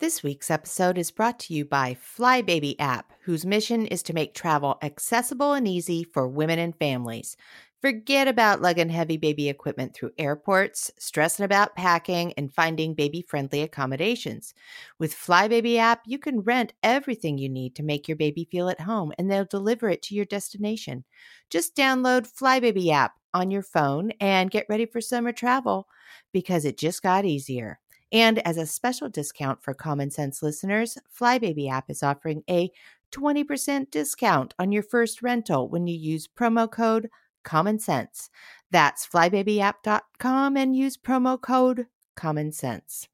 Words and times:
This 0.00 0.22
week's 0.22 0.48
episode 0.48 0.96
is 0.96 1.10
brought 1.10 1.40
to 1.40 1.54
you 1.54 1.64
by 1.64 1.94
Flybaby 1.94 2.76
app, 2.78 3.12
whose 3.22 3.44
mission 3.44 3.84
is 3.84 4.00
to 4.04 4.12
make 4.12 4.32
travel 4.32 4.78
accessible 4.80 5.54
and 5.54 5.66
easy 5.66 6.04
for 6.04 6.28
women 6.28 6.60
and 6.60 6.76
families. 6.76 7.36
Forget 7.80 8.28
about 8.28 8.62
lugging 8.62 8.90
heavy 8.90 9.16
baby 9.16 9.48
equipment 9.48 9.94
through 9.94 10.12
airports, 10.16 10.92
stressing 11.00 11.44
about 11.44 11.74
packing, 11.74 12.32
and 12.34 12.54
finding 12.54 12.94
baby 12.94 13.22
friendly 13.22 13.60
accommodations. 13.60 14.54
With 15.00 15.12
Flybaby 15.12 15.78
app, 15.78 16.02
you 16.06 16.20
can 16.20 16.42
rent 16.42 16.74
everything 16.84 17.36
you 17.36 17.48
need 17.48 17.74
to 17.74 17.82
make 17.82 18.06
your 18.06 18.16
baby 18.16 18.46
feel 18.48 18.68
at 18.68 18.82
home, 18.82 19.12
and 19.18 19.28
they'll 19.28 19.44
deliver 19.44 19.88
it 19.88 20.02
to 20.02 20.14
your 20.14 20.26
destination. 20.26 21.04
Just 21.50 21.74
download 21.74 22.32
Flybaby 22.32 22.92
app 22.92 23.14
on 23.34 23.50
your 23.50 23.64
phone 23.64 24.12
and 24.20 24.50
get 24.50 24.66
ready 24.68 24.86
for 24.86 25.00
summer 25.00 25.32
travel 25.32 25.88
because 26.32 26.64
it 26.64 26.78
just 26.78 27.02
got 27.02 27.24
easier. 27.24 27.80
And 28.12 28.38
as 28.46 28.56
a 28.56 28.66
special 28.66 29.08
discount 29.08 29.62
for 29.62 29.74
Common 29.74 30.10
Sense 30.10 30.42
listeners, 30.42 30.96
Flybaby 31.14 31.70
app 31.70 31.90
is 31.90 32.02
offering 32.02 32.42
a 32.48 32.70
20% 33.12 33.90
discount 33.90 34.54
on 34.58 34.72
your 34.72 34.82
first 34.82 35.22
rental 35.22 35.68
when 35.68 35.86
you 35.86 35.96
use 35.96 36.28
promo 36.28 36.70
code 36.70 37.08
Common 37.44 37.78
Sense. 37.78 38.30
That's 38.70 39.06
flybabyapp.com 39.06 40.56
and 40.56 40.76
use 40.76 40.96
promo 40.96 41.40
code 41.40 41.86
Common 42.16 42.52
Sense. 42.52 43.08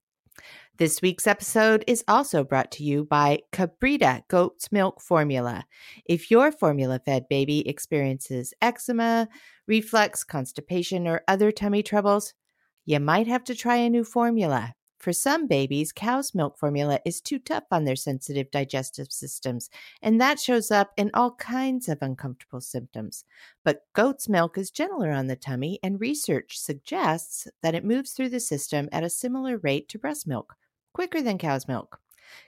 This 0.77 1.01
week's 1.01 1.29
episode 1.29 1.85
is 1.87 2.03
also 2.09 2.43
brought 2.43 2.73
to 2.73 2.83
you 2.83 3.05
by 3.05 3.39
Kabrita 3.53 4.27
Goat's 4.27 4.73
Milk 4.73 5.01
Formula. 5.01 5.67
If 6.05 6.33
your 6.33 6.51
formula 6.51 7.01
fed 7.05 7.27
baby 7.31 7.69
experiences 7.69 8.53
eczema, 8.61 9.29
reflux, 9.69 10.25
constipation, 10.25 11.07
or 11.07 11.23
other 11.29 11.53
tummy 11.53 11.85
troubles, 11.85 12.35
you 12.85 12.99
might 12.99 13.29
have 13.29 13.45
to 13.45 13.55
try 13.55 13.77
a 13.77 13.89
new 13.89 14.03
formula. 14.03 14.75
For 15.05 15.13
some 15.13 15.47
babies, 15.47 15.93
cow's 15.93 16.35
milk 16.35 16.57
formula 16.57 16.99
is 17.05 17.21
too 17.21 17.39
tough 17.39 17.65
on 17.71 17.85
their 17.85 17.95
sensitive 17.95 18.51
digestive 18.51 19.13
systems, 19.13 19.69
and 20.01 20.19
that 20.19 20.41
shows 20.41 20.71
up 20.71 20.95
in 20.97 21.11
all 21.13 21.33
kinds 21.33 21.91
of 21.91 21.99
uncomfortable 22.01 22.63
symptoms. 22.63 23.27
But 23.65 23.83
goat's 23.93 24.31
milk 24.31 24.57
is 24.57 24.71
gentler 24.71 25.11
on 25.11 25.27
the 25.27 25.37
tummy, 25.37 25.79
and 25.83 26.01
research 26.01 26.59
suggests 26.59 27.47
that 27.61 27.75
it 27.75 27.85
moves 27.85 28.13
through 28.13 28.31
the 28.31 28.41
system 28.41 28.89
at 28.93 29.05
a 29.05 29.11
similar 29.11 29.59
rate 29.59 29.91
to 29.91 29.99
breast 29.99 30.27
milk, 30.27 30.55
quicker 30.95 31.21
than 31.21 31.37
cow's 31.37 31.69
milk. 31.69 32.01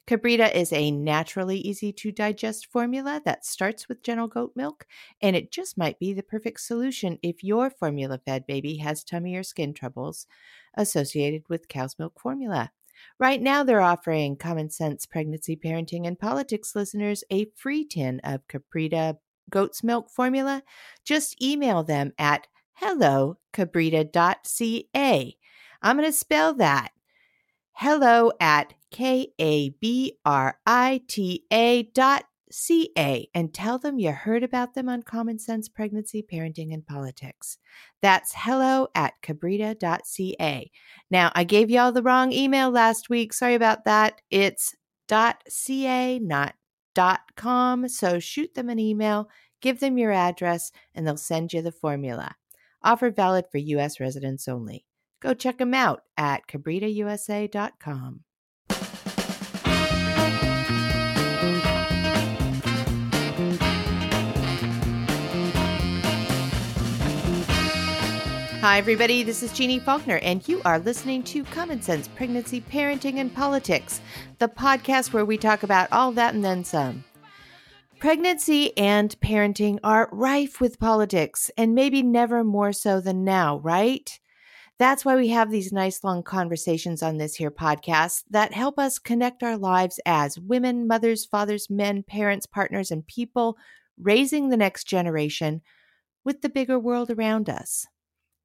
Kabrita 0.07 0.55
is 0.55 0.73
a 0.73 0.91
naturally 0.91 1.59
easy 1.59 1.93
to 1.93 2.13
digest 2.13 2.67
formula 2.67 3.21
that 3.25 3.45
starts 3.45 3.89
with 3.89 4.03
gentle 4.03 4.29
goat 4.29 4.53
milk, 4.55 4.87
and 5.21 5.37
it 5.37 5.51
just 5.51 5.79
might 5.79 5.99
be 5.99 6.13
the 6.13 6.23
perfect 6.23 6.61
solution 6.61 7.19
if 7.23 7.43
your 7.43 7.71
formula 7.71 8.21
fed 8.25 8.47
baby 8.47 8.77
has 8.79 9.05
tummy 9.05 9.37
or 9.37 9.43
skin 9.43 9.75
troubles 9.75 10.27
associated 10.75 11.43
with 11.49 11.69
cow's 11.69 11.99
milk 11.99 12.21
formula. 12.21 12.71
Right 13.19 13.43
now, 13.43 13.63
they're 13.63 13.81
offering 13.81 14.37
Common 14.37 14.69
Sense 14.71 15.07
Pregnancy, 15.07 15.57
Parenting, 15.57 16.07
and 16.07 16.19
Politics 16.19 16.75
listeners 16.75 17.25
a 17.31 17.47
free 17.55 17.85
tin 17.85 18.21
of 18.25 18.47
Kabrita 18.49 19.19
goat's 19.51 19.85
milk 19.85 20.11
formula. 20.11 20.63
Just 21.05 21.43
email 21.43 21.83
them 21.83 22.13
at 22.19 22.47
hellokabrita.ca. 22.83 25.37
I'm 25.83 25.97
going 25.97 26.09
to 26.09 26.13
spell 26.13 26.55
that 26.55 26.93
hello 27.79 28.33
at 28.41 28.73
K 28.91 29.29
A 29.39 29.69
B 29.69 30.17
R 30.25 30.59
I 30.67 31.03
T 31.09 31.45
A 31.53 31.83
dot 31.95 32.25
C 32.51 32.91
A 32.97 33.29
and 33.35 33.53
tell 33.53 33.79
them 33.79 33.99
you 33.99 34.13
heard 34.13 34.43
about 34.43 34.73
them 34.73 34.89
on 34.89 35.03
Common 35.03 35.39
Sense 35.39 35.69
Pregnancy, 35.69 36.23
Parenting, 36.23 36.73
and 36.73 36.87
Politics. 36.87 37.59
That's 38.01 38.33
hello 38.35 38.89
at 38.95 39.13
kabrita.ca. 39.23 40.71
Now, 41.11 41.33
I 41.35 41.45
gave 41.45 41.69
y'all 41.69 41.93
the 41.93 42.03
wrong 42.03 42.33
email 42.33 42.71
last 42.71 43.11
week. 43.11 43.35
Sorry 43.35 43.55
about 43.55 43.85
that. 43.85 44.23
It's 44.31 44.75
dot 45.07 45.43
.ca, 45.47 46.19
not 46.19 46.55
dot 46.95 47.21
.com. 47.37 47.89
So 47.89 48.19
shoot 48.19 48.55
them 48.55 48.71
an 48.71 48.79
email, 48.79 49.29
give 49.61 49.81
them 49.81 49.99
your 49.99 50.13
address, 50.13 50.73
and 50.95 51.07
they'll 51.07 51.19
send 51.19 51.53
you 51.53 51.61
the 51.61 51.73
formula. 51.73 52.37
Offer 52.83 53.11
valid 53.11 53.45
for 53.53 53.59
U.S. 53.59 54.01
residents 54.01 54.49
only. 54.49 54.86
Go 55.21 55.35
check 55.35 55.59
them 55.59 55.75
out 55.75 56.03
at 56.17 56.47
kabritausa.com. 56.47 58.21
Hi, 68.61 68.79
everybody. 68.79 69.23
This 69.23 69.45
is 69.45 69.53
Jeannie 69.53 69.79
Faulkner, 69.79 70.17
and 70.17 70.47
you 70.49 70.61
are 70.65 70.81
listening 70.81 71.23
to 71.25 71.45
Common 71.45 71.81
Sense 71.81 72.09
Pregnancy, 72.09 72.61
Parenting, 72.61 73.19
and 73.19 73.33
Politics, 73.33 74.01
the 74.41 74.49
podcast 74.49 75.13
where 75.13 75.25
we 75.25 75.39
talk 75.39 75.63
about 75.63 75.87
all 75.93 76.11
that 76.13 76.35
and 76.35 76.45
then 76.45 76.65
some. 76.65 77.05
Pregnancy 78.01 78.77
and 78.77 79.15
parenting 79.21 79.79
are 79.85 80.09
rife 80.11 80.61
with 80.61 80.81
politics, 80.81 81.49
and 81.57 81.77
maybe 81.77 82.03
never 82.03 82.43
more 82.43 82.73
so 82.73 83.01
than 83.01 83.23
now, 83.23 83.59
right? 83.59 84.19
That's 84.79 85.05
why 85.07 85.17
we 85.17 85.29
have 85.29 85.51
these 85.51 85.73
nice 85.73 86.05
long 86.05 86.23
conversations 86.23 87.03
on 87.03 87.17
this 87.17 87.35
here 87.35 87.51
podcast 87.51 88.25
that 88.31 88.53
help 88.53 88.79
us 88.79 88.99
connect 88.99 89.43
our 89.43 89.57
lives 89.57 89.99
as 90.05 90.39
women, 90.39 90.87
mothers, 90.87 91.25
fathers, 91.25 91.71
men, 91.71 92.03
parents, 92.03 92.45
partners, 92.45 92.91
and 92.91 93.07
people 93.07 93.57
raising 93.99 94.51
the 94.51 94.57
next 94.57 94.85
generation 94.85 95.63
with 96.25 96.43
the 96.43 96.51
bigger 96.51 96.79
world 96.79 97.11
around 97.11 97.49
us. 97.49 97.87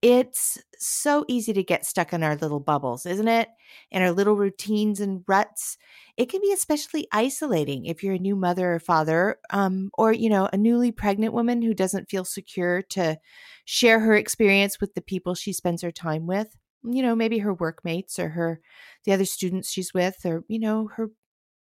It's 0.02 0.58
so 0.80 1.26
easy 1.28 1.54
to 1.54 1.64
get 1.64 1.86
stuck 1.86 2.12
in 2.12 2.24
our 2.24 2.36
little 2.36 2.60
bubbles, 2.60 3.06
isn't 3.06 3.28
it? 3.28 3.50
In 3.92 4.02
our 4.02 4.12
little 4.12 4.36
routines 4.36 5.00
and 5.00 5.24
ruts. 5.28 5.78
It 6.18 6.28
can 6.28 6.42
be 6.42 6.52
especially 6.52 7.08
isolating 7.12 7.86
if 7.86 8.04
you're 8.04 8.16
a 8.16 8.20
new 8.20 8.36
mother 8.36 8.74
or 8.74 8.80
father, 8.80 9.38
um, 9.52 9.92
or 9.94 10.12
you 10.12 10.28
know, 10.30 10.50
a 10.52 10.58
newly 10.58 10.92
pregnant 10.92 11.34
woman 11.34 11.62
who 11.62 11.76
doesn't 11.76 12.10
feel 12.10 12.26
secure 12.26 12.82
to 12.90 13.20
share 13.66 14.00
her 14.00 14.16
experience 14.16 14.80
with 14.82 14.96
the 14.96 15.02
people 15.02 15.36
she 15.36 15.54
spends 15.54 15.84
her 15.84 15.92
time 15.92 16.26
with. 16.26 16.56
You 16.84 17.04
know, 17.04 17.16
maybe 17.16 17.38
her 17.40 17.54
workmates 17.54 18.18
or 18.18 18.30
her 18.30 18.60
the 19.06 19.12
other 19.14 19.26
students 19.26 19.70
she's 19.72 19.94
with, 19.94 20.26
or 20.26 20.44
you 20.48 20.58
know, 20.60 20.88
her 20.96 21.12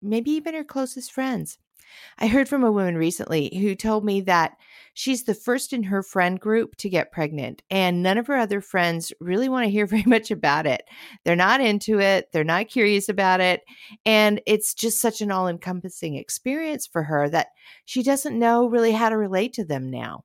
maybe 0.01 0.29
even 0.31 0.53
her 0.53 0.63
closest 0.63 1.11
friends. 1.11 1.57
I 2.17 2.27
heard 2.27 2.49
from 2.49 2.63
a 2.63 2.71
woman 2.71 2.97
recently 2.97 3.55
who 3.55 3.75
told 3.75 4.03
me 4.03 4.21
that 4.21 4.57
she's 4.93 5.23
the 5.23 5.33
first 5.33 5.73
in 5.73 5.83
her 5.83 6.01
friend 6.01 6.39
group 6.39 6.75
to 6.77 6.89
get 6.89 7.11
pregnant, 7.11 7.61
and 7.69 8.01
none 8.01 8.17
of 8.17 8.27
her 8.27 8.37
other 8.37 8.61
friends 8.61 9.13
really 9.19 9.49
want 9.49 9.65
to 9.65 9.71
hear 9.71 9.85
very 9.87 10.03
much 10.05 10.31
about 10.31 10.65
it. 10.65 10.83
They're 11.23 11.35
not 11.35 11.61
into 11.61 11.99
it, 11.99 12.29
they're 12.31 12.43
not 12.43 12.69
curious 12.69 13.09
about 13.09 13.39
it, 13.39 13.61
and 14.05 14.41
it's 14.45 14.73
just 14.73 14.99
such 14.99 15.21
an 15.21 15.31
all 15.31 15.47
encompassing 15.47 16.15
experience 16.15 16.87
for 16.87 17.03
her 17.03 17.29
that 17.29 17.47
she 17.85 18.03
doesn't 18.03 18.37
know 18.37 18.67
really 18.67 18.91
how 18.91 19.09
to 19.09 19.17
relate 19.17 19.53
to 19.53 19.65
them 19.65 19.89
now. 19.89 20.23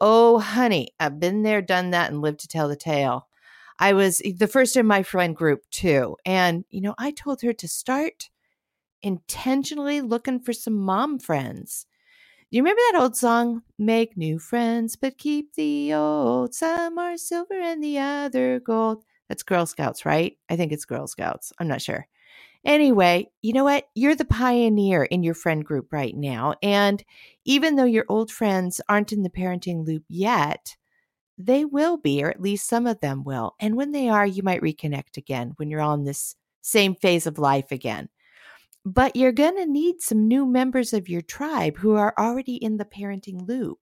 Oh, 0.00 0.40
honey, 0.40 0.88
I've 0.98 1.20
been 1.20 1.42
there, 1.42 1.62
done 1.62 1.90
that, 1.90 2.10
and 2.10 2.20
lived 2.20 2.40
to 2.40 2.48
tell 2.48 2.68
the 2.68 2.76
tale. 2.76 3.28
I 3.78 3.92
was 3.92 4.20
the 4.36 4.48
first 4.48 4.76
in 4.76 4.86
my 4.86 5.02
friend 5.02 5.34
group, 5.34 5.62
too. 5.70 6.16
And, 6.26 6.64
you 6.70 6.80
know, 6.80 6.94
I 6.98 7.12
told 7.12 7.42
her 7.42 7.52
to 7.52 7.68
start 7.68 8.30
intentionally 9.02 10.00
looking 10.00 10.40
for 10.40 10.52
some 10.52 10.74
mom 10.74 11.18
friends. 11.18 11.86
Do 12.50 12.56
you 12.56 12.62
remember 12.62 12.82
that 12.92 13.00
old 13.00 13.16
song? 13.16 13.62
Make 13.78 14.16
new 14.16 14.38
friends, 14.38 14.96
but 14.96 15.18
keep 15.18 15.54
the 15.54 15.94
old. 15.94 16.54
Some 16.54 16.98
are 16.98 17.16
silver 17.16 17.58
and 17.58 17.82
the 17.82 17.98
other 17.98 18.60
gold. 18.60 19.04
That's 19.28 19.42
Girl 19.42 19.64
Scouts, 19.64 20.04
right? 20.04 20.36
I 20.50 20.56
think 20.56 20.72
it's 20.72 20.84
Girl 20.84 21.06
Scouts. 21.06 21.52
I'm 21.58 21.68
not 21.68 21.80
sure. 21.80 22.06
Anyway, 22.64 23.28
you 23.40 23.52
know 23.52 23.64
what? 23.64 23.88
You're 23.94 24.14
the 24.14 24.24
pioneer 24.24 25.02
in 25.02 25.22
your 25.22 25.34
friend 25.34 25.64
group 25.64 25.92
right 25.92 26.14
now. 26.14 26.54
And 26.62 27.02
even 27.44 27.76
though 27.76 27.84
your 27.84 28.04
old 28.08 28.30
friends 28.30 28.80
aren't 28.88 29.12
in 29.12 29.22
the 29.22 29.30
parenting 29.30 29.86
loop 29.86 30.04
yet, 30.08 30.76
they 31.38 31.64
will 31.64 31.96
be, 31.96 32.22
or 32.22 32.30
at 32.30 32.40
least 32.40 32.68
some 32.68 32.86
of 32.86 33.00
them 33.00 33.24
will. 33.24 33.54
And 33.58 33.76
when 33.76 33.92
they 33.92 34.08
are, 34.08 34.26
you 34.26 34.42
might 34.42 34.60
reconnect 34.60 35.16
again 35.16 35.54
when 35.56 35.70
you're 35.70 35.80
on 35.80 36.04
this 36.04 36.36
same 36.60 36.94
phase 36.94 37.26
of 37.26 37.38
life 37.38 37.72
again. 37.72 38.08
But 38.84 39.14
you're 39.14 39.32
going 39.32 39.56
to 39.56 39.66
need 39.66 40.00
some 40.00 40.26
new 40.26 40.44
members 40.44 40.92
of 40.92 41.08
your 41.08 41.22
tribe 41.22 41.76
who 41.76 41.94
are 41.94 42.14
already 42.18 42.56
in 42.56 42.78
the 42.78 42.84
parenting 42.84 43.46
loop. 43.46 43.78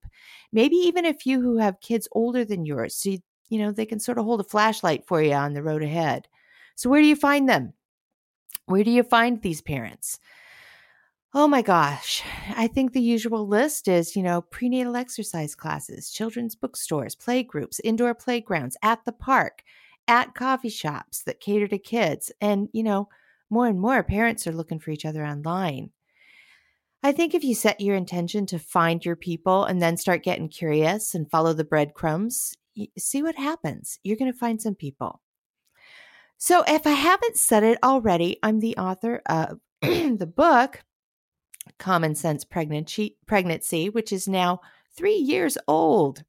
Maybe 0.52 0.76
even 0.76 1.06
a 1.06 1.14
few 1.14 1.40
who 1.40 1.56
have 1.56 1.80
kids 1.80 2.06
older 2.12 2.44
than 2.44 2.66
yours. 2.66 2.94
So, 2.94 3.10
you, 3.10 3.18
you 3.48 3.58
know, 3.58 3.72
they 3.72 3.86
can 3.86 3.98
sort 3.98 4.18
of 4.18 4.24
hold 4.26 4.40
a 4.40 4.44
flashlight 4.44 5.06
for 5.06 5.22
you 5.22 5.32
on 5.32 5.54
the 5.54 5.62
road 5.62 5.82
ahead. 5.82 6.28
So, 6.74 6.90
where 6.90 7.00
do 7.00 7.06
you 7.06 7.16
find 7.16 7.48
them? 7.48 7.72
Where 8.66 8.84
do 8.84 8.90
you 8.90 9.02
find 9.02 9.40
these 9.40 9.62
parents? 9.62 10.18
Oh 11.32 11.46
my 11.46 11.62
gosh. 11.62 12.22
I 12.56 12.66
think 12.66 12.92
the 12.92 13.00
usual 13.00 13.46
list 13.46 13.86
is, 13.86 14.16
you 14.16 14.22
know, 14.22 14.42
prenatal 14.42 14.96
exercise 14.96 15.54
classes, 15.54 16.10
children's 16.10 16.56
bookstores, 16.56 17.14
playgroups, 17.14 17.80
indoor 17.84 18.14
playgrounds, 18.14 18.76
at 18.82 19.04
the 19.04 19.12
park, 19.12 19.62
at 20.08 20.34
coffee 20.34 20.68
shops 20.68 21.22
that 21.22 21.40
cater 21.40 21.68
to 21.68 21.78
kids, 21.78 22.32
and, 22.40 22.68
you 22.72 22.82
know, 22.82 23.08
more 23.50 23.66
and 23.66 23.80
more 23.80 24.02
parents 24.02 24.46
are 24.46 24.52
looking 24.52 24.78
for 24.78 24.90
each 24.90 25.04
other 25.04 25.24
online. 25.24 25.90
I 27.02 27.12
think 27.12 27.34
if 27.34 27.42
you 27.42 27.54
set 27.54 27.80
your 27.80 27.96
intention 27.96 28.46
to 28.46 28.58
find 28.58 29.04
your 29.04 29.16
people 29.16 29.64
and 29.64 29.80
then 29.80 29.96
start 29.96 30.22
getting 30.22 30.48
curious 30.48 31.14
and 31.14 31.30
follow 31.30 31.52
the 31.52 31.64
breadcrumbs, 31.64 32.54
see 32.98 33.22
what 33.22 33.36
happens. 33.36 33.98
You're 34.02 34.18
going 34.18 34.32
to 34.32 34.38
find 34.38 34.60
some 34.60 34.74
people. 34.74 35.20
So, 36.36 36.64
if 36.66 36.86
I 36.86 36.92
haven't 36.92 37.36
said 37.36 37.64
it 37.64 37.78
already, 37.82 38.38
I'm 38.42 38.60
the 38.60 38.76
author 38.76 39.20
of 39.26 39.60
the 39.82 40.32
book 40.34 40.82
Common 41.78 42.14
Sense 42.14 42.44
Pregnancy, 42.44 43.90
which 43.90 44.12
is 44.12 44.28
now 44.28 44.60
three 44.94 45.16
years 45.16 45.58
old. 45.68 46.24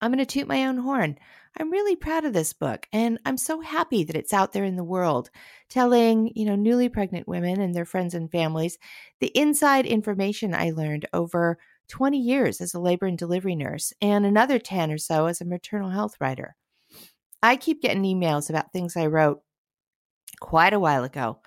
I'm 0.00 0.10
going 0.10 0.18
to 0.18 0.26
toot 0.26 0.48
my 0.48 0.64
own 0.64 0.78
horn. 0.78 1.18
I'm 1.56 1.70
really 1.70 1.94
proud 1.94 2.24
of 2.24 2.32
this 2.32 2.52
book 2.52 2.88
and 2.92 3.18
I'm 3.24 3.36
so 3.36 3.60
happy 3.60 4.02
that 4.04 4.16
it's 4.16 4.32
out 4.32 4.52
there 4.52 4.64
in 4.64 4.76
the 4.76 4.84
world 4.84 5.30
telling, 5.68 6.32
you 6.34 6.44
know, 6.44 6.56
newly 6.56 6.88
pregnant 6.88 7.28
women 7.28 7.60
and 7.60 7.74
their 7.74 7.84
friends 7.84 8.14
and 8.14 8.30
families 8.30 8.78
the 9.20 9.36
inside 9.38 9.86
information 9.86 10.54
I 10.54 10.70
learned 10.70 11.06
over 11.12 11.58
20 11.88 12.18
years 12.18 12.60
as 12.60 12.74
a 12.74 12.80
labor 12.80 13.06
and 13.06 13.16
delivery 13.16 13.54
nurse 13.54 13.92
and 14.00 14.26
another 14.26 14.58
10 14.58 14.90
or 14.90 14.98
so 14.98 15.26
as 15.26 15.40
a 15.40 15.44
maternal 15.44 15.90
health 15.90 16.16
writer. 16.20 16.56
I 17.42 17.56
keep 17.56 17.82
getting 17.82 18.02
emails 18.02 18.50
about 18.50 18.72
things 18.72 18.96
I 18.96 19.06
wrote 19.06 19.42
quite 20.40 20.72
a 20.72 20.80
while 20.80 21.04
ago 21.04 21.38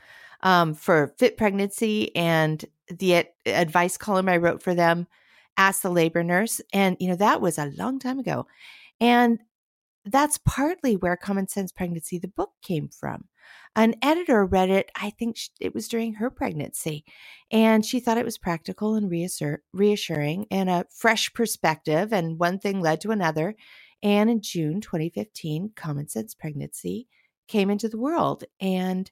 um, 0.41 0.73
for 0.73 1.13
Fit 1.17 1.37
Pregnancy 1.37 2.15
and 2.15 2.63
the 2.87 3.25
advice 3.45 3.97
column 3.97 4.29
I 4.29 4.37
wrote 4.37 4.61
for 4.61 4.73
them, 4.73 5.07
Ask 5.57 5.81
the 5.81 5.89
Labor 5.89 6.23
Nurse. 6.23 6.61
And, 6.71 6.95
you 6.99 7.09
know, 7.09 7.15
that 7.15 7.41
was 7.41 7.57
a 7.57 7.73
long 7.77 7.99
time 7.99 8.19
ago. 8.19 8.45
And 9.01 9.39
that's 10.11 10.39
partly 10.39 10.95
where 10.95 11.17
Common 11.17 11.47
Sense 11.47 11.71
Pregnancy, 11.71 12.17
the 12.19 12.27
book, 12.27 12.51
came 12.61 12.89
from. 12.89 13.25
An 13.75 13.95
editor 14.01 14.45
read 14.45 14.69
it, 14.69 14.89
I 14.95 15.11
think 15.11 15.37
it 15.59 15.73
was 15.73 15.87
during 15.87 16.15
her 16.15 16.29
pregnancy, 16.29 17.05
and 17.51 17.85
she 17.85 17.99
thought 17.99 18.17
it 18.17 18.25
was 18.25 18.37
practical 18.37 18.95
and 18.95 19.09
reassur- 19.09 19.59
reassuring 19.71 20.47
and 20.51 20.69
a 20.69 20.85
fresh 20.89 21.33
perspective. 21.33 22.11
And 22.11 22.39
one 22.39 22.59
thing 22.59 22.81
led 22.81 23.01
to 23.01 23.11
another. 23.11 23.55
And 24.03 24.29
in 24.29 24.41
June 24.41 24.81
2015, 24.81 25.71
Common 25.75 26.07
Sense 26.07 26.33
Pregnancy 26.33 27.07
came 27.47 27.69
into 27.69 27.89
the 27.89 27.99
world. 27.99 28.43
And, 28.59 29.09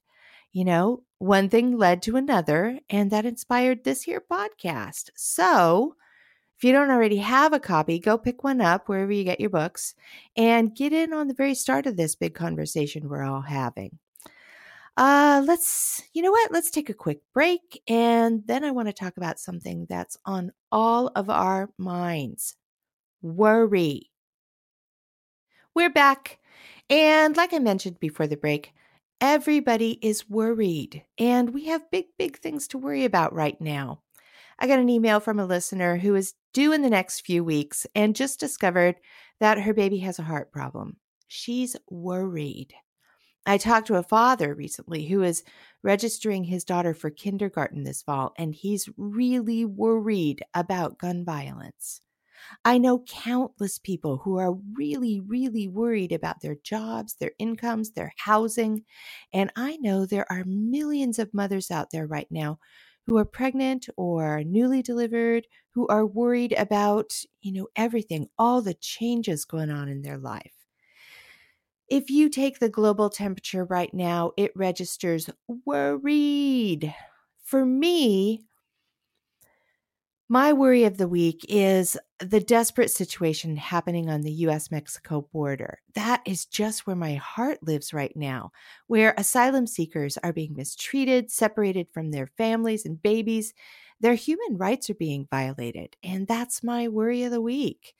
you 0.52 0.66
know, 0.66 1.04
one 1.20 1.50
thing 1.50 1.78
led 1.78 2.02
to 2.04 2.18
another, 2.18 2.80
and 2.90 3.12
that 3.12 3.26
inspired 3.26 3.84
this 3.84 4.04
here 4.04 4.22
podcast. 4.22 5.10
So, 5.16 5.96
if 6.58 6.64
you 6.64 6.72
don't 6.72 6.92
already 6.92 7.18
have 7.18 7.54
a 7.54 7.60
copy, 7.60 8.00
go 8.00 8.18
pick 8.18 8.44
one 8.44 8.62
up 8.62 8.88
wherever 8.88 9.12
you 9.12 9.24
get 9.24 9.42
your 9.42 9.50
books 9.50 9.94
and 10.38 10.76
get 10.76 10.94
in 10.94 11.12
on 11.14 11.28
the 11.28 11.34
very 11.34 11.54
start 11.54 11.86
of 11.86 11.98
this 11.98 12.16
big 12.16 12.34
conversation 12.34 13.10
we're 13.10 13.24
all 13.24 13.42
having. 13.42 14.00
Uh, 14.98 15.44
let's, 15.46 16.02
you 16.14 16.22
know 16.22 16.32
what? 16.32 16.52
Let's 16.52 16.72
take 16.72 16.90
a 16.90 16.94
quick 16.94 17.20
break. 17.34 17.82
And 17.88 18.44
then 18.46 18.64
I 18.64 18.72
want 18.72 18.88
to 18.88 18.94
talk 18.94 19.18
about 19.18 19.40
something 19.40 19.86
that's 19.90 20.18
on 20.26 20.54
all 20.72 21.12
of 21.16 21.30
our 21.30 21.70
minds 21.78 22.56
worry. 23.22 24.10
We're 25.74 25.90
back. 25.90 26.40
And 26.90 27.36
like 27.36 27.54
I 27.54 27.60
mentioned 27.60 28.00
before 28.00 28.28
the 28.28 28.38
break, 28.38 28.72
everybody 29.20 30.00
is 30.02 30.30
worried. 30.30 31.04
And 31.18 31.54
we 31.54 31.66
have 31.66 31.92
big, 31.92 32.06
big 32.18 32.38
things 32.38 32.68
to 32.70 32.78
worry 32.78 33.04
about 33.04 33.34
right 33.34 33.60
now. 33.60 34.02
I 34.60 34.68
got 34.68 34.80
an 34.80 34.90
email 34.90 35.20
from 35.20 35.40
a 35.40 35.46
listener 35.46 35.98
who 35.98 36.16
is 36.16 36.34
due 36.54 36.72
in 36.72 36.82
the 36.82 36.90
next 36.90 37.22
few 37.22 37.44
weeks 37.44 37.86
and 37.94 38.16
just 38.16 38.40
discovered 38.40 38.96
that 39.40 39.60
her 39.60 39.74
baby 39.74 40.00
has 40.00 40.20
a 40.20 40.24
heart 40.24 40.52
problem. 40.52 40.98
She's 41.28 41.76
worried. 41.90 42.74
I 43.46 43.58
talked 43.58 43.88
to 43.88 43.96
a 43.96 44.04
father 44.04 44.56
recently 44.56 45.06
who 45.06 45.22
is 45.22 45.44
registering 45.84 46.46
his 46.46 46.64
daughter 46.64 46.94
for 46.94 47.10
kindergarten 47.10 47.84
this 47.84 48.02
fall, 48.02 48.34
and 48.38 48.56
he's 48.56 48.90
really 48.98 49.66
worried 49.66 50.42
about 50.54 50.98
gun 50.98 51.24
violence. 51.24 52.02
I 52.64 52.78
know 52.78 53.04
countless 53.08 53.80
people 53.80 54.18
who 54.18 54.38
are 54.38 54.54
really, 54.74 55.20
really 55.20 55.68
worried 55.68 56.12
about 56.12 56.42
their 56.42 56.56
jobs, 56.56 57.16
their 57.16 57.32
incomes, 57.40 57.92
their 57.92 58.14
housing. 58.18 58.84
And 59.34 59.52
I 59.56 59.78
know 59.78 60.06
there 60.06 60.32
are 60.32 60.44
millions 60.46 61.18
of 61.20 61.34
mothers 61.34 61.72
out 61.72 61.88
there 61.92 62.06
right 62.08 62.28
now 62.30 62.60
who 63.06 63.18
are 63.18 63.26
pregnant 63.26 63.88
or 63.98 64.44
newly 64.44 64.82
delivered 64.82 65.48
who 65.72 65.88
are 65.88 66.06
worried 66.06 66.54
about, 66.54 67.14
you 67.42 67.52
know, 67.52 67.68
everything, 67.76 68.30
all 68.38 68.62
the 68.62 68.74
changes 68.74 69.46
going 69.46 69.70
on 69.70 69.90
in 69.90 70.02
their 70.02 70.18
life. 70.18 70.54
If 71.88 72.10
you 72.10 72.30
take 72.30 72.60
the 72.60 72.70
global 72.70 73.10
temperature 73.10 73.64
right 73.64 73.94
now, 73.94 74.32
it 74.38 74.52
registers 74.56 75.30
worried. 75.48 76.94
For 77.44 77.66
me, 77.66 78.42
my 80.28 80.54
worry 80.54 80.86
of 80.86 80.98
the 80.98 81.08
week 81.08 81.46
is 81.48 81.98
the 82.20 82.40
desperate 82.40 82.90
situation 82.90 83.58
happening 83.58 84.10
on 84.10 84.22
the 84.22 84.32
US 84.32 84.72
Mexico 84.72 85.28
border. 85.32 85.80
That 85.94 86.22
is 86.26 86.46
just 86.46 86.88
where 86.88 86.96
my 86.96 87.16
heart 87.16 87.60
lives 87.62 87.94
right 87.94 88.16
now, 88.16 88.52
where 88.88 89.14
asylum 89.18 89.68
seekers 89.68 90.18
are 90.18 90.34
being 90.34 90.56
mistreated, 90.56 91.30
separated 91.30 91.88
from 91.94 92.10
their 92.10 92.28
families 92.38 92.86
and 92.86 93.02
babies. 93.02 93.54
Their 94.00 94.16
human 94.16 94.58
rights 94.58 94.90
are 94.90 94.96
being 94.96 95.28
violated. 95.30 95.96
And 96.04 96.28
that's 96.28 96.64
my 96.64 96.88
worry 96.88 97.24
of 97.24 97.32
the 97.32 97.42
week. 97.42 97.94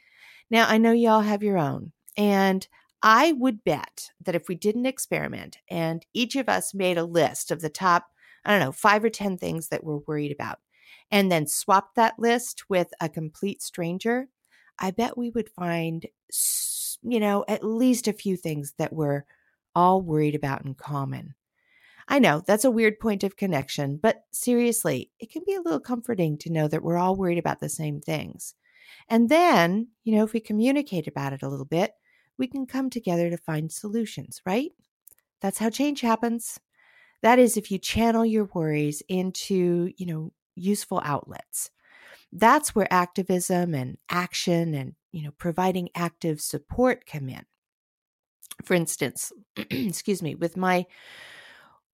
Now, 0.50 0.68
I 0.68 0.78
know 0.78 0.92
y'all 0.94 1.22
have 1.22 1.44
your 1.44 1.58
own. 1.58 1.92
And 2.18 2.68
I 3.04 3.34
would 3.34 3.64
bet 3.64 4.10
that 4.24 4.36
if 4.36 4.48
we 4.48 4.56
did 4.56 4.76
an 4.76 4.88
experiment 4.88 5.58
and 5.70 6.04
each 6.14 6.36
of 6.36 6.50
us 6.50 6.74
made 6.74 6.98
a 6.98 7.06
list 7.06 7.52
of 7.52 7.62
the 7.62 7.70
top, 7.70 8.08
I 8.44 8.52
don't 8.52 8.66
know, 8.66 8.72
five 8.72 9.04
or 9.04 9.10
10 9.10 9.38
things 9.38 9.68
that 9.68 9.84
we're 9.84 9.98
worried 9.98 10.32
about, 10.32 10.60
and 11.12 11.32
then 11.32 11.48
swap 11.48 11.96
that 11.96 12.20
list 12.20 12.64
with 12.70 12.94
a 13.00 13.10
complete 13.10 13.62
stranger, 13.62 14.28
I 14.80 14.92
bet 14.92 15.18
we 15.18 15.30
would 15.30 15.50
find, 15.50 16.06
you 17.02 17.20
know, 17.20 17.46
at 17.48 17.64
least 17.64 18.08
a 18.08 18.14
few 18.14 18.36
things 18.36 18.74
that 18.78 18.94
we're 18.94 19.24
all 19.74 20.02
worried 20.02 20.36
about 20.36 20.66
in 20.66 20.74
common. 20.74 21.36
I 22.08 22.20
know 22.20 22.44
that's 22.46 22.66
a 22.66 22.72
weird 22.72 23.00
point 23.00 23.24
of 23.24 23.36
connection, 23.36 23.98
but 23.98 24.26
seriously, 24.32 25.12
it 25.20 25.32
can 25.32 25.44
be 25.46 25.56
a 25.56 25.62
little 25.62 25.80
comforting 25.80 26.38
to 26.40 26.52
know 26.52 26.68
that 26.68 26.84
we're 26.84 26.98
all 26.98 27.16
worried 27.16 27.40
about 27.40 27.60
the 27.60 27.70
same 27.70 28.00
things. 28.00 28.54
And 29.10 29.30
then, 29.30 29.88
you 30.04 30.16
know, 30.16 30.24
if 30.24 30.34
we 30.34 30.40
communicate 30.40 31.08
about 31.08 31.34
it 31.34 31.42
a 31.42 31.48
little 31.48 31.66
bit, 31.66 31.94
we 32.38 32.48
can 32.48 32.66
come 32.66 32.90
together 32.90 33.30
to 33.30 33.38
find 33.38 33.72
solutions, 33.72 34.42
right? 34.46 34.72
That's 35.42 35.58
how 35.58 35.70
change 35.70 36.02
happens. 36.02 36.60
That 37.22 37.40
is, 37.40 37.58
if 37.58 37.72
you 37.72 37.80
channel 37.80 38.26
your 38.26 38.50
worries 38.54 39.02
into, 39.08 39.92
you 39.98 40.06
know, 40.06 40.34
useful 40.56 41.02
outlets. 41.04 41.72
That's 42.32 42.76
where 42.76 42.92
activism 42.92 43.74
and 43.74 43.98
action 44.10 44.74
and 44.74 44.96
you 45.12 45.24
know 45.24 45.32
providing 45.38 45.90
active 45.96 46.42
support 46.42 47.06
come 47.06 47.30
in. 47.30 47.44
For 48.64 48.74
instance, 48.74 49.32
excuse 49.58 50.22
me, 50.22 50.36
with 50.36 50.58
my 50.58 50.86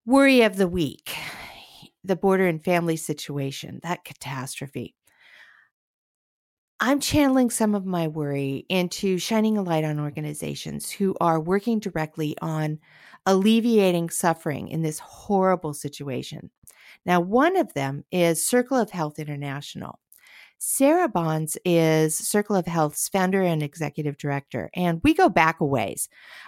worry 0.05 0.41
of 0.41 0.57
the 0.57 0.67
week, 0.67 1.15
the 2.03 2.15
border 2.15 2.47
and 2.47 2.63
family 2.63 2.97
situation, 2.97 3.79
that 3.83 4.03
catastrophe. 4.03 4.95
I'm 6.83 6.99
channeling 6.99 7.51
some 7.51 7.75
of 7.75 7.85
my 7.85 8.07
worry 8.07 8.65
into 8.67 9.19
shining 9.19 9.55
a 9.55 9.61
light 9.61 9.83
on 9.83 9.99
organizations 9.99 10.89
who 10.89 11.15
are 11.21 11.39
working 11.39 11.77
directly 11.77 12.35
on 12.41 12.79
alleviating 13.25 14.09
suffering 14.09 14.67
in 14.67 14.81
this 14.81 14.99
horrible 14.99 15.73
situation. 15.73 16.49
Now, 17.05 17.19
one 17.19 17.57
of 17.57 17.73
them 17.73 18.03
is 18.11 18.45
Circle 18.45 18.77
of 18.77 18.91
Health 18.91 19.19
International. 19.19 19.99
Sera 20.57 21.07
Bonds 21.07 21.57
is 21.65 22.15
Circle 22.15 22.55
of 22.55 22.67
Health's 22.67 23.07
founder 23.07 23.41
and 23.41 23.63
executive 23.63 24.17
director, 24.17 24.69
and 24.75 25.01
we 25.03 25.13
go 25.15 25.27
back 25.27 25.59
a 25.59 25.65
ways. 25.65 26.07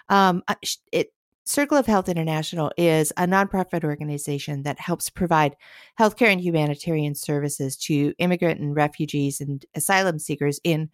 Um, 0.09 0.43
uh, 0.47 0.55
it, 0.91 1.13
Circle 1.45 1.77
of 1.77 1.87
Health 1.87 2.07
International 2.07 2.71
is 2.77 3.11
a 3.17 3.27
nonprofit 3.27 3.83
organization 3.83 4.63
that 4.63 4.79
helps 4.79 5.09
provide 5.09 5.57
healthcare 5.99 6.31
and 6.31 6.39
humanitarian 6.39 7.15
services 7.15 7.75
to 7.77 8.13
immigrant 8.17 8.61
and 8.61 8.75
refugees 8.75 9.41
and 9.41 9.65
asylum 9.75 10.19
seekers 10.19 10.61
in 10.63 10.89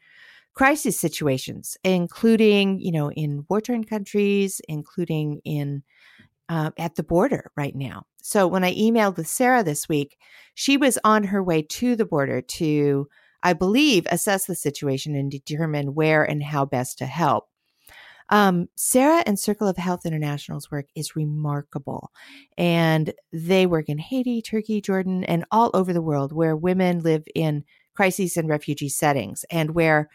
crisis 0.60 1.00
situations, 1.00 1.78
including, 1.86 2.82
you 2.82 2.92
know, 2.92 3.10
in 3.12 3.46
war-torn 3.48 3.82
countries, 3.86 4.60
including 4.68 5.40
in 5.46 5.82
uh, 6.50 6.70
at 6.78 6.96
the 6.96 7.04
border 7.04 7.50
right 7.56 7.78
now. 7.78 8.04
So 8.22 8.46
when 8.46 8.66
I 8.66 8.76
emailed 8.76 9.16
with 9.16 9.30
Sera 9.30 9.64
this 9.64 9.88
week, 9.88 10.18
she 10.56 10.76
was 10.76 11.00
on 11.06 11.24
her 11.24 11.42
way 11.42 11.62
to 11.62 11.96
the 11.96 12.04
border 12.04 12.42
to, 12.42 13.08
I 13.42 13.54
believe, 13.54 14.06
assess 14.10 14.48
the 14.48 14.54
situation 14.54 15.16
and 15.16 15.32
determine 15.32 15.96
where 15.96 16.26
and 16.26 16.44
how 16.44 16.66
best 16.66 16.98
to 16.98 17.06
help. 17.06 17.46
Um, 18.30 18.68
Sera 18.76 19.24
and 19.26 19.40
Circle 19.40 19.70
of 19.70 19.78
Health 19.78 20.06
International's 20.06 20.70
work 20.70 20.88
is 20.94 21.16
remarkable. 21.16 22.12
And 22.58 23.14
they 23.32 23.66
work 23.66 23.88
in 23.88 23.98
Haiti, 23.98 24.42
Turkey, 24.42 24.82
Jordan, 24.82 25.24
and 25.24 25.46
all 25.52 25.72
over 25.74 25.94
the 25.94 26.02
world 26.02 26.34
where 26.34 26.58
women 26.58 27.00
live 27.00 27.24
in 27.34 27.64
crises 27.96 28.36
and 28.36 28.50
refugee 28.50 28.90
settings 28.90 29.46
and 29.50 29.72
where, 29.72 30.10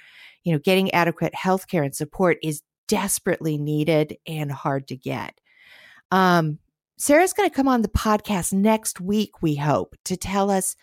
you 0.45 0.53
know, 0.53 0.59
getting 0.59 0.93
adequate 0.93 1.35
health 1.35 1.67
care 1.67 1.83
and 1.83 1.95
support 1.95 2.39
is 2.43 2.63
desperately 2.87 3.59
needed 3.59 4.17
and 4.27 4.53
hard 4.53 4.87
to 4.89 4.97
get. 4.97 5.41
Um, 6.11 6.59
Sera's 6.97 7.33
going 7.33 7.49
to 7.49 7.55
come 7.55 7.67
on 7.67 7.83
the 7.83 7.89
podcast 7.89 8.53
next 8.53 9.01
week, 9.01 9.43
we 9.43 9.57
hope, 9.57 9.97
to 10.05 10.17
tell 10.17 10.51
us 10.51 10.77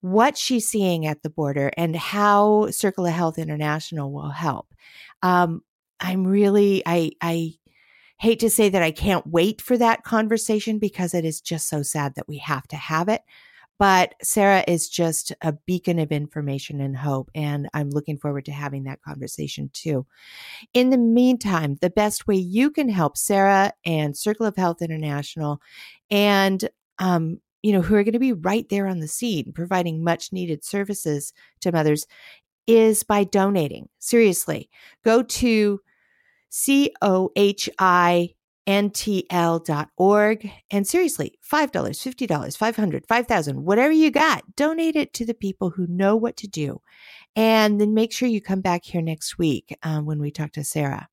what 0.00 0.36
she's 0.36 0.66
seeing 0.66 1.06
at 1.06 1.22
the 1.22 1.30
border 1.30 1.70
and 1.76 1.94
how 1.94 2.68
Circle 2.70 3.06
of 3.06 3.12
Health 3.12 3.38
International 3.38 4.10
will 4.10 4.30
help. 4.30 4.74
Um, 5.22 5.62
I'm 6.00 6.26
really, 6.26 6.82
I, 6.84 7.12
I 7.20 7.54
Hate 8.22 8.38
to 8.38 8.50
say 8.50 8.68
that 8.68 8.84
I 8.84 8.92
can't 8.92 9.26
wait 9.26 9.60
for 9.60 9.76
that 9.76 10.04
conversation 10.04 10.78
because 10.78 11.12
it 11.12 11.24
is 11.24 11.40
just 11.40 11.68
so 11.68 11.82
sad 11.82 12.14
that 12.14 12.28
we 12.28 12.38
have 12.38 12.68
to 12.68 12.76
have 12.76 13.08
it. 13.08 13.20
But 13.78 14.14
Sera 14.22 14.62
is 14.68 14.88
just 14.88 15.32
a 15.42 15.54
beacon 15.66 15.98
of 15.98 16.12
information 16.12 16.80
and 16.80 16.96
hope. 16.96 17.30
And 17.34 17.68
I'm 17.74 17.90
looking 17.90 18.16
forward 18.16 18.44
to 18.44 18.52
having 18.52 18.84
that 18.84 19.02
conversation 19.02 19.70
too. 19.72 20.06
In 20.72 20.90
the 20.90 20.98
meantime, 20.98 21.78
the 21.80 21.90
best 21.90 22.28
way 22.28 22.36
you 22.36 22.70
can 22.70 22.88
help 22.88 23.16
Sera 23.16 23.72
and 23.84 24.16
Circle 24.16 24.46
of 24.46 24.56
Health 24.56 24.82
International 24.82 25.60
and, 26.10 26.68
um, 27.00 27.40
you 27.62 27.72
know, 27.72 27.82
who 27.82 27.96
are 27.96 28.04
going 28.04 28.12
to 28.12 28.18
be 28.20 28.32
right 28.32 28.68
there 28.68 28.86
on 28.86 29.00
the 29.00 29.08
scene, 29.08 29.52
providing 29.52 30.04
much 30.04 30.32
needed 30.32 30.64
services 30.64 31.32
to 31.60 31.72
mothers, 31.72 32.06
is 32.68 33.02
by 33.02 33.24
donating. 33.24 33.88
Seriously, 33.98 34.70
go 35.04 35.22
to 35.22 35.80
C 36.50 36.92
O 37.02 37.30
H 37.34 37.68
I 37.78 38.34
ntl.org. 38.66 40.50
And 40.70 40.86
seriously, 40.86 41.38
$5, 41.50 41.70
$50, 41.70 42.28
$500, 42.28 43.06
$5,000, 43.06 43.54
whatever 43.56 43.92
you 43.92 44.10
got, 44.10 44.56
donate 44.56 44.96
it 44.96 45.12
to 45.14 45.26
the 45.26 45.34
people 45.34 45.70
who 45.70 45.86
know 45.88 46.16
what 46.16 46.36
to 46.38 46.48
do. 46.48 46.80
And 47.34 47.80
then 47.80 47.94
make 47.94 48.12
sure 48.12 48.28
you 48.28 48.40
come 48.40 48.60
back 48.60 48.84
here 48.84 49.02
next 49.02 49.38
week 49.38 49.76
um, 49.82 50.06
when 50.06 50.20
we 50.20 50.30
talk 50.30 50.52
to 50.52 50.64
Sera. 50.64 51.08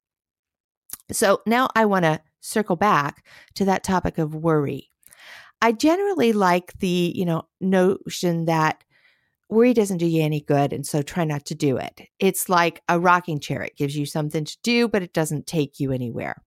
So 1.12 1.42
now 1.46 1.70
I 1.76 1.86
want 1.86 2.06
to 2.06 2.22
circle 2.42 2.76
back 2.76 3.26
to 3.56 3.66
that 3.66 3.84
topic 3.84 4.18
of 4.18 4.36
worry. 4.36 4.92
I 5.62 5.72
generally 5.72 6.34
like 6.34 6.74
the, 6.80 7.14
you 7.16 7.26
know, 7.26 7.44
notion 7.60 8.46
that 8.46 8.84
worry 9.50 9.74
doesn't 9.74 9.98
do 9.98 10.06
you 10.06 10.24
any 10.24 10.42
good 10.42 10.72
and 10.72 10.86
so 10.86 11.02
try 11.02 11.26
not 11.26 11.46
to 11.46 11.56
do 11.56 11.78
it. 11.78 12.02
It's 12.20 12.50
like 12.50 12.82
a 12.88 13.00
rocking 13.00 13.40
chair. 13.40 13.64
It 13.64 13.76
gives 13.76 13.98
you 13.98 14.06
something 14.06 14.46
to 14.46 14.58
do, 14.62 14.88
but 14.88 15.02
it 15.02 15.14
doesn't 15.14 15.48
take 15.48 15.80
you 15.80 15.92
anywhere. 15.92 16.44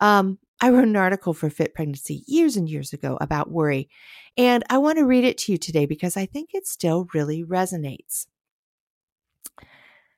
Um, 0.00 0.38
I 0.60 0.70
wrote 0.70 0.84
an 0.88 0.96
article 0.96 1.34
for 1.34 1.50
Fit 1.50 1.74
Pregnancy 1.74 2.24
years 2.26 2.56
and 2.56 2.68
years 2.68 2.92
ago 2.92 3.18
about 3.20 3.50
worry, 3.50 3.88
and 4.36 4.64
I 4.70 4.78
want 4.78 4.98
to 4.98 5.04
read 5.04 5.24
it 5.24 5.38
to 5.38 5.52
you 5.52 5.58
today 5.58 5.86
because 5.86 6.16
I 6.16 6.26
think 6.26 6.50
it 6.54 6.66
still 6.66 7.06
really 7.12 7.44
resonates. 7.44 8.26
It 9.60 9.66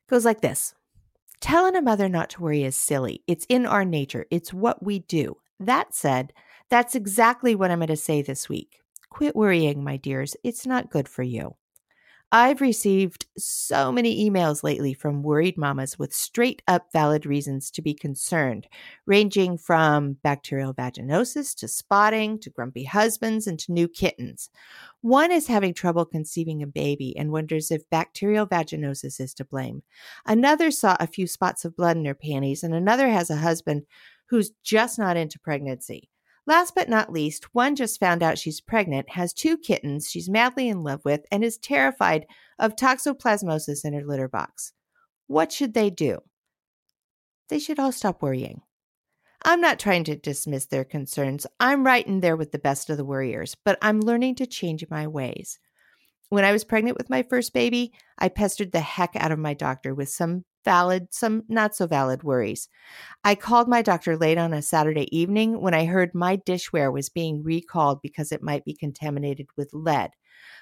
goes 0.08 0.24
like 0.24 0.40
this 0.40 0.74
Telling 1.40 1.76
a 1.76 1.82
mother 1.82 2.08
not 2.08 2.30
to 2.30 2.42
worry 2.42 2.64
is 2.64 2.76
silly. 2.76 3.22
It's 3.26 3.46
in 3.48 3.66
our 3.66 3.84
nature, 3.84 4.26
it's 4.30 4.52
what 4.52 4.82
we 4.82 5.00
do. 5.00 5.36
That 5.60 5.94
said, 5.94 6.32
that's 6.68 6.94
exactly 6.94 7.54
what 7.54 7.70
I'm 7.70 7.78
going 7.78 7.88
to 7.88 7.96
say 7.96 8.22
this 8.22 8.48
week. 8.48 8.80
Quit 9.10 9.34
worrying, 9.34 9.82
my 9.82 9.96
dears. 9.96 10.36
It's 10.44 10.66
not 10.66 10.90
good 10.90 11.08
for 11.08 11.22
you. 11.22 11.56
I've 12.30 12.60
received 12.60 13.24
so 13.38 13.90
many 13.90 14.28
emails 14.28 14.62
lately 14.62 14.92
from 14.92 15.22
worried 15.22 15.56
mamas 15.56 15.98
with 15.98 16.12
straight 16.12 16.60
up 16.68 16.92
valid 16.92 17.24
reasons 17.24 17.70
to 17.70 17.80
be 17.80 17.94
concerned, 17.94 18.66
ranging 19.06 19.56
from 19.56 20.18
bacterial 20.22 20.74
vaginosis 20.74 21.54
to 21.56 21.68
spotting 21.68 22.38
to 22.40 22.50
grumpy 22.50 22.84
husbands 22.84 23.46
and 23.46 23.58
to 23.60 23.72
new 23.72 23.88
kittens. 23.88 24.50
One 25.00 25.32
is 25.32 25.46
having 25.46 25.72
trouble 25.72 26.04
conceiving 26.04 26.62
a 26.62 26.66
baby 26.66 27.16
and 27.16 27.32
wonders 27.32 27.70
if 27.70 27.88
bacterial 27.88 28.46
vaginosis 28.46 29.20
is 29.20 29.32
to 29.34 29.46
blame. 29.46 29.82
Another 30.26 30.70
saw 30.70 30.98
a 31.00 31.06
few 31.06 31.26
spots 31.26 31.64
of 31.64 31.76
blood 31.76 31.96
in 31.96 32.04
her 32.04 32.14
panties, 32.14 32.62
and 32.62 32.74
another 32.74 33.08
has 33.08 33.30
a 33.30 33.36
husband 33.36 33.84
who's 34.28 34.50
just 34.62 34.98
not 34.98 35.16
into 35.16 35.38
pregnancy. 35.38 36.10
Last 36.48 36.74
but 36.74 36.88
not 36.88 37.12
least, 37.12 37.54
one 37.54 37.76
just 37.76 38.00
found 38.00 38.22
out 38.22 38.38
she's 38.38 38.62
pregnant, 38.62 39.10
has 39.10 39.34
two 39.34 39.58
kittens 39.58 40.08
she's 40.10 40.30
madly 40.30 40.66
in 40.70 40.82
love 40.82 41.04
with, 41.04 41.26
and 41.30 41.44
is 41.44 41.58
terrified 41.58 42.24
of 42.58 42.74
toxoplasmosis 42.74 43.84
in 43.84 43.92
her 43.92 44.02
litter 44.02 44.28
box. 44.28 44.72
What 45.26 45.52
should 45.52 45.74
they 45.74 45.90
do? 45.90 46.20
They 47.50 47.58
should 47.58 47.78
all 47.78 47.92
stop 47.92 48.22
worrying. 48.22 48.62
I'm 49.42 49.60
not 49.60 49.78
trying 49.78 50.04
to 50.04 50.16
dismiss 50.16 50.64
their 50.64 50.86
concerns. 50.86 51.46
I'm 51.60 51.84
right 51.84 52.06
in 52.06 52.20
there 52.20 52.34
with 52.34 52.52
the 52.52 52.58
best 52.58 52.88
of 52.88 52.96
the 52.96 53.04
worriers, 53.04 53.54
but 53.62 53.76
I'm 53.82 54.00
learning 54.00 54.36
to 54.36 54.46
change 54.46 54.82
my 54.88 55.06
ways. 55.06 55.58
When 56.30 56.46
I 56.46 56.52
was 56.52 56.64
pregnant 56.64 56.96
with 56.96 57.10
my 57.10 57.24
first 57.24 57.52
baby, 57.52 57.92
I 58.18 58.30
pestered 58.30 58.72
the 58.72 58.80
heck 58.80 59.14
out 59.16 59.32
of 59.32 59.38
my 59.38 59.52
doctor 59.52 59.94
with 59.94 60.08
some 60.08 60.46
valid, 60.68 61.08
some 61.14 61.44
not 61.48 61.74
so 61.74 61.86
valid 61.86 62.22
worries. 62.22 62.68
I 63.24 63.34
called 63.34 63.68
my 63.68 63.80
doctor 63.80 64.18
late 64.18 64.36
on 64.36 64.52
a 64.52 64.60
Saturday 64.60 65.08
evening 65.16 65.62
when 65.62 65.72
I 65.72 65.86
heard 65.86 66.14
my 66.14 66.36
dishware 66.36 66.92
was 66.92 67.08
being 67.08 67.42
recalled 67.42 68.02
because 68.02 68.32
it 68.32 68.42
might 68.42 68.66
be 68.66 68.74
contaminated 68.74 69.46
with 69.56 69.70
lead. 69.72 70.10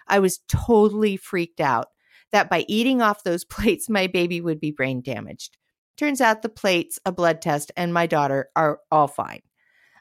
I 0.07 0.21
was 0.21 0.39
totally 0.47 1.17
freaked 1.17 1.61
out 1.61 1.89
that 2.31 2.49
by 2.49 2.65
eating 2.69 3.03
off 3.03 3.25
those 3.25 3.45
plates, 3.57 3.89
my 3.89 4.07
baby 4.07 4.41
would 4.41 4.61
be 4.61 4.71
brain 4.71 5.03
damaged. 5.03 5.57
Turns 5.97 6.21
out 6.21 6.43
the 6.43 6.49
plates, 6.49 7.01
a 7.05 7.11
blood 7.11 7.43
test, 7.43 7.73
and 7.77 7.93
my 7.93 8.07
daughter 8.07 8.51
are 8.55 8.79
all 8.93 9.09
fine. 9.09 9.41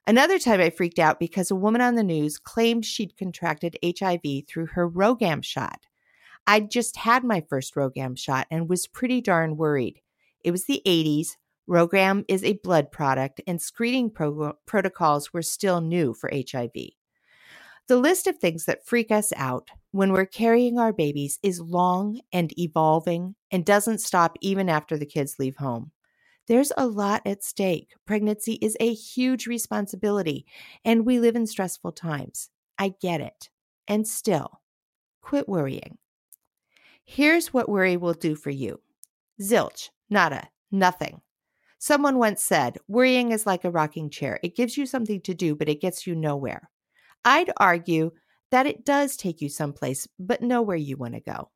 Another 0.05 0.37
time 0.37 0.61
I 0.61 0.69
freaked 0.69 0.99
out 0.99 1.19
because 1.19 1.49
a 1.49 1.55
woman 1.55 1.81
on 1.81 1.95
the 1.95 2.03
news 2.03 2.37
claimed 2.37 2.85
she'd 2.85 3.17
contracted 3.17 3.75
HIV 3.83 4.43
through 4.47 4.67
her 4.67 4.87
RhoGAM 4.87 5.43
shot. 5.43 5.87
I'd 6.47 6.71
just 6.71 6.97
had 6.97 7.23
my 7.23 7.41
first 7.49 7.75
RhoGAM 7.75 8.17
shot 8.17 8.47
and 8.51 8.69
was 8.69 8.87
pretty 8.87 9.21
darn 9.21 9.57
worried. 9.57 10.01
It 10.43 10.51
was 10.51 10.65
the 10.65 10.81
80s. 10.85 11.37
RhoGAM 11.69 12.25
is 12.27 12.43
a 12.43 12.59
blood 12.63 12.91
product, 12.91 13.41
and 13.47 13.61
screening 13.61 14.11
pro- 14.11 14.53
protocols 14.65 15.33
were 15.33 15.41
still 15.41 15.81
new 15.81 16.13
for 16.13 16.29
HIV. 16.31 16.73
The 17.87 17.97
list 17.97 18.27
of 18.27 18.37
things 18.37 18.65
that 18.65 18.85
freak 18.85 19.11
us 19.11 19.33
out 19.35 19.69
when 19.91 20.13
we're 20.13 20.25
carrying 20.25 20.79
our 20.79 20.93
babies 20.93 21.39
is 21.43 21.59
long 21.59 22.21
and 22.33 22.57
evolving 22.59 23.35
and 23.51 23.65
doesn't 23.65 23.99
stop 24.01 24.37
even 24.41 24.69
after 24.69 24.97
the 24.97 25.05
kids 25.05 25.37
leave 25.39 25.57
home. 25.57 25.91
There's 26.47 26.71
a 26.77 26.87
lot 26.87 27.21
at 27.25 27.43
stake. 27.43 27.93
Pregnancy 28.05 28.53
is 28.61 28.77
a 28.79 28.93
huge 28.93 29.47
responsibility, 29.47 30.45
and 30.85 31.05
we 31.05 31.19
live 31.19 31.35
in 31.35 31.47
stressful 31.47 31.93
times. 31.93 32.49
I 32.79 32.95
get 33.01 33.21
it. 33.21 33.49
And 33.87 34.07
still, 34.07 34.61
quit 35.21 35.49
worrying. 35.49 35.97
Here's 37.05 37.53
what 37.53 37.69
worry 37.69 37.97
will 37.97 38.13
do 38.13 38.35
for 38.35 38.49
you 38.49 38.81
zilch, 39.41 39.89
nada, 40.09 40.49
nothing. 40.71 41.21
Someone 41.77 42.17
once 42.17 42.43
said, 42.43 42.77
worrying 42.87 43.31
is 43.31 43.45
like 43.45 43.63
a 43.63 43.69
rocking 43.69 44.09
chair. 44.09 44.39
It 44.41 44.55
gives 44.55 44.77
you 44.77 44.85
something 44.85 45.21
to 45.21 45.33
do, 45.33 45.55
but 45.55 45.69
it 45.69 45.81
gets 45.81 46.07
you 46.07 46.15
nowhere. 46.15 46.69
I'd 47.23 47.51
argue 47.57 48.11
that 48.51 48.65
it 48.65 48.85
does 48.85 49.17
take 49.17 49.41
you 49.41 49.49
someplace, 49.49 50.07
but 50.17 50.41
nowhere 50.41 50.77
you 50.77 50.97
want 50.97 51.13
to 51.13 51.19
go. 51.19 51.49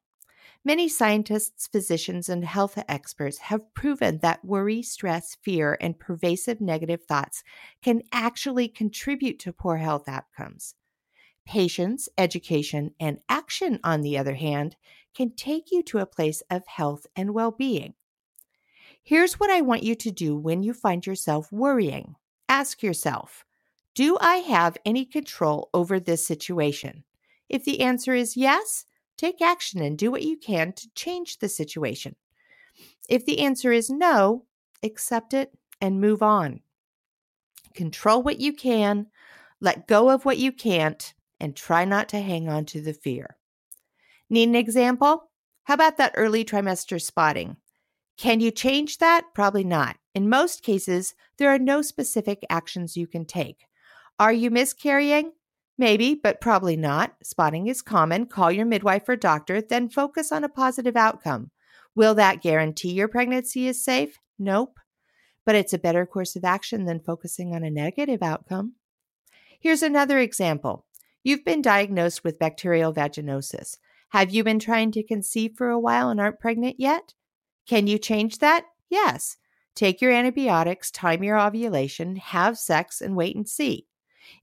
Many 0.65 0.89
scientists, 0.89 1.67
physicians, 1.67 2.27
and 2.27 2.43
health 2.43 2.77
experts 2.89 3.37
have 3.37 3.73
proven 3.73 4.19
that 4.21 4.43
worry, 4.43 4.81
stress, 4.81 5.37
fear, 5.41 5.77
and 5.79 5.97
pervasive 5.97 6.59
negative 6.59 7.03
thoughts 7.05 7.43
can 7.81 8.01
actually 8.11 8.67
contribute 8.67 9.39
to 9.39 9.53
poor 9.53 9.77
health 9.77 10.09
outcomes. 10.09 10.75
Patience, 11.45 12.09
education, 12.17 12.93
and 12.99 13.19
action, 13.29 13.79
on 13.83 14.01
the 14.01 14.17
other 14.17 14.35
hand, 14.35 14.75
can 15.13 15.31
take 15.31 15.71
you 15.71 15.83
to 15.83 15.99
a 15.99 16.05
place 16.05 16.41
of 16.49 16.65
health 16.67 17.05
and 17.15 17.33
well 17.33 17.51
being. 17.51 17.93
Here's 19.03 19.39
what 19.39 19.49
I 19.49 19.61
want 19.61 19.83
you 19.83 19.95
to 19.95 20.11
do 20.11 20.35
when 20.35 20.61
you 20.63 20.73
find 20.73 21.05
yourself 21.05 21.51
worrying. 21.51 22.15
Ask 22.47 22.83
yourself 22.83 23.45
Do 23.95 24.17
I 24.21 24.37
have 24.37 24.77
any 24.85 25.05
control 25.05 25.69
over 25.73 25.99
this 25.99 26.25
situation? 26.25 27.03
If 27.47 27.65
the 27.65 27.81
answer 27.81 28.13
is 28.13 28.37
yes, 28.37 28.85
take 29.17 29.41
action 29.41 29.81
and 29.81 29.97
do 29.97 30.11
what 30.11 30.21
you 30.21 30.37
can 30.37 30.73
to 30.73 30.89
change 30.93 31.39
the 31.39 31.49
situation. 31.49 32.15
If 33.09 33.25
the 33.25 33.39
answer 33.39 33.71
is 33.71 33.89
no, 33.89 34.45
accept 34.83 35.33
it 35.33 35.51
and 35.81 35.99
move 35.99 36.21
on. 36.21 36.61
Control 37.73 38.21
what 38.21 38.39
you 38.39 38.53
can, 38.53 39.07
let 39.59 39.87
go 39.87 40.09
of 40.09 40.25
what 40.25 40.37
you 40.37 40.51
can't, 40.51 41.13
and 41.39 41.55
try 41.55 41.85
not 41.85 42.09
to 42.09 42.19
hang 42.19 42.47
on 42.47 42.65
to 42.65 42.81
the 42.81 42.93
fear. 42.93 43.37
Need 44.29 44.49
an 44.49 44.55
example? 44.55 45.29
How 45.63 45.73
about 45.73 45.97
that 45.97 46.13
early 46.15 46.45
trimester 46.45 47.01
spotting? 47.01 47.57
Can 48.17 48.41
you 48.41 48.51
change 48.51 48.97
that? 48.97 49.27
Probably 49.33 49.63
not. 49.63 49.97
In 50.13 50.29
most 50.29 50.63
cases, 50.63 51.13
there 51.37 51.49
are 51.49 51.59
no 51.59 51.81
specific 51.81 52.45
actions 52.49 52.97
you 52.97 53.07
can 53.07 53.25
take. 53.25 53.65
Are 54.19 54.33
you 54.33 54.51
miscarrying? 54.51 55.31
Maybe, 55.77 56.13
but 56.13 56.41
probably 56.41 56.75
not. 56.75 57.15
Spotting 57.23 57.67
is 57.67 57.81
common. 57.81 58.25
Call 58.25 58.51
your 58.51 58.65
midwife 58.65 59.07
or 59.07 59.15
doctor, 59.15 59.61
then 59.61 59.87
focus 59.87 60.31
on 60.31 60.43
a 60.43 60.49
positive 60.49 60.97
outcome. 60.97 61.51
Will 61.95 62.13
that 62.15 62.41
guarantee 62.41 62.91
your 62.91 63.07
pregnancy 63.07 63.67
is 63.67 63.83
safe? 63.83 64.19
Nope. 64.37 64.77
But 65.45 65.55
it's 65.55 65.73
a 65.73 65.79
better 65.79 66.05
course 66.05 66.35
of 66.35 66.43
action 66.43 66.85
than 66.85 66.99
focusing 66.99 67.55
on 67.55 67.63
a 67.63 67.71
negative 67.71 68.21
outcome. 68.21 68.73
Here's 69.59 69.81
another 69.81 70.19
example 70.19 70.85
You've 71.23 71.43
been 71.43 71.61
diagnosed 71.61 72.23
with 72.23 72.39
bacterial 72.39 72.93
vaginosis. 72.93 73.77
Have 74.09 74.31
you 74.31 74.43
been 74.43 74.59
trying 74.59 74.91
to 74.91 75.03
conceive 75.03 75.53
for 75.55 75.69
a 75.69 75.79
while 75.79 76.09
and 76.09 76.19
aren't 76.19 76.39
pregnant 76.39 76.79
yet? 76.79 77.13
Can 77.67 77.87
you 77.87 77.97
change 77.97 78.39
that? 78.39 78.65
Yes. 78.89 79.37
Take 79.75 80.01
your 80.01 80.11
antibiotics, 80.11 80.91
time 80.91 81.23
your 81.23 81.39
ovulation, 81.39 82.15
have 82.17 82.57
sex, 82.57 83.01
and 83.01 83.15
wait 83.15 83.35
and 83.35 83.47
see. 83.47 83.85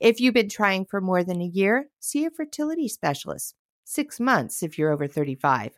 If 0.01 0.21
you've 0.21 0.35
been 0.35 0.49
trying 0.49 0.85
for 0.87 1.01
more 1.01 1.25
than 1.25 1.41
a 1.41 1.47
year, 1.47 1.91
see 1.99 2.25
a 2.25 2.31
fertility 2.31 2.89
specialist. 2.89 3.55
Six 3.85 4.19
months 4.19 4.63
if 4.63 4.79
you're 4.79 4.93
over 4.93 5.07
35. 5.07 5.73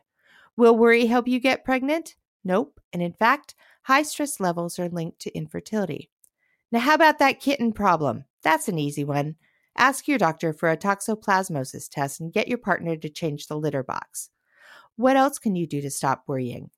Will 0.56 0.76
worry 0.76 1.06
help 1.06 1.26
you 1.26 1.40
get 1.40 1.64
pregnant? 1.64 2.16
Nope. 2.44 2.80
And 2.92 3.02
in 3.02 3.12
fact, 3.12 3.54
high 3.82 4.02
stress 4.02 4.40
levels 4.40 4.78
are 4.78 4.88
linked 4.88 5.20
to 5.20 5.36
infertility. 5.36 6.10
Now, 6.70 6.80
how 6.80 6.94
about 6.94 7.18
that 7.18 7.40
kitten 7.40 7.72
problem? 7.72 8.24
That's 8.42 8.68
an 8.68 8.78
easy 8.78 9.04
one. 9.04 9.36
Ask 9.78 10.08
your 10.08 10.18
doctor 10.18 10.52
for 10.52 10.68
a 10.68 10.76
toxoplasmosis 10.76 11.88
test 11.88 12.18
and 12.18 12.32
get 12.32 12.48
your 12.48 12.58
partner 12.58 12.96
to 12.96 13.08
change 13.08 13.46
the 13.46 13.56
litter 13.56 13.84
box. 13.84 14.28
What 14.96 15.16
else 15.16 15.38
can 15.38 15.54
you 15.54 15.68
do 15.68 15.80
to 15.80 15.90
stop 15.90 16.24
worrying? 16.26 16.70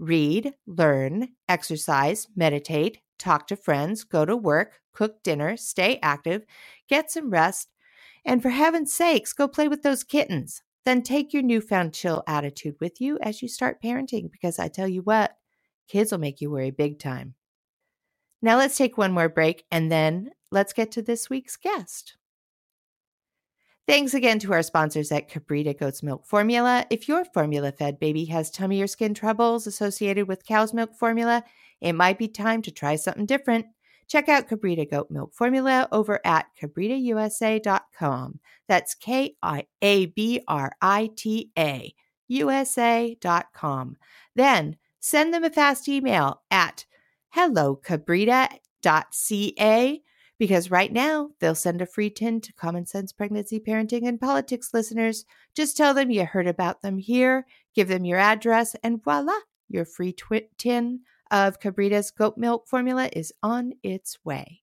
Read, 0.00 0.54
learn, 0.66 1.28
exercise, 1.48 2.26
meditate, 2.34 2.98
talk 3.20 3.46
to 3.46 3.56
friends, 3.56 4.02
go 4.02 4.24
to 4.24 4.36
work, 4.36 4.80
cook 4.92 5.22
dinner, 5.22 5.56
stay 5.56 6.00
active, 6.02 6.42
get 6.88 7.12
some 7.12 7.30
rest, 7.30 7.68
and 8.24 8.42
for 8.42 8.50
heaven's 8.50 8.92
sakes, 8.92 9.32
go 9.32 9.46
play 9.46 9.68
with 9.68 9.82
those 9.82 10.02
kittens. 10.02 10.62
Then 10.84 11.02
take 11.02 11.32
your 11.32 11.44
newfound 11.44 11.94
chill 11.94 12.24
attitude 12.26 12.74
with 12.80 13.00
you 13.00 13.16
as 13.22 13.42
you 13.42 13.48
start 13.48 13.80
parenting 13.80 14.28
because 14.32 14.58
I 14.58 14.66
tell 14.66 14.88
you 14.88 15.02
what, 15.02 15.36
kids 15.86 16.10
will 16.10 16.18
make 16.18 16.40
you 16.40 16.50
worry 16.50 16.72
big 16.72 16.98
time. 16.98 17.34
Now 18.42 18.56
let's 18.56 18.76
take 18.76 18.98
one 18.98 19.12
more 19.12 19.28
break 19.28 19.64
and 19.70 19.92
then 19.92 20.30
let's 20.50 20.72
get 20.72 20.90
to 20.92 21.02
this 21.02 21.30
week's 21.30 21.56
guest. 21.56 22.16
Thanks 23.90 24.14
again 24.14 24.38
to 24.38 24.52
our 24.52 24.62
sponsors 24.62 25.10
at 25.10 25.28
Kabrita 25.28 25.76
Goat's 25.76 26.00
Milk 26.00 26.24
Formula. 26.24 26.86
If 26.90 27.08
your 27.08 27.24
formula 27.24 27.72
fed 27.72 27.98
baby 27.98 28.24
has 28.26 28.48
tummy 28.48 28.80
or 28.80 28.86
skin 28.86 29.14
troubles 29.14 29.66
associated 29.66 30.28
with 30.28 30.44
cow's 30.44 30.72
milk 30.72 30.94
formula, 30.94 31.42
it 31.80 31.94
might 31.94 32.16
be 32.16 32.28
time 32.28 32.62
to 32.62 32.70
try 32.70 32.94
something 32.94 33.26
different. 33.26 33.66
Check 34.06 34.28
out 34.28 34.48
Kabrita 34.48 34.88
Goat 34.88 35.10
Milk 35.10 35.34
Formula 35.34 35.88
over 35.90 36.20
at 36.24 36.46
kabritausa.com. 36.56 38.38
That's 38.68 38.94
K 38.94 39.34
I 39.42 39.66
A 39.82 40.06
B 40.06 40.40
R 40.46 40.70
I 40.80 41.10
T 41.16 41.50
A 41.58 41.92
USA.com. 42.28 43.96
Then 44.36 44.76
send 45.00 45.34
them 45.34 45.42
a 45.42 45.50
fast 45.50 45.88
email 45.88 46.42
at 46.48 46.86
hellokabrita.ca 47.34 50.02
because 50.40 50.70
right 50.70 50.90
now 50.90 51.28
they'll 51.38 51.54
send 51.54 51.82
a 51.82 51.86
free 51.86 52.08
tin 52.08 52.40
to 52.40 52.52
Common 52.54 52.86
Sense 52.86 53.12
Pregnancy, 53.12 53.60
Parenting, 53.60 54.08
and 54.08 54.18
Politics 54.18 54.72
listeners. 54.72 55.26
Just 55.54 55.76
tell 55.76 55.92
them 55.92 56.10
you 56.10 56.24
heard 56.24 56.46
about 56.46 56.80
them 56.80 56.96
here, 56.96 57.46
give 57.74 57.88
them 57.88 58.06
your 58.06 58.18
address, 58.18 58.74
and 58.82 59.04
voila, 59.04 59.38
your 59.68 59.84
free 59.84 60.14
twi- 60.14 60.48
tin 60.56 61.00
of 61.30 61.60
Kabrita's 61.60 62.10
goat 62.10 62.38
milk 62.38 62.66
formula 62.66 63.10
is 63.12 63.34
on 63.42 63.74
its 63.82 64.16
way. 64.24 64.62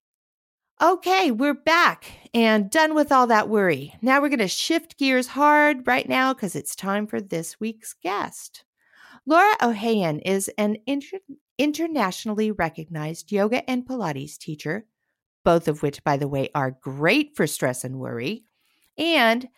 Okay, 0.82 1.30
we're 1.30 1.54
back 1.54 2.06
and 2.34 2.68
done 2.68 2.96
with 2.96 3.12
all 3.12 3.28
that 3.28 3.48
worry. 3.48 3.94
Now 4.02 4.20
we're 4.20 4.30
going 4.30 4.40
to 4.40 4.48
shift 4.48 4.98
gears 4.98 5.28
hard 5.28 5.86
right 5.86 6.08
now 6.08 6.34
because 6.34 6.56
it's 6.56 6.74
time 6.74 7.06
for 7.06 7.20
this 7.20 7.60
week's 7.60 7.94
guest. 8.02 8.64
Laura 9.26 9.56
Ohayon 9.62 10.20
is 10.24 10.50
an 10.58 10.78
inter- 10.86 11.20
internationally 11.56 12.50
recognized 12.50 13.30
yoga 13.30 13.68
and 13.70 13.86
Pilates 13.86 14.36
teacher, 14.36 14.84
both 15.48 15.66
of 15.66 15.82
which, 15.82 16.04
by 16.04 16.18
the 16.18 16.28
way, 16.28 16.50
are 16.54 16.76
great 16.82 17.34
for 17.34 17.46
stress 17.46 17.82
and 17.82 17.98
worry. 17.98 18.44
And 18.98 19.48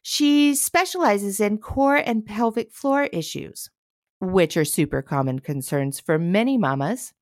she 0.00 0.54
specializes 0.54 1.38
in 1.38 1.58
core 1.58 1.96
and 1.96 2.24
pelvic 2.24 2.72
floor 2.72 3.10
issues 3.12 3.68
which 4.20 4.56
are 4.56 4.64
super 4.64 5.02
common 5.02 5.40
concerns 5.40 6.00
for 6.00 6.18
many 6.18 6.56
mamas. 6.56 7.12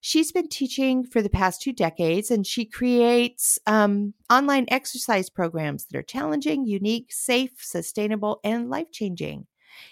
She's 0.00 0.30
been 0.30 0.48
teaching 0.48 1.02
for 1.02 1.20
the 1.20 1.28
past 1.28 1.60
two 1.60 1.72
decades 1.72 2.30
and 2.30 2.46
she 2.46 2.64
creates 2.64 3.58
um, 3.66 4.14
online 4.30 4.66
exercise 4.68 5.28
programs 5.28 5.86
that 5.86 5.98
are 5.98 6.02
challenging, 6.02 6.64
unique, 6.64 7.12
safe, 7.12 7.54
sustainable, 7.58 8.38
and 8.44 8.70
life 8.70 8.92
changing. 8.92 9.48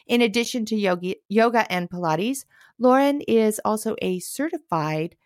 In 0.07 0.23
addition 0.23 0.67
to 0.67 0.77
yoga, 0.77 1.17
yoga 1.29 1.67
and 1.71 1.91
Pilates, 1.91 2.45
Lauren 2.79 3.23
is 3.23 3.61
also 3.65 3.97
a 4.01 4.21
certified 4.21 5.17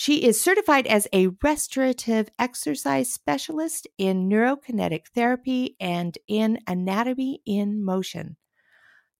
she 0.00 0.24
is 0.24 0.40
certified 0.40 0.86
as 0.86 1.06
a 1.12 1.28
restorative 1.42 2.30
exercise 2.38 3.12
specialist 3.12 3.86
in 3.98 4.30
neurokinetic 4.30 5.08
therapy 5.14 5.76
and 5.78 6.16
in 6.26 6.58
anatomy 6.66 7.42
in 7.44 7.84
motion. 7.84 8.38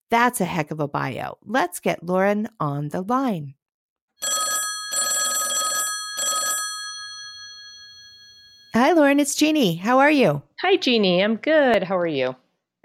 That's 0.09 0.41
a 0.41 0.47
heck 0.47 0.71
of 0.71 0.81
a 0.81 0.89
bio. 0.89 1.37
Let's 1.45 1.81
get 1.81 2.03
Lauren 2.03 2.49
on 2.59 2.89
the 2.89 3.03
line. 3.03 3.57
Hi, 8.73 8.93
Lauren. 8.93 9.21
It's 9.21 9.35
Jeannie. 9.35 9.75
How 9.75 9.99
are 9.99 10.11
you? 10.11 10.43
Hi, 10.63 10.79
Jeannie. 10.79 11.23
I'm 11.23 11.37
good. 11.37 11.83
How 11.83 11.99
are 11.99 12.07
you? 12.07 12.35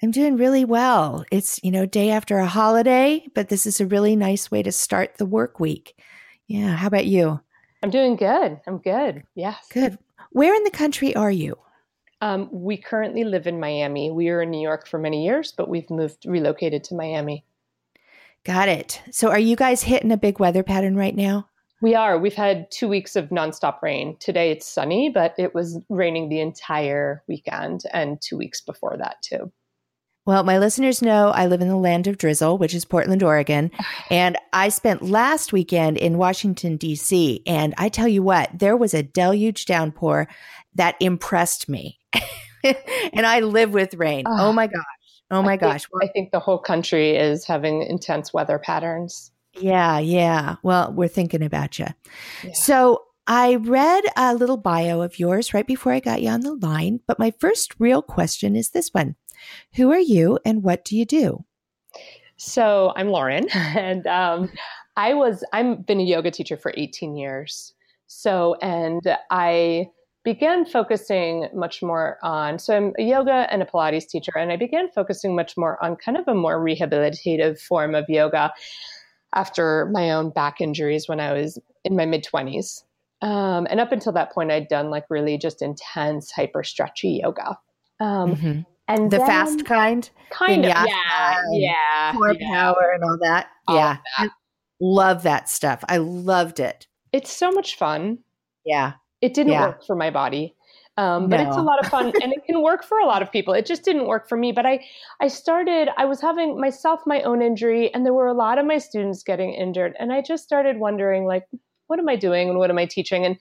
I'm 0.03 0.11
doing 0.11 0.35
really 0.35 0.65
well. 0.65 1.23
It's, 1.31 1.61
you 1.63 1.71
know, 1.71 1.85
day 1.85 2.09
after 2.09 2.39
a 2.39 2.45
holiday, 2.45 3.25
but 3.33 3.47
this 3.47 3.65
is 3.65 3.79
a 3.79 3.87
really 3.87 4.17
nice 4.17 4.51
way 4.51 4.63
to 4.63 4.73
start 4.73 5.15
the 5.15 5.25
work 5.25 5.61
week. 5.61 5.97
Yeah. 6.45 6.75
How 6.75 6.87
about 6.87 7.05
you? 7.05 7.39
I'm 7.85 7.91
doing 7.91 8.15
good. 8.15 8.59
I'm 8.65 8.79
good. 8.79 9.21
Yes. 9.35 9.67
Good. 9.71 9.99
Where 10.31 10.55
in 10.55 10.63
the 10.63 10.71
country 10.71 11.15
are 11.15 11.29
you? 11.29 11.55
Um, 12.19 12.49
we 12.51 12.77
currently 12.77 13.23
live 13.23 13.45
in 13.45 13.59
Miami. 13.59 14.09
We 14.09 14.25
were 14.31 14.41
in 14.41 14.49
New 14.49 14.59
York 14.59 14.87
for 14.87 14.97
many 14.97 15.23
years, 15.23 15.53
but 15.55 15.69
we've 15.69 15.87
moved, 15.91 16.25
relocated 16.25 16.83
to 16.85 16.95
Miami. 16.95 17.45
Got 18.43 18.69
it. 18.69 19.03
So, 19.11 19.29
are 19.29 19.37
you 19.37 19.55
guys 19.55 19.83
hitting 19.83 20.11
a 20.11 20.17
big 20.17 20.39
weather 20.39 20.63
pattern 20.63 20.95
right 20.95 21.15
now? 21.15 21.47
We 21.79 21.93
are. 21.93 22.17
We've 22.17 22.33
had 22.33 22.71
two 22.71 22.87
weeks 22.87 23.15
of 23.15 23.29
nonstop 23.29 23.83
rain. 23.83 24.17
Today 24.19 24.49
it's 24.49 24.67
sunny, 24.67 25.11
but 25.13 25.35
it 25.37 25.53
was 25.53 25.79
raining 25.87 26.29
the 26.29 26.39
entire 26.39 27.21
weekend 27.27 27.83
and 27.93 28.19
two 28.19 28.35
weeks 28.35 28.61
before 28.61 28.97
that, 28.97 29.21
too. 29.21 29.51
Well, 30.25 30.43
my 30.43 30.57
listeners 30.57 31.03
know 31.03 31.29
I 31.29 31.45
live 31.45 31.61
in 31.61 31.67
the 31.67 31.77
land 31.77 32.07
of 32.07 32.17
drizzle, 32.17 32.57
which 32.57 32.73
is 32.73 32.83
Portland, 32.83 33.21
Oregon. 33.23 33.71
And 34.11 34.37
I 34.53 34.69
spent 34.69 35.01
last 35.01 35.51
weekend 35.51 35.97
in 35.97 36.17
Washington, 36.17 36.77
D.C. 36.77 37.41
And 37.47 37.73
I 37.77 37.89
tell 37.89 38.07
you 38.07 38.21
what, 38.21 38.49
there 38.53 38.77
was 38.77 38.93
a 38.93 39.03
deluge 39.03 39.65
downpour 39.65 40.27
that 40.75 40.95
impressed 40.99 41.67
me. 41.67 41.99
and 42.63 43.25
I 43.25 43.39
live 43.39 43.73
with 43.73 43.95
rain. 43.95 44.25
Oh, 44.27 44.49
oh 44.49 44.53
my 44.53 44.67
gosh. 44.67 44.83
Oh 45.31 45.41
my 45.41 45.53
I 45.53 45.57
gosh. 45.57 45.83
Think, 45.83 45.93
well, 45.93 46.09
I 46.09 46.11
think 46.11 46.31
the 46.31 46.39
whole 46.39 46.59
country 46.59 47.15
is 47.15 47.45
having 47.45 47.81
intense 47.81 48.33
weather 48.33 48.59
patterns. 48.59 49.31
Yeah, 49.59 49.99
yeah. 49.99 50.55
Well, 50.63 50.93
we're 50.93 51.07
thinking 51.07 51.43
about 51.43 51.79
you. 51.79 51.87
Yeah. 52.43 52.53
So 52.53 53.03
I 53.27 53.55
read 53.55 54.03
a 54.15 54.35
little 54.35 54.57
bio 54.57 55.01
of 55.01 55.17
yours 55.17 55.53
right 55.53 55.65
before 55.65 55.93
I 55.93 55.99
got 55.99 56.21
you 56.21 56.29
on 56.29 56.41
the 56.41 56.53
line. 56.53 56.99
But 57.07 57.19
my 57.19 57.33
first 57.39 57.73
real 57.79 58.01
question 58.01 58.55
is 58.55 58.69
this 58.69 58.89
one 58.89 59.15
Who 59.75 59.91
are 59.91 59.99
you 59.99 60.39
and 60.45 60.63
what 60.63 60.85
do 60.85 60.97
you 60.97 61.05
do? 61.05 61.45
So 62.37 62.93
I'm 62.95 63.09
Lauren, 63.09 63.47
and 63.53 64.05
um, 64.07 64.51
I 64.97 65.13
was, 65.13 65.43
I've 65.53 65.85
been 65.85 65.99
a 65.99 66.03
yoga 66.03 66.31
teacher 66.31 66.57
for 66.57 66.73
18 66.75 67.15
years. 67.15 67.73
So, 68.07 68.55
and 68.61 69.01
I 69.31 69.89
began 70.23 70.65
focusing 70.65 71.47
much 71.53 71.83
more 71.83 72.17
on 72.23 72.57
so 72.57 72.75
I'm 72.75 72.93
a 72.97 73.03
yoga 73.03 73.47
and 73.51 73.61
a 73.61 73.65
Pilates 73.65 74.07
teacher, 74.07 74.33
and 74.35 74.51
I 74.51 74.57
began 74.57 74.89
focusing 74.89 75.35
much 75.35 75.55
more 75.55 75.83
on 75.83 75.95
kind 75.95 76.17
of 76.17 76.27
a 76.27 76.33
more 76.33 76.59
rehabilitative 76.59 77.59
form 77.59 77.95
of 77.95 78.05
yoga 78.09 78.51
after 79.33 79.87
my 79.91 80.11
own 80.11 80.31
back 80.31 80.61
injuries 80.61 81.07
when 81.07 81.19
I 81.19 81.33
was 81.33 81.59
in 81.83 81.95
my 81.95 82.05
mid 82.05 82.25
20s. 82.25 82.83
Um, 83.21 83.67
and 83.69 83.79
up 83.79 83.91
until 83.91 84.11
that 84.13 84.33
point, 84.33 84.51
I'd 84.51 84.67
done 84.67 84.89
like 84.89 85.05
really 85.09 85.37
just 85.37 85.61
intense, 85.61 86.31
hyper 86.31 86.63
stretchy 86.63 87.21
yoga. 87.23 87.57
Um, 87.99 88.35
mm-hmm. 88.35 88.59
And 88.87 89.11
the 89.11 89.17
then, 89.17 89.27
fast 89.27 89.65
kind, 89.65 90.07
kind 90.29 90.65
of, 90.65 90.69
yeah, 90.69 91.41
yeah, 91.51 92.13
core 92.13 92.35
yeah. 92.39 92.47
power 92.53 92.91
and 92.93 93.03
all 93.03 93.17
that. 93.21 93.47
All 93.67 93.75
yeah, 93.75 93.97
that. 94.19 94.29
love 94.79 95.23
that 95.23 95.49
stuff. 95.49 95.83
I 95.89 95.97
loved 95.97 96.59
it. 96.59 96.85
It's 97.11 97.31
so 97.31 97.51
much 97.51 97.77
fun. 97.77 98.19
Yeah, 98.63 98.93
it 99.21 99.33
didn't 99.33 99.53
yeah. 99.53 99.67
work 99.67 99.85
for 99.85 99.95
my 99.95 100.11
body. 100.11 100.55
Um, 100.97 101.27
but 101.27 101.41
no. 101.41 101.47
it's 101.47 101.57
a 101.57 101.61
lot 101.61 101.83
of 101.83 101.91
fun 101.91 102.13
and 102.21 102.31
it 102.31 102.43
can 102.47 102.61
work 102.61 102.83
for 102.83 102.99
a 102.99 103.05
lot 103.05 103.21
of 103.21 103.31
people. 103.31 103.53
It 103.53 103.65
just 103.65 103.83
didn't 103.83 104.07
work 104.07 104.29
for 104.29 104.37
me. 104.37 104.51
But 104.51 104.65
I, 104.65 104.79
I 105.19 105.27
started, 105.27 105.89
I 105.97 106.05
was 106.05 106.21
having 106.21 106.59
myself 106.59 107.01
my 107.05 107.21
own 107.23 107.41
injury 107.41 107.93
and 107.93 108.05
there 108.05 108.13
were 108.13 108.27
a 108.27 108.33
lot 108.33 108.57
of 108.57 108.65
my 108.65 108.77
students 108.77 109.23
getting 109.23 109.53
injured. 109.53 109.93
And 109.99 110.13
I 110.13 110.21
just 110.21 110.43
started 110.43 110.77
wondering, 110.77 111.25
like, 111.25 111.43
what 111.87 111.99
am 111.99 112.07
I 112.07 112.15
doing 112.15 112.49
and 112.49 112.57
what 112.57 112.69
am 112.69 112.77
I 112.77 112.85
teaching? 112.85 113.25
And 113.25 113.37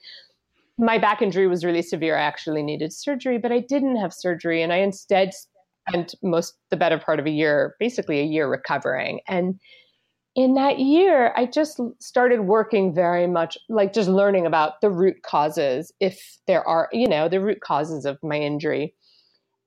my 0.77 0.97
back 0.97 1.21
injury 1.21 1.47
was 1.47 1.63
really 1.63 1.81
severe. 1.81 2.17
I 2.17 2.21
actually 2.21 2.63
needed 2.63 2.91
surgery, 2.91 3.37
but 3.37 3.51
I 3.51 3.59
didn't 3.59 3.97
have 3.97 4.13
surgery. 4.13 4.61
And 4.61 4.73
I 4.73 4.77
instead 4.77 5.31
spent 5.87 6.15
most, 6.21 6.55
the 6.69 6.77
better 6.77 6.99
part 6.99 7.19
of 7.19 7.25
a 7.25 7.31
year, 7.31 7.75
basically 7.79 8.19
a 8.19 8.25
year 8.25 8.49
recovering. 8.49 9.19
And 9.27 9.59
in 10.35 10.55
that 10.55 10.79
year, 10.79 11.33
I 11.37 11.45
just 11.45 11.79
started 11.99 12.41
working 12.41 12.93
very 12.93 13.25
much 13.25 13.57
like 13.69 13.93
just 13.93 14.09
learning 14.09 14.45
about 14.45 14.81
the 14.81 14.89
root 14.89 15.23
causes, 15.23 15.93
if 16.01 16.37
there 16.45 16.67
are, 16.67 16.89
you 16.91 17.07
know, 17.07 17.29
the 17.29 17.39
root 17.39 17.61
causes 17.61 18.05
of 18.05 18.17
my 18.21 18.37
injury. 18.37 18.93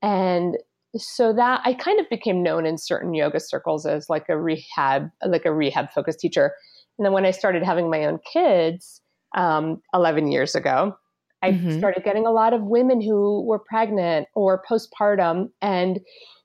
And 0.02 0.58
so 0.96 1.32
that 1.32 1.62
I 1.64 1.72
kind 1.72 2.00
of 2.00 2.08
became 2.10 2.42
known 2.42 2.66
in 2.66 2.76
certain 2.76 3.14
yoga 3.14 3.40
circles 3.40 3.86
as 3.86 4.10
like 4.10 4.28
a 4.28 4.38
rehab, 4.38 5.08
like 5.26 5.46
a 5.46 5.54
rehab 5.54 5.90
focused 5.90 6.20
teacher. 6.20 6.52
And 6.98 7.06
then 7.06 7.12
when 7.12 7.24
I 7.24 7.30
started 7.30 7.62
having 7.62 7.90
my 7.90 8.04
own 8.04 8.18
kids 8.30 9.00
um, 9.36 9.80
11 9.94 10.30
years 10.30 10.54
ago, 10.54 10.96
I 11.42 11.52
mm-hmm. 11.52 11.78
started 11.78 12.04
getting 12.04 12.26
a 12.26 12.32
lot 12.32 12.52
of 12.52 12.62
women 12.62 13.00
who 13.00 13.44
were 13.44 13.60
pregnant 13.60 14.26
or 14.34 14.62
postpartum 14.68 15.50
and 15.62 16.00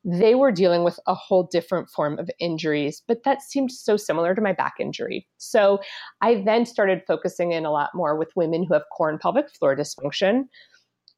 they 0.06 0.36
were 0.36 0.52
dealing 0.52 0.84
with 0.84 1.00
a 1.08 1.16
whole 1.16 1.48
different 1.52 1.90
form 1.90 2.20
of 2.20 2.30
injuries, 2.40 3.02
but 3.08 3.24
that 3.24 3.42
seemed 3.42 3.72
so 3.72 3.96
similar 3.98 4.36
to 4.36 4.42
my 4.42 4.52
back 4.54 4.74
injury. 4.80 5.28
So 5.38 5.80
I 6.22 6.44
then 6.46 6.66
started 6.66 7.02
focusing 7.08 7.54
in 7.54 7.66
a 7.66 7.72
lot 7.72 7.92
more 7.96 8.18
with 8.18 8.30
women 8.36 8.66
who 8.66 8.74
have 8.74 8.84
core 8.96 9.10
and 9.10 9.20
pelvic 9.20 9.50
floor 9.50 9.76
dysfunction. 9.76 10.44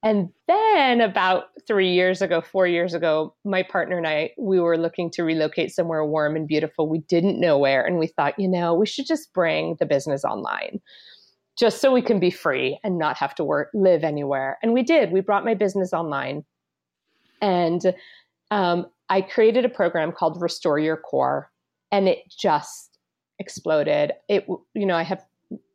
And 0.04 0.30
then 0.47 1.01
about 1.01 1.45
three 1.67 1.91
years 1.91 2.21
ago, 2.21 2.39
four 2.39 2.67
years 2.67 2.93
ago, 2.93 3.36
my 3.43 3.63
partner 3.63 3.97
and 3.97 4.08
I, 4.08 4.30
we 4.38 4.60
were 4.60 4.78
looking 4.78 5.10
to 5.12 5.23
relocate 5.23 5.71
somewhere 5.71 6.06
warm 6.06 6.36
and 6.36 6.47
beautiful. 6.47 6.88
We 6.88 6.99
didn't 6.99 7.39
know 7.39 7.58
where. 7.58 7.84
And 7.84 7.97
we 7.97 8.08
thought, 8.08 8.36
you 8.38 8.47
know, 8.47 8.75
we 8.75 8.86
should 8.86 9.08
just 9.08 9.34
bring 9.34 9.78
the 9.80 9.86
business 9.88 10.23
online 10.23 10.80
just 11.58 11.80
so 11.82 11.91
we 11.91 12.02
can 12.02 12.20
be 12.20 12.32
free 12.32 12.80
and 12.84 12.98
not 12.98 13.18
have 13.18 13.34
to 13.36 13.44
work, 13.44 13.70
live 13.74 14.04
anywhere. 14.04 14.58
And 14.62 14.74
we 14.74 14.84
did. 14.84 15.12
We 15.12 15.22
brought 15.22 15.46
my 15.46 15.54
business 15.54 15.94
online. 15.94 16.44
And 17.41 17.94
um, 18.52 18.88
I 19.10 19.22
created 19.22 19.65
a 19.65 19.70
program 19.70 20.12
called 20.12 20.41
Restore 20.41 20.80
Your 20.80 20.98
Core, 20.98 21.52
and 21.91 22.08
it 22.08 22.20
just 22.30 22.98
exploded. 23.39 24.13
It, 24.28 24.46
you 24.74 24.86
know, 24.86 24.96
I 24.96 25.04
have 25.04 25.24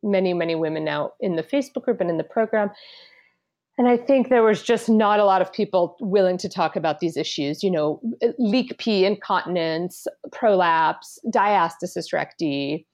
many, 0.03 0.33
many 0.33 0.55
women 0.55 0.83
now 0.83 1.13
in 1.19 1.35
the 1.35 1.43
Facebook 1.43 1.83
group 1.83 2.01
and 2.01 2.09
in 2.09 2.17
the 2.17 2.23
program. 2.23 2.71
And 3.77 3.87
I 3.87 3.97
think 3.97 4.29
there 4.29 4.43
was 4.43 4.61
just 4.61 4.89
not 4.89 5.19
a 5.19 5.25
lot 5.25 5.41
of 5.41 5.51
people 5.51 5.95
willing 6.01 6.37
to 6.39 6.49
talk 6.49 6.75
about 6.75 6.99
these 6.99 7.17
issues, 7.17 7.63
you 7.63 7.71
know, 7.71 8.01
leak 8.37 8.77
pee, 8.77 9.05
incontinence, 9.05 10.05
prolapse, 10.31 11.17
diastasis 11.33 12.13
recti, 12.13 12.85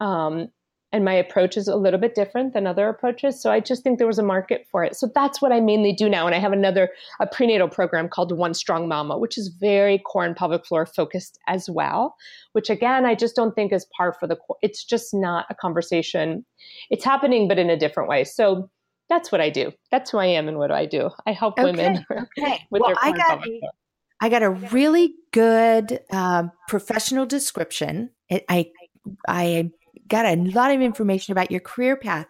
um, 0.00 0.48
and 0.92 1.04
my 1.04 1.14
approach 1.14 1.56
is 1.56 1.68
a 1.68 1.76
little 1.76 2.00
bit 2.00 2.14
different 2.14 2.52
than 2.52 2.66
other 2.66 2.88
approaches 2.88 3.40
so 3.40 3.50
i 3.50 3.60
just 3.60 3.82
think 3.82 3.98
there 3.98 4.06
was 4.06 4.18
a 4.18 4.22
market 4.22 4.66
for 4.70 4.84
it. 4.84 4.96
So 4.96 5.08
that's 5.14 5.40
what 5.42 5.52
i 5.52 5.60
mainly 5.60 5.92
do 5.92 6.08
now 6.08 6.26
and 6.26 6.34
i 6.34 6.38
have 6.38 6.52
another 6.52 6.90
a 7.20 7.26
prenatal 7.26 7.68
program 7.68 8.08
called 8.08 8.36
one 8.36 8.54
strong 8.54 8.88
mama 8.88 9.18
which 9.18 9.36
is 9.38 9.48
very 9.60 9.98
core 9.98 10.24
and 10.24 10.36
pelvic 10.36 10.66
floor 10.66 10.86
focused 10.86 11.38
as 11.46 11.68
well 11.68 12.14
which 12.52 12.70
again 12.70 13.04
i 13.04 13.14
just 13.14 13.36
don't 13.36 13.54
think 13.54 13.72
is 13.72 13.86
par 13.96 14.14
for 14.18 14.26
the 14.26 14.36
core 14.36 14.56
it's 14.62 14.84
just 14.84 15.14
not 15.14 15.46
a 15.50 15.54
conversation. 15.54 16.44
It's 16.90 17.04
happening 17.04 17.48
but 17.48 17.58
in 17.58 17.70
a 17.70 17.76
different 17.76 18.08
way. 18.08 18.24
So 18.24 18.70
that's 19.08 19.32
what 19.32 19.40
i 19.40 19.50
do. 19.50 19.72
That's 19.90 20.10
who 20.10 20.18
i 20.18 20.26
am 20.26 20.48
and 20.48 20.58
what 20.58 20.68
do 20.68 20.74
i 20.74 20.86
do. 20.86 21.10
I 21.26 21.32
help 21.32 21.58
okay. 21.58 21.64
women 21.64 22.04
okay. 22.12 22.66
with 22.70 22.82
well, 22.82 22.90
their 22.90 22.96
I 23.02 23.12
got, 23.12 23.46
a, 23.46 23.60
I 24.20 24.28
got 24.28 24.42
a 24.42 24.50
really 24.50 25.14
good 25.32 26.00
um, 26.10 26.52
professional 26.68 27.26
description. 27.26 28.10
It, 28.28 28.44
i 28.48 28.70
I 29.26 29.70
got 30.10 30.26
a 30.26 30.36
lot 30.36 30.74
of 30.74 30.82
information 30.82 31.32
about 31.32 31.50
your 31.50 31.60
career 31.60 31.96
path, 31.96 32.26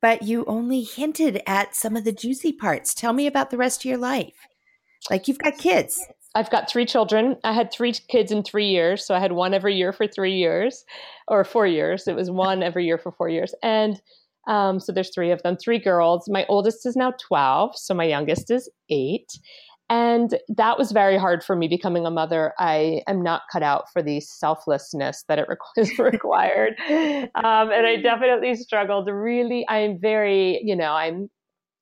but 0.00 0.22
you 0.22 0.44
only 0.46 0.82
hinted 0.82 1.42
at 1.46 1.76
some 1.76 1.96
of 1.96 2.04
the 2.04 2.12
juicy 2.12 2.52
parts. 2.52 2.94
Tell 2.94 3.12
me 3.12 3.26
about 3.26 3.50
the 3.50 3.58
rest 3.58 3.82
of 3.82 3.84
your 3.84 3.98
life. 3.98 4.34
Like 5.10 5.28
you've 5.28 5.38
got 5.38 5.58
kids. 5.58 6.00
I've 6.34 6.50
got 6.50 6.70
three 6.70 6.86
children. 6.86 7.36
I 7.44 7.52
had 7.52 7.70
three 7.70 7.92
kids 7.92 8.32
in 8.32 8.42
three 8.42 8.68
years. 8.68 9.04
So 9.04 9.14
I 9.14 9.18
had 9.18 9.32
one 9.32 9.52
every 9.52 9.76
year 9.76 9.92
for 9.92 10.06
three 10.06 10.36
years 10.36 10.84
or 11.28 11.44
four 11.44 11.66
years. 11.66 12.08
It 12.08 12.16
was 12.16 12.30
one 12.30 12.62
every 12.62 12.86
year 12.86 12.96
for 12.96 13.12
four 13.12 13.28
years. 13.28 13.54
And 13.62 14.00
um, 14.48 14.80
so 14.80 14.92
there's 14.92 15.14
three 15.14 15.30
of 15.30 15.42
them, 15.42 15.56
three 15.56 15.78
girls. 15.78 16.28
My 16.28 16.46
oldest 16.48 16.86
is 16.86 16.96
now 16.96 17.12
12. 17.20 17.76
So 17.76 17.94
my 17.94 18.04
youngest 18.04 18.50
is 18.50 18.68
eight. 18.88 19.38
And 19.92 20.38
that 20.48 20.78
was 20.78 20.90
very 20.90 21.18
hard 21.18 21.44
for 21.44 21.54
me 21.54 21.68
becoming 21.68 22.06
a 22.06 22.10
mother. 22.10 22.54
I 22.58 23.02
am 23.06 23.22
not 23.22 23.42
cut 23.52 23.62
out 23.62 23.92
for 23.92 24.00
the 24.00 24.20
selflessness 24.20 25.22
that 25.28 25.38
it 25.38 25.46
required. 25.98 26.76
Um, 26.88 27.70
and 27.70 27.86
I 27.86 27.96
definitely 28.02 28.54
struggled. 28.54 29.06
Really, 29.10 29.66
I'm 29.68 30.00
very, 30.00 30.62
you 30.64 30.74
know, 30.74 30.92
I'm 30.92 31.28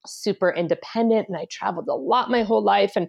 super 0.06 0.50
independent 0.50 1.28
and 1.28 1.36
I 1.36 1.46
traveled 1.52 1.86
a 1.86 1.94
lot 1.94 2.32
my 2.32 2.42
whole 2.42 2.64
life. 2.64 2.94
And 2.96 3.06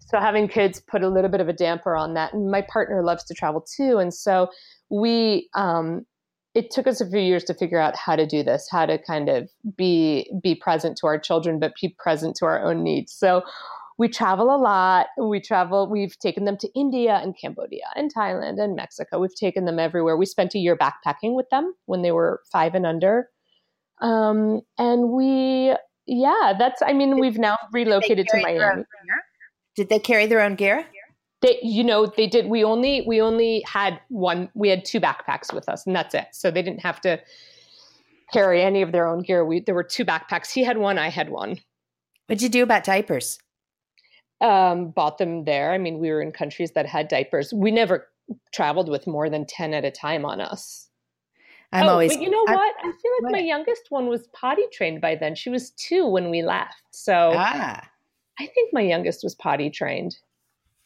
so 0.00 0.20
having 0.20 0.46
kids 0.46 0.78
put 0.78 1.02
a 1.02 1.08
little 1.08 1.30
bit 1.30 1.40
of 1.40 1.48
a 1.48 1.54
damper 1.54 1.96
on 1.96 2.12
that. 2.12 2.34
And 2.34 2.50
my 2.50 2.60
partner 2.60 3.02
loves 3.02 3.24
to 3.24 3.34
travel 3.34 3.64
too. 3.74 3.96
And 3.96 4.12
so 4.12 4.48
we, 4.90 5.48
um, 5.54 6.04
it 6.54 6.70
took 6.70 6.86
us 6.86 7.00
a 7.00 7.08
few 7.08 7.20
years 7.20 7.44
to 7.44 7.54
figure 7.54 7.80
out 7.80 7.96
how 7.96 8.14
to 8.14 8.26
do 8.26 8.42
this, 8.42 8.68
how 8.70 8.84
to 8.84 8.98
kind 8.98 9.30
of 9.30 9.48
be 9.74 10.30
be 10.42 10.54
present 10.54 10.98
to 10.98 11.06
our 11.06 11.18
children, 11.18 11.58
but 11.58 11.72
be 11.80 11.96
present 11.98 12.36
to 12.36 12.44
our 12.44 12.62
own 12.62 12.84
needs. 12.84 13.10
So 13.10 13.42
we 13.96 14.08
travel 14.08 14.54
a 14.54 14.58
lot. 14.58 15.06
We 15.20 15.40
travel, 15.40 15.88
we've 15.88 16.18
taken 16.18 16.44
them 16.44 16.56
to 16.58 16.68
India 16.74 17.20
and 17.22 17.36
Cambodia 17.38 17.84
and 17.94 18.12
Thailand 18.12 18.60
and 18.60 18.74
Mexico. 18.74 19.20
We've 19.20 19.34
taken 19.34 19.64
them 19.64 19.78
everywhere. 19.78 20.16
We 20.16 20.26
spent 20.26 20.54
a 20.54 20.58
year 20.58 20.76
backpacking 20.76 21.34
with 21.34 21.48
them 21.50 21.74
when 21.86 22.02
they 22.02 22.10
were 22.10 22.40
five 22.50 22.74
and 22.74 22.86
under. 22.86 23.30
Um, 24.00 24.62
and 24.78 25.10
we, 25.10 25.74
yeah, 26.06 26.54
that's, 26.58 26.82
I 26.82 26.92
mean, 26.92 27.20
we've 27.20 27.38
now 27.38 27.56
relocated 27.72 28.26
to 28.28 28.42
Miami. 28.42 28.84
Did 29.76 29.88
they 29.88 30.00
carry 30.00 30.26
their 30.26 30.40
own 30.40 30.56
gear? 30.56 30.86
They, 31.40 31.58
you 31.62 31.84
know, 31.84 32.06
they 32.06 32.26
did. 32.26 32.46
We 32.46 32.64
only, 32.64 33.04
we 33.06 33.20
only 33.20 33.62
had 33.66 34.00
one, 34.08 34.50
we 34.54 34.70
had 34.70 34.84
two 34.84 35.00
backpacks 35.00 35.52
with 35.52 35.68
us 35.68 35.86
and 35.86 35.94
that's 35.94 36.14
it. 36.14 36.26
So 36.32 36.50
they 36.50 36.62
didn't 36.62 36.80
have 36.80 37.00
to 37.02 37.20
carry 38.32 38.62
any 38.62 38.82
of 38.82 38.90
their 38.90 39.06
own 39.06 39.22
gear. 39.22 39.44
We, 39.44 39.60
there 39.60 39.74
were 39.74 39.84
two 39.84 40.04
backpacks. 40.04 40.50
He 40.50 40.64
had 40.64 40.78
one, 40.78 40.98
I 40.98 41.10
had 41.10 41.28
one. 41.28 41.60
What'd 42.26 42.42
you 42.42 42.48
do 42.48 42.62
about 42.62 42.84
diapers? 42.84 43.38
Um, 44.44 44.90
bought 44.90 45.18
them 45.18 45.44
there. 45.44 45.72
I 45.72 45.78
mean, 45.78 45.98
we 45.98 46.10
were 46.10 46.20
in 46.20 46.30
countries 46.30 46.72
that 46.72 46.86
had 46.86 47.08
diapers. 47.08 47.52
We 47.52 47.70
never 47.70 48.06
traveled 48.52 48.88
with 48.88 49.06
more 49.06 49.30
than 49.30 49.46
10 49.46 49.72
at 49.72 49.84
a 49.84 49.90
time 49.90 50.24
on 50.24 50.40
us. 50.40 50.88
I'm 51.72 51.86
oh, 51.86 51.92
always, 51.92 52.12
but 52.14 52.22
you 52.22 52.30
know 52.30 52.44
I'm, 52.46 52.54
what? 52.54 52.74
I 52.78 52.82
feel 52.82 53.12
like 53.16 53.22
what? 53.22 53.32
my 53.32 53.40
youngest 53.40 53.86
one 53.88 54.06
was 54.06 54.28
potty 54.28 54.62
trained 54.72 55.00
by 55.00 55.16
then. 55.16 55.34
She 55.34 55.50
was 55.50 55.70
two 55.70 56.06
when 56.06 56.30
we 56.30 56.42
left. 56.42 56.82
So 56.90 57.32
ah. 57.34 57.80
I 58.38 58.46
think 58.46 58.72
my 58.72 58.82
youngest 58.82 59.24
was 59.24 59.34
potty 59.34 59.70
trained. 59.70 60.16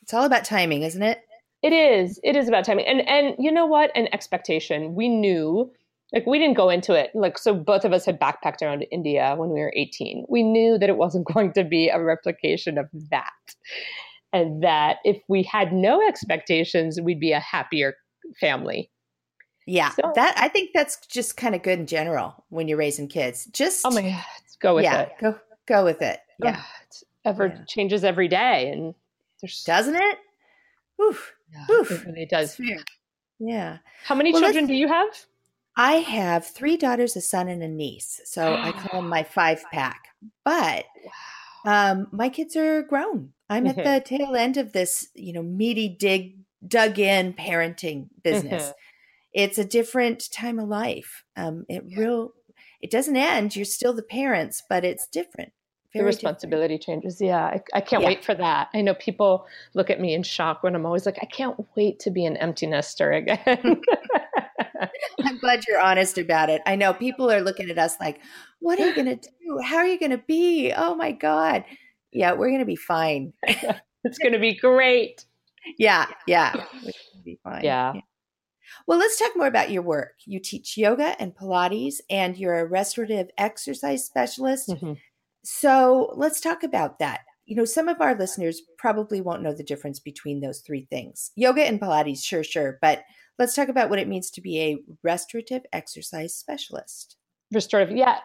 It's 0.01 0.15
all 0.15 0.25
about 0.25 0.45
timing, 0.45 0.85
isn't 0.85 1.03
it? 1.03 1.21
It 1.63 1.73
is. 1.73 2.19
It 2.23 2.37
is 2.37 2.49
about 2.49 2.65
timing. 2.65 2.87
And 2.87 3.07
and 3.07 3.35
you 3.39 3.53
know 3.53 3.67
what? 3.67 3.91
An 3.95 4.09
expectation. 4.15 4.95
We 4.95 5.09
knew 5.09 5.71
like 6.13 6.27
we 6.27 6.39
didn't 6.39 6.57
go 6.57 6.71
into 6.71 6.95
it. 6.95 7.11
Like 7.15 7.39
so 7.39 7.55
both 7.55 7.85
of 7.85 7.93
us 7.93 8.07
had 8.07 8.21
backpacked 8.21 8.63
around 8.63 8.87
india 8.91 9.35
when 9.37 9.51
we 9.51 9.61
were 9.61 9.73
18 9.77 10.27
we 10.29 10.43
knew 10.43 10.79
that 10.79 10.89
it 10.89 10.97
wasn't 10.97 11.27
going 11.33 11.53
to 11.55 11.65
be 11.65 11.89
a 11.89 12.03
replication 12.03 12.79
of 12.79 12.87
that. 13.11 13.33
And 14.33 14.63
that 14.63 14.99
if 15.05 15.23
we 15.29 15.43
had 15.43 15.73
no 15.73 16.07
expectations 16.07 17.01
we'd 17.01 17.21
be 17.21 17.33
a 17.33 17.41
happier 17.41 17.95
family. 18.41 18.91
Yeah 19.67 19.91
so, 19.91 20.13
that 20.15 20.35
i 20.39 20.49
think 20.49 20.71
that's 20.73 20.99
just 21.07 21.37
kind 21.37 21.55
of 21.55 21.63
good 21.63 21.79
in 21.79 21.87
general 21.87 22.45
when 22.49 22.69
you're 22.69 22.79
raising 22.79 23.09
kids. 23.09 23.47
Just 23.53 23.85
oh 23.85 23.91
my 23.91 24.03
god 24.03 24.25
go 24.61 24.75
with 24.75 24.85
yeah, 24.85 25.03
it. 25.03 25.13
go 25.21 25.39
go 25.67 25.85
with 25.85 26.03
it. 26.03 26.21
Yeah. 26.43 26.57
oh, 26.59 26.65
it 26.83 26.97
ever 27.25 27.47
yeah. 27.47 27.65
changes 27.69 28.05
every 28.05 28.29
day 28.29 28.71
and 28.71 28.95
there's 29.41 29.63
doesn't 29.65 29.95
it? 29.95 30.19
Oof. 31.01 31.35
Yeah, 31.53 31.75
Oof. 31.75 31.91
it 31.91 32.05
really 32.07 32.27
does. 32.27 32.61
Yeah. 33.39 33.79
How 34.05 34.15
many 34.15 34.33
well, 34.33 34.43
children 34.43 34.67
do 34.67 34.75
you 34.75 34.89
have 34.89 35.09
I 35.79 35.93
have 35.93 36.45
three 36.45 36.77
daughters, 36.77 37.15
a 37.15 37.21
son, 37.21 37.49
and 37.49 37.63
a 37.63 37.69
niece. 37.69 38.21
So 38.25 38.53
I 38.53 38.73
call 38.73 39.01
them 39.01 39.09
my 39.09 39.23
five 39.35 39.65
pack. 39.73 40.09
But 40.45 40.87
um, 41.65 42.09
my 42.11 42.29
kids 42.29 42.57
are 42.57 42.83
grown. 42.83 43.31
I'm 43.49 43.65
mm-hmm. 43.65 43.79
at 43.79 43.85
the 43.85 44.17
tail 44.17 44.35
end 44.35 44.57
of 44.57 44.73
this, 44.73 45.09
you 45.15 45.33
know, 45.33 45.43
meaty 45.43 45.89
dig, 45.89 46.39
dug 46.67 46.99
in 46.99 47.33
parenting 47.33 48.09
business. 48.25 48.65
Mm-hmm. 48.65 48.73
It's 49.35 49.59
a 49.59 49.65
different 49.65 50.31
time 50.33 50.59
of 50.59 50.69
life. 50.69 51.23
Um, 51.37 51.65
it 51.69 51.85
yeah. 51.87 52.01
real, 52.01 52.33
it 52.81 52.91
doesn't 52.91 53.17
end. 53.17 53.55
You're 53.55 53.65
still 53.65 53.93
the 53.93 54.03
parents, 54.03 54.65
but 54.69 54.85
it's 54.85 55.07
different. 55.07 55.53
the 55.95 56.03
responsibility 56.03 56.77
different. 56.77 57.05
changes. 57.05 57.21
Yeah, 57.21 57.45
I, 57.45 57.63
I 57.73 57.81
can't 57.81 58.03
yeah. 58.03 58.09
wait 58.09 58.25
for 58.25 58.35
that. 58.35 58.69
I 58.75 58.81
know 58.81 58.95
people 58.95 59.47
look 59.75 59.91
at 59.91 60.01
me 60.01 60.13
in 60.13 60.25
shock 60.25 60.65
when 60.65 60.75
I'm 60.75 60.87
always 60.87 61.07
like, 61.07 61.19
I 61.23 61.27
can't 61.27 61.65
wait 61.77 62.01
to 62.01 62.11
be 62.11 62.25
an 62.25 62.37
empty 62.39 62.67
nester 62.67 63.13
again. 63.13 63.81
I'm 65.25 65.39
glad 65.39 65.65
you're 65.67 65.81
honest 65.81 66.19
about 66.19 66.51
it. 66.51 66.63
I 66.67 66.77
know 66.77 66.93
people 66.93 67.31
are 67.31 67.41
looking 67.41 67.71
at 67.71 67.79
us 67.79 67.97
like, 68.01 68.21
what 68.61 68.79
are 68.81 68.89
you 68.89 68.95
going 68.95 69.07
to 69.19 69.29
do? 69.45 69.61
How 69.63 69.77
are 69.77 69.87
you 69.87 69.99
going 69.99 70.13
to 70.13 70.23
be? 70.27 70.73
Oh 70.77 70.95
my 70.95 71.13
God. 71.13 71.65
Yeah, 72.13 72.33
we're 72.33 72.49
going 72.49 72.61
to 72.61 72.67
be 72.67 72.77
fine. 72.77 73.33
it's 73.43 74.19
going 74.19 74.33
to 74.33 74.39
be 74.39 74.55
great. 74.55 75.25
Yeah, 75.77 76.07
yeah. 76.27 76.65
be 77.25 77.39
fine. 77.45 77.65
Yeah. 77.65 77.93
yeah. 77.95 78.01
Well, 78.87 78.99
let's 78.99 79.19
talk 79.19 79.37
more 79.37 79.47
about 79.47 79.71
your 79.71 79.83
work. 79.83 80.15
You 80.25 80.41
teach 80.41 80.77
yoga 80.77 81.21
and 81.21 81.35
Pilates, 81.35 81.97
and 82.11 82.37
you're 82.37 82.59
a 82.59 82.67
restorative 82.67 83.29
exercise 83.37 84.05
specialist. 84.05 84.69
Mm-hmm. 84.71 84.95
So 85.45 86.13
let's 86.17 86.41
talk 86.41 86.63
about 86.63 86.99
that. 86.99 87.21
You 87.47 87.57
know, 87.57 87.65
some 87.65 87.89
of 87.89 88.01
our 88.01 88.15
listeners 88.15 88.61
probably 88.77 89.21
won't 89.21 89.43
know 89.43 89.55
the 89.55 89.63
difference 89.63 90.01
between 90.01 90.41
those 90.41 90.61
three 90.61 90.87
things. 90.91 91.33
Yoga 91.35 91.63
and 91.63 91.81
Pilates, 91.81 92.23
sure, 92.23 92.45
sure. 92.45 92.79
But 92.83 93.05
Let's 93.39 93.55
talk 93.55 93.69
about 93.69 93.91
what 93.91 93.99
it 93.99 94.09
means 94.09 94.31
to 94.33 94.41
be 94.41 94.61
a 94.61 94.79
restorative 95.03 95.63
exercise 95.73 96.35
specialist. 96.35 97.17
Restorative, 97.53 97.97
yeah. 97.97 98.19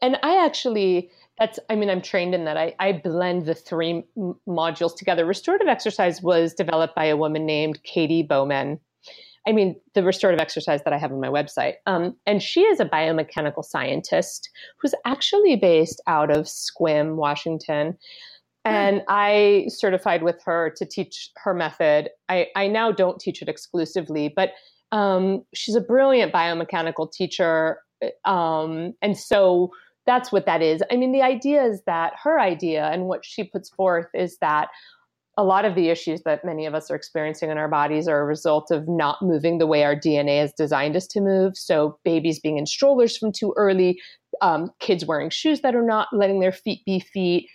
And 0.00 0.18
I 0.22 0.44
actually, 0.44 1.10
that's, 1.38 1.58
I 1.70 1.76
mean, 1.76 1.90
I'm 1.90 2.02
trained 2.02 2.34
in 2.34 2.44
that. 2.44 2.56
I, 2.56 2.74
I 2.78 2.92
blend 2.92 3.46
the 3.46 3.54
three 3.54 4.04
m- 4.16 4.34
modules 4.48 4.96
together. 4.96 5.24
Restorative 5.24 5.68
exercise 5.68 6.22
was 6.22 6.54
developed 6.54 6.94
by 6.94 7.06
a 7.06 7.16
woman 7.16 7.46
named 7.46 7.82
Katy 7.84 8.22
Bowman. 8.22 8.80
I 9.46 9.52
mean, 9.52 9.78
the 9.94 10.02
restorative 10.02 10.40
exercise 10.40 10.80
that 10.84 10.94
I 10.94 10.98
have 10.98 11.12
on 11.12 11.20
my 11.20 11.28
website. 11.28 11.74
Um, 11.86 12.16
and 12.26 12.42
she 12.42 12.62
is 12.62 12.80
a 12.80 12.86
biomechanical 12.86 13.64
scientist 13.64 14.48
who's 14.80 14.94
actually 15.04 15.56
based 15.56 16.00
out 16.06 16.30
of 16.30 16.46
Sequim, 16.46 17.16
Washington. 17.16 17.98
And 18.64 19.02
I 19.08 19.66
certified 19.68 20.22
with 20.22 20.42
her 20.44 20.72
to 20.76 20.86
teach 20.86 21.30
her 21.36 21.52
method. 21.52 22.08
I, 22.28 22.46
I 22.56 22.66
now 22.66 22.92
don't 22.92 23.20
teach 23.20 23.42
it 23.42 23.48
exclusively, 23.48 24.32
but 24.34 24.52
um, 24.90 25.44
she's 25.54 25.74
a 25.74 25.80
brilliant 25.80 26.32
biomechanical 26.32 27.12
teacher. 27.12 27.78
Um, 28.24 28.94
and 29.02 29.18
so 29.18 29.70
that's 30.06 30.32
what 30.32 30.46
that 30.46 30.62
is. 30.62 30.82
I 30.90 30.96
mean, 30.96 31.12
the 31.12 31.22
idea 31.22 31.64
is 31.64 31.82
that 31.86 32.14
her 32.22 32.40
idea 32.40 32.86
and 32.86 33.04
what 33.04 33.24
she 33.24 33.44
puts 33.44 33.70
forth 33.70 34.06
is 34.14 34.38
that 34.38 34.68
a 35.36 35.44
lot 35.44 35.64
of 35.64 35.74
the 35.74 35.88
issues 35.88 36.22
that 36.22 36.44
many 36.44 36.64
of 36.64 36.74
us 36.74 36.90
are 36.90 36.94
experiencing 36.94 37.50
in 37.50 37.58
our 37.58 37.68
bodies 37.68 38.06
are 38.06 38.20
a 38.20 38.24
result 38.24 38.70
of 38.70 38.86
not 38.86 39.20
moving 39.20 39.58
the 39.58 39.66
way 39.66 39.82
our 39.82 39.96
DNA 39.96 40.40
has 40.40 40.52
designed 40.52 40.96
us 40.96 41.06
to 41.08 41.20
move. 41.20 41.56
So, 41.56 41.98
babies 42.04 42.38
being 42.38 42.56
in 42.56 42.66
strollers 42.66 43.16
from 43.16 43.32
too 43.32 43.52
early, 43.56 44.00
um, 44.40 44.70
kids 44.78 45.04
wearing 45.04 45.30
shoes 45.30 45.60
that 45.62 45.74
are 45.74 45.84
not 45.84 46.08
letting 46.12 46.40
their 46.40 46.52
feet 46.52 46.84
be 46.84 47.00
feet, 47.00 47.48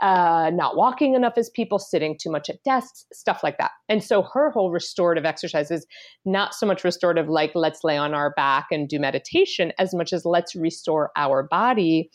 uh, 0.00 0.50
not 0.52 0.76
walking 0.76 1.14
enough 1.14 1.34
as 1.36 1.50
people, 1.50 1.78
sitting 1.78 2.16
too 2.20 2.30
much 2.30 2.50
at 2.50 2.62
desks, 2.64 3.04
stuff 3.12 3.40
like 3.42 3.58
that. 3.58 3.70
And 3.88 4.02
so 4.02 4.22
her 4.22 4.50
whole 4.50 4.70
restorative 4.70 5.24
exercise 5.24 5.70
is 5.70 5.86
not 6.24 6.54
so 6.54 6.66
much 6.66 6.84
restorative 6.84 7.28
like 7.28 7.52
let's 7.54 7.82
lay 7.82 7.96
on 7.96 8.14
our 8.14 8.32
back 8.34 8.66
and 8.70 8.88
do 8.88 8.98
meditation, 8.98 9.72
as 9.78 9.94
much 9.94 10.12
as 10.12 10.24
let's 10.24 10.54
restore 10.54 11.10
our 11.16 11.42
body 11.42 12.10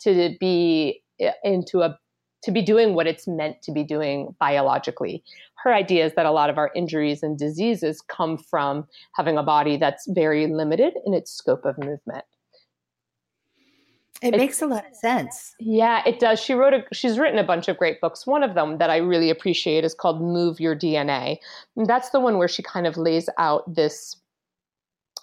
to 0.00 0.34
be 0.40 1.02
eh, 1.20 1.32
into 1.44 1.82
a 1.82 1.98
to 2.44 2.52
be 2.52 2.62
doing 2.62 2.94
what 2.94 3.08
it's 3.08 3.26
meant 3.26 3.60
to 3.62 3.72
be 3.72 3.82
doing 3.82 4.34
biologically. 4.38 5.24
Her 5.64 5.74
idea 5.74 6.06
is 6.06 6.14
that 6.14 6.24
a 6.24 6.30
lot 6.30 6.50
of 6.50 6.56
our 6.56 6.70
injuries 6.76 7.22
and 7.22 7.36
diseases 7.36 8.00
come 8.00 8.38
from 8.38 8.86
having 9.16 9.36
a 9.36 9.42
body 9.42 9.76
that's 9.76 10.06
very 10.08 10.46
limited 10.46 10.92
in 11.04 11.14
its 11.14 11.32
scope 11.32 11.64
of 11.64 11.76
movement. 11.78 12.24
It, 14.20 14.36
makes 14.36 14.60
a 14.62 14.66
lot 14.66 14.84
of 14.88 14.96
sense. 14.96 15.54
Yeah, 15.60 16.02
it 16.04 16.18
does. 16.18 16.40
She 16.40 16.52
wrote 16.54 16.74
a 16.74 16.82
she's 16.92 17.18
written 17.18 17.38
a 17.38 17.44
bunch 17.44 17.68
of 17.68 17.76
great 17.76 18.00
books. 18.00 18.26
One 18.26 18.42
of 18.42 18.54
them 18.54 18.78
that 18.78 18.90
I 18.90 18.96
really 18.96 19.30
appreciate 19.30 19.84
is 19.84 19.94
called 19.94 20.20
Move 20.20 20.58
Your 20.58 20.74
DNA. 20.74 21.36
And 21.76 21.86
that's 21.86 22.10
the 22.10 22.20
one 22.20 22.38
where 22.38 22.48
she 22.48 22.62
kind 22.62 22.86
of 22.86 22.96
lays 22.96 23.28
out 23.38 23.72
this 23.72 24.16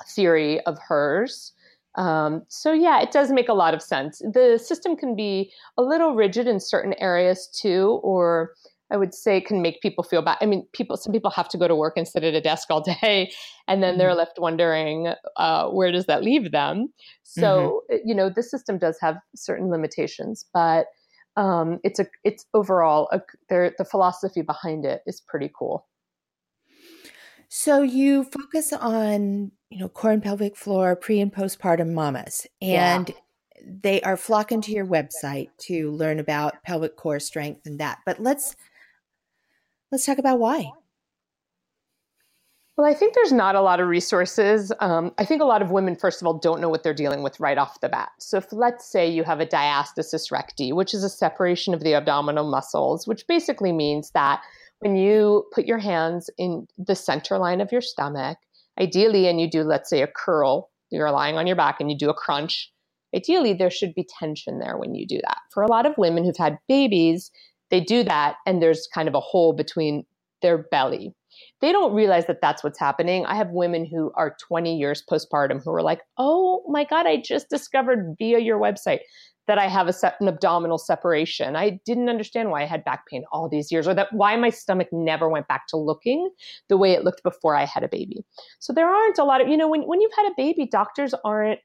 theory 0.08 0.62
of 0.62 0.78
hers. 0.80 1.52
Um, 1.96 2.44
so 2.48 2.74
yeah, 2.74 3.02
it 3.02 3.12
does 3.12 3.32
make 3.32 3.50
a 3.50 3.54
lot 3.54 3.74
of 3.74 3.82
sense. 3.82 4.20
The 4.20 4.60
system 4.64 4.96
can 4.96 5.16
be 5.16 5.52
a 5.78 5.82
little 5.82 6.16
rigid 6.16 6.48
in 6.48 6.60
certain 6.60 6.94
areas 7.00 7.48
too, 7.48 8.00
or 8.04 8.52
I 8.92 8.98
would 8.98 9.14
say 9.14 9.38
it 9.38 9.46
can 9.46 9.62
make 9.62 9.82
people 9.82 10.04
feel 10.04 10.22
bad. 10.22 10.38
I 10.42 10.46
mean, 10.46 10.68
people, 10.74 10.96
some 10.98 11.12
people 11.12 11.32
have 11.32 11.50
to 11.50 11.58
go 11.58 11.68
to 11.68 11.76
work 11.76 11.94
and 11.98 12.08
sit 12.08 12.24
at 12.24 12.34
a 12.34 12.42
desk 12.42 12.70
all 12.70 12.82
day, 13.02 13.32
and 13.68 13.82
then 13.82 13.98
they're 13.98 14.10
mm-hmm. 14.10 14.20
left 14.20 14.40
wondering 14.40 15.14
uh, 15.38 15.70
where 15.70 15.92
does 15.92 16.06
that 16.06 16.24
leave 16.24 16.52
them. 16.52 16.94
So, 17.24 17.82
mm-hmm. 17.92 18.08
you 18.08 18.16
know, 18.16 18.30
the 18.30 18.44
system 18.44 18.78
does 18.78 18.98
have 19.02 19.18
certain 19.36 19.70
limitations, 19.70 20.46
but 20.54 20.88
um, 21.36 21.80
it's 21.84 22.00
a, 22.00 22.08
it's 22.24 22.46
overall 22.54 23.10
a, 23.12 23.22
the 23.50 23.86
philosophy 23.90 24.42
behind 24.42 24.86
it 24.86 25.02
is 25.06 25.22
pretty 25.22 25.52
cool. 25.58 25.88
So 27.50 27.82
you 27.82 28.24
focus 28.26 28.74
on, 28.74 29.52
you 29.70 29.80
know, 29.80 29.90
core 29.90 30.12
and 30.12 30.24
pelvic 30.24 30.56
floor, 30.56 30.96
pre 30.96 31.20
and 31.20 31.34
postpartum 31.34 31.94
mamas, 31.94 32.48
and 32.62 33.10
yeah 33.10 33.16
they 33.66 34.02
are 34.02 34.18
flocking 34.18 34.62
to 34.62 34.72
your 34.72 34.86
website 34.86 35.50
to 35.58 35.92
learn 35.92 36.20
about 36.20 36.62
pelvic 36.64 36.96
core 36.96 37.20
strength 37.20 37.66
and 37.66 37.80
that. 37.80 38.00
But 38.06 38.20
let's 38.20 38.56
Let's 39.96 40.06
talk 40.06 40.18
about 40.18 40.40
why. 40.40 40.72
Well, 42.76 42.86
I 42.86 42.94
think 42.94 43.16
there's 43.16 43.32
not 43.32 43.56
a 43.56 43.62
lot 43.62 43.80
of 43.80 43.88
resources. 43.88 44.74
Um, 44.82 45.14
I 45.18 45.24
think 45.24 45.42
a 45.42 45.46
lot 45.46 45.62
of 45.62 45.72
women, 45.72 45.96
first 45.96 46.22
of 46.22 46.28
all, 46.28 46.38
don't 46.38 46.60
know 46.60 46.68
what 46.68 46.84
they're 46.84 46.94
dealing 46.94 47.24
with 47.24 47.40
right 47.40 47.58
off 47.58 47.80
the 47.80 47.88
bat. 47.88 48.10
So, 48.20 48.40
if 48.40 48.52
let's 48.52 48.86
say 48.86 49.10
you 49.10 49.24
have 49.24 49.40
a 49.40 49.46
diastasis 49.46 50.34
recti, 50.34 50.74
which 50.74 50.94
is 50.94 51.02
a 51.06 51.10
separation 51.10 51.74
of 51.74 51.80
the 51.80 51.94
abdominal 51.94 52.44
muscles, 52.44 53.08
which 53.08 53.26
basically 53.26 53.72
means 53.72 54.12
that 54.12 54.42
when 54.80 54.98
you 54.98 55.46
put 55.54 55.66
your 55.66 55.78
hands 55.78 56.30
in 56.38 56.68
the 56.78 56.94
center 56.94 57.38
line 57.38 57.62
of 57.62 57.72
your 57.72 57.80
stomach, 57.80 58.38
ideally, 58.78 59.30
and 59.30 59.40
you 59.40 59.50
do, 59.50 59.64
let's 59.64 59.90
say, 59.90 60.02
a 60.02 60.08
curl, 60.08 60.72
you're 60.90 61.10
lying 61.10 61.38
on 61.38 61.48
your 61.48 61.56
back 61.56 61.80
and 61.80 61.90
you 61.90 61.98
do 61.98 62.10
a 62.10 62.14
crunch, 62.14 62.70
ideally, 63.16 63.54
there 63.54 63.72
should 63.72 63.96
be 63.96 64.06
tension 64.20 64.60
there 64.60 64.78
when 64.78 64.94
you 64.94 65.08
do 65.08 65.22
that. 65.26 65.38
For 65.54 65.64
a 65.64 65.72
lot 65.72 65.86
of 65.86 65.98
women 65.98 66.26
who've 66.26 66.36
had 66.36 66.60
babies, 66.68 67.32
they 67.72 67.82
do 67.82 68.04
that 68.04 68.36
and 68.46 68.62
there's 68.62 68.88
kind 68.94 69.08
of 69.08 69.16
a 69.16 69.20
hole 69.20 69.54
between 69.54 70.06
their 70.42 70.58
belly. 70.58 71.14
They 71.62 71.72
don't 71.72 71.94
realize 71.94 72.28
that 72.28 72.42
that's 72.42 72.64
what's 72.64 72.80
happening. 72.80 73.26
I 73.26 73.36
have 73.36 73.50
women 73.50 73.86
who 73.86 74.12
are 74.16 74.38
20 74.48 74.78
years 74.78 75.04
postpartum 75.10 75.62
who 75.64 75.72
are 75.72 75.82
like, 75.82 76.02
"Oh 76.18 76.64
my 76.70 76.84
god, 76.86 77.08
I 77.08 77.18
just 77.18 77.50
discovered 77.50 78.16
via 78.18 78.40
your 78.40 78.60
website 78.60 79.00
that 79.48 79.58
I 79.58 79.68
have 79.68 79.88
a 79.88 79.94
se- 79.94 80.14
an 80.20 80.28
abdominal 80.28 80.78
separation. 80.78 81.56
I 81.56 81.80
didn't 81.86 82.10
understand 82.10 82.50
why 82.50 82.64
I 82.64 82.66
had 82.66 82.84
back 82.84 83.08
pain 83.08 83.24
all 83.32 83.48
these 83.48 83.72
years, 83.72 83.88
or 83.88 83.94
that 83.94 84.12
why 84.12 84.36
my 84.38 84.50
stomach 84.50 84.88
never 84.92 85.30
went 85.30 85.48
back 85.48 85.68
to 85.68 85.78
looking 85.78 86.30
the 86.68 86.78
way 86.78 86.92
it 86.92 87.04
looked 87.04 87.24
before 87.24 87.56
I 87.56 87.66
had 87.66 87.84
a 87.84 87.88
baby. 87.88 88.26
So 88.60 88.74
there 88.74 88.90
aren't 88.90 89.20
a 89.20 89.24
lot 89.24 89.42
of, 89.42 89.48
you 89.48 89.58
know, 89.58 89.68
when, 89.68 89.84
when 89.84 90.02
you've 90.02 90.16
had 90.16 90.28
a 90.32 90.36
baby, 90.36 90.66
doctors 90.66 91.14
aren't 91.24 91.60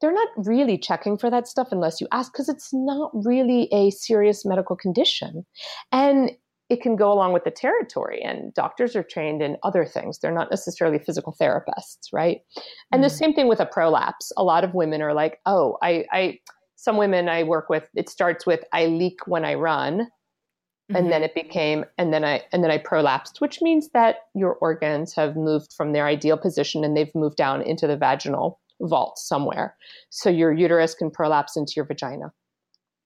they're 0.00 0.12
not 0.12 0.28
really 0.36 0.78
checking 0.78 1.16
for 1.16 1.30
that 1.30 1.48
stuff 1.48 1.68
unless 1.70 2.00
you 2.00 2.08
ask 2.12 2.32
because 2.32 2.48
it's 2.48 2.70
not 2.72 3.10
really 3.14 3.68
a 3.72 3.90
serious 3.90 4.44
medical 4.44 4.76
condition. 4.76 5.44
And 5.92 6.32
it 6.68 6.82
can 6.82 6.96
go 6.96 7.12
along 7.12 7.32
with 7.32 7.44
the 7.44 7.50
territory 7.50 8.20
and 8.22 8.52
doctors 8.54 8.96
are 8.96 9.02
trained 9.02 9.40
in 9.42 9.56
other 9.62 9.84
things 9.84 10.18
they're 10.18 10.32
not 10.32 10.50
necessarily 10.50 10.98
physical 10.98 11.34
therapists 11.40 12.08
right 12.12 12.40
and 12.92 13.00
mm-hmm. 13.00 13.02
the 13.02 13.10
same 13.10 13.32
thing 13.34 13.48
with 13.48 13.60
a 13.60 13.66
prolapse 13.66 14.32
a 14.36 14.44
lot 14.44 14.64
of 14.64 14.74
women 14.74 15.02
are 15.02 15.14
like 15.14 15.38
oh 15.46 15.78
I, 15.82 16.06
I 16.12 16.38
some 16.74 16.96
women 16.96 17.28
i 17.28 17.42
work 17.42 17.68
with 17.68 17.88
it 17.94 18.08
starts 18.08 18.46
with 18.46 18.64
i 18.72 18.86
leak 18.86 19.20
when 19.26 19.44
i 19.44 19.54
run 19.54 20.00
mm-hmm. 20.00 20.96
and 20.96 21.12
then 21.12 21.22
it 21.22 21.34
became 21.34 21.84
and 21.98 22.12
then 22.12 22.24
i 22.24 22.42
and 22.52 22.64
then 22.64 22.70
i 22.70 22.78
prolapsed 22.78 23.40
which 23.40 23.62
means 23.62 23.90
that 23.94 24.16
your 24.34 24.54
organs 24.54 25.14
have 25.14 25.36
moved 25.36 25.72
from 25.76 25.92
their 25.92 26.06
ideal 26.06 26.36
position 26.36 26.82
and 26.84 26.96
they've 26.96 27.14
moved 27.14 27.36
down 27.36 27.62
into 27.62 27.86
the 27.86 27.96
vaginal 27.96 28.58
vault 28.80 29.18
somewhere. 29.18 29.76
So 30.10 30.30
your 30.30 30.52
uterus 30.52 30.94
can 30.94 31.10
prolapse 31.10 31.56
into 31.56 31.72
your 31.76 31.84
vagina. 31.84 32.32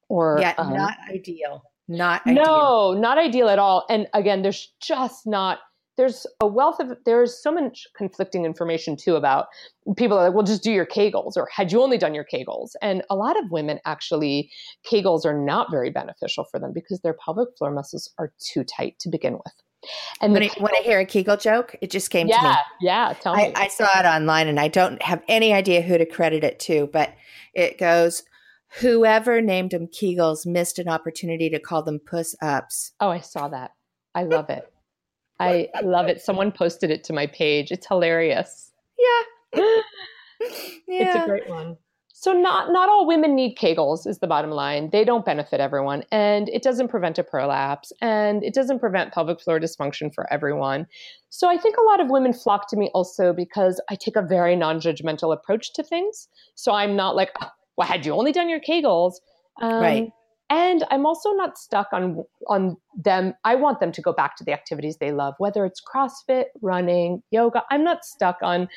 Or 0.09 0.38
yeah, 0.40 0.54
um, 0.59 0.74
not 0.74 0.96
ideal. 1.09 1.62
Not 1.88 2.26
ideal. 2.26 2.44
No, 2.44 2.94
not 2.94 3.18
ideal 3.18 3.48
at 3.48 3.59
all. 3.59 3.85
And 3.88 4.06
again, 4.14 4.42
there's 4.42 4.72
just 4.80 5.26
not 5.26 5.59
there's 5.96 6.26
a 6.40 6.46
wealth 6.46 6.80
of 6.80 6.96
there's 7.04 7.42
so 7.42 7.52
much 7.52 7.87
conflicting 7.94 8.46
information 8.46 8.96
too 8.96 9.16
about 9.16 9.48
people 9.98 10.16
are 10.16 10.28
like 10.28 10.35
well 10.35 10.44
just 10.44 10.62
do 10.62 10.72
your 10.72 10.87
kegels 10.87 11.37
or 11.37 11.46
had 11.54 11.70
you 11.70 11.83
only 11.83 11.98
done 11.98 12.14
your 12.14 12.24
kegels 12.24 12.70
and 12.80 13.02
a 13.11 13.16
lot 13.16 13.38
of 13.38 13.50
women 13.50 13.78
actually 13.85 14.50
kegels 14.90 15.26
are 15.26 15.38
not 15.38 15.70
very 15.70 15.90
beneficial 15.90 16.44
for 16.50 16.59
them 16.59 16.72
because 16.72 17.00
their 17.00 17.16
pelvic 17.22 17.48
floor 17.59 17.70
muscles 17.70 18.11
are 18.18 18.33
too 18.38 18.64
tight 18.64 18.98
to 18.98 19.11
begin 19.11 19.35
with 19.35 19.52
and 20.20 20.32
when, 20.32 20.42
I, 20.42 20.50
when 20.58 20.74
I 20.76 20.82
hear 20.82 21.00
a 21.00 21.06
Kegel 21.06 21.36
joke, 21.36 21.74
it 21.80 21.90
just 21.90 22.10
came 22.10 22.28
yeah, 22.28 22.38
to 22.38 22.48
me. 22.48 22.54
Yeah, 22.82 23.14
tell 23.20 23.34
me. 23.34 23.52
I, 23.54 23.64
I 23.64 23.68
saw 23.68 23.88
it 23.98 24.04
online 24.04 24.48
and 24.48 24.60
I 24.60 24.68
don't 24.68 25.00
have 25.02 25.22
any 25.28 25.52
idea 25.52 25.80
who 25.82 25.96
to 25.96 26.06
credit 26.06 26.44
it 26.44 26.58
to, 26.60 26.88
but 26.92 27.14
it 27.54 27.78
goes, 27.78 28.22
whoever 28.80 29.40
named 29.40 29.70
them 29.70 29.86
Kegels 29.86 30.46
missed 30.46 30.78
an 30.78 30.88
opportunity 30.88 31.48
to 31.50 31.58
call 31.58 31.82
them 31.82 31.98
puss 31.98 32.34
ups. 32.42 32.92
Oh, 33.00 33.08
I 33.08 33.20
saw 33.20 33.48
that. 33.48 33.72
I 34.14 34.24
love 34.24 34.50
it. 34.50 34.70
I 35.38 35.68
love 35.82 36.08
it. 36.08 36.20
Someone 36.20 36.52
posted 36.52 36.90
it 36.90 37.04
to 37.04 37.12
my 37.14 37.26
page. 37.26 37.72
It's 37.72 37.86
hilarious. 37.86 38.72
Yeah. 38.98 39.62
yeah. 39.62 39.80
It's 40.88 41.14
a 41.14 41.26
great 41.26 41.48
one. 41.48 41.76
So 42.20 42.35
not 42.35 42.70
not 42.70 42.90
all 42.90 43.06
women 43.06 43.35
need 43.35 43.56
Kegels 43.56 44.06
is 44.06 44.18
the 44.18 44.26
bottom 44.26 44.50
line. 44.50 44.90
They 44.90 45.06
don't 45.06 45.24
benefit 45.24 45.59
everyone 45.59 46.04
and 46.12 46.50
it 46.50 46.62
doesn't 46.62 46.88
prevent 46.88 47.18
a 47.18 47.24
prolapse 47.24 47.94
and 48.02 48.44
it 48.44 48.52
doesn't 48.52 48.78
prevent 48.78 49.14
pelvic 49.14 49.40
floor 49.40 49.59
dysfunction 49.59 50.14
for 50.14 50.30
everyone. 50.30 50.87
So 51.30 51.48
I 51.48 51.56
think 51.56 51.78
a 51.78 51.83
lot 51.83 51.98
of 51.98 52.11
women 52.11 52.35
flock 52.35 52.68
to 52.68 52.76
me 52.76 52.90
also 52.92 53.33
because 53.33 53.80
I 53.88 53.94
take 53.94 54.16
a 54.16 54.22
very 54.22 54.54
non-judgmental 54.54 55.33
approach 55.33 55.72
to 55.72 55.83
things. 55.83 56.28
So 56.56 56.72
I'm 56.72 56.94
not 56.94 57.16
like, 57.16 57.30
oh, 57.40 57.48
well, 57.78 57.88
had 57.88 58.04
you 58.04 58.12
only 58.12 58.33
done 58.33 58.50
your 58.50 58.61
Kegels? 58.61 59.14
Um, 59.62 59.80
right. 59.83 60.11
And 60.50 60.85
I'm 60.90 61.06
also 61.06 61.33
not 61.33 61.56
stuck 61.56 61.88
on 61.90 62.22
on 62.48 62.76
them. 63.02 63.33
I 63.44 63.54
want 63.54 63.80
them 63.80 63.92
to 63.92 64.02
go 64.02 64.12
back 64.12 64.37
to 64.37 64.44
the 64.44 64.52
activities 64.52 64.98
they 64.98 65.12
love, 65.12 65.37
whether 65.38 65.64
it's 65.64 65.80
CrossFit, 65.80 66.46
running, 66.61 67.22
yoga. 67.30 67.62
I'm 67.70 67.83
not 67.83 68.04
stuck 68.04 68.37
on 68.42 68.68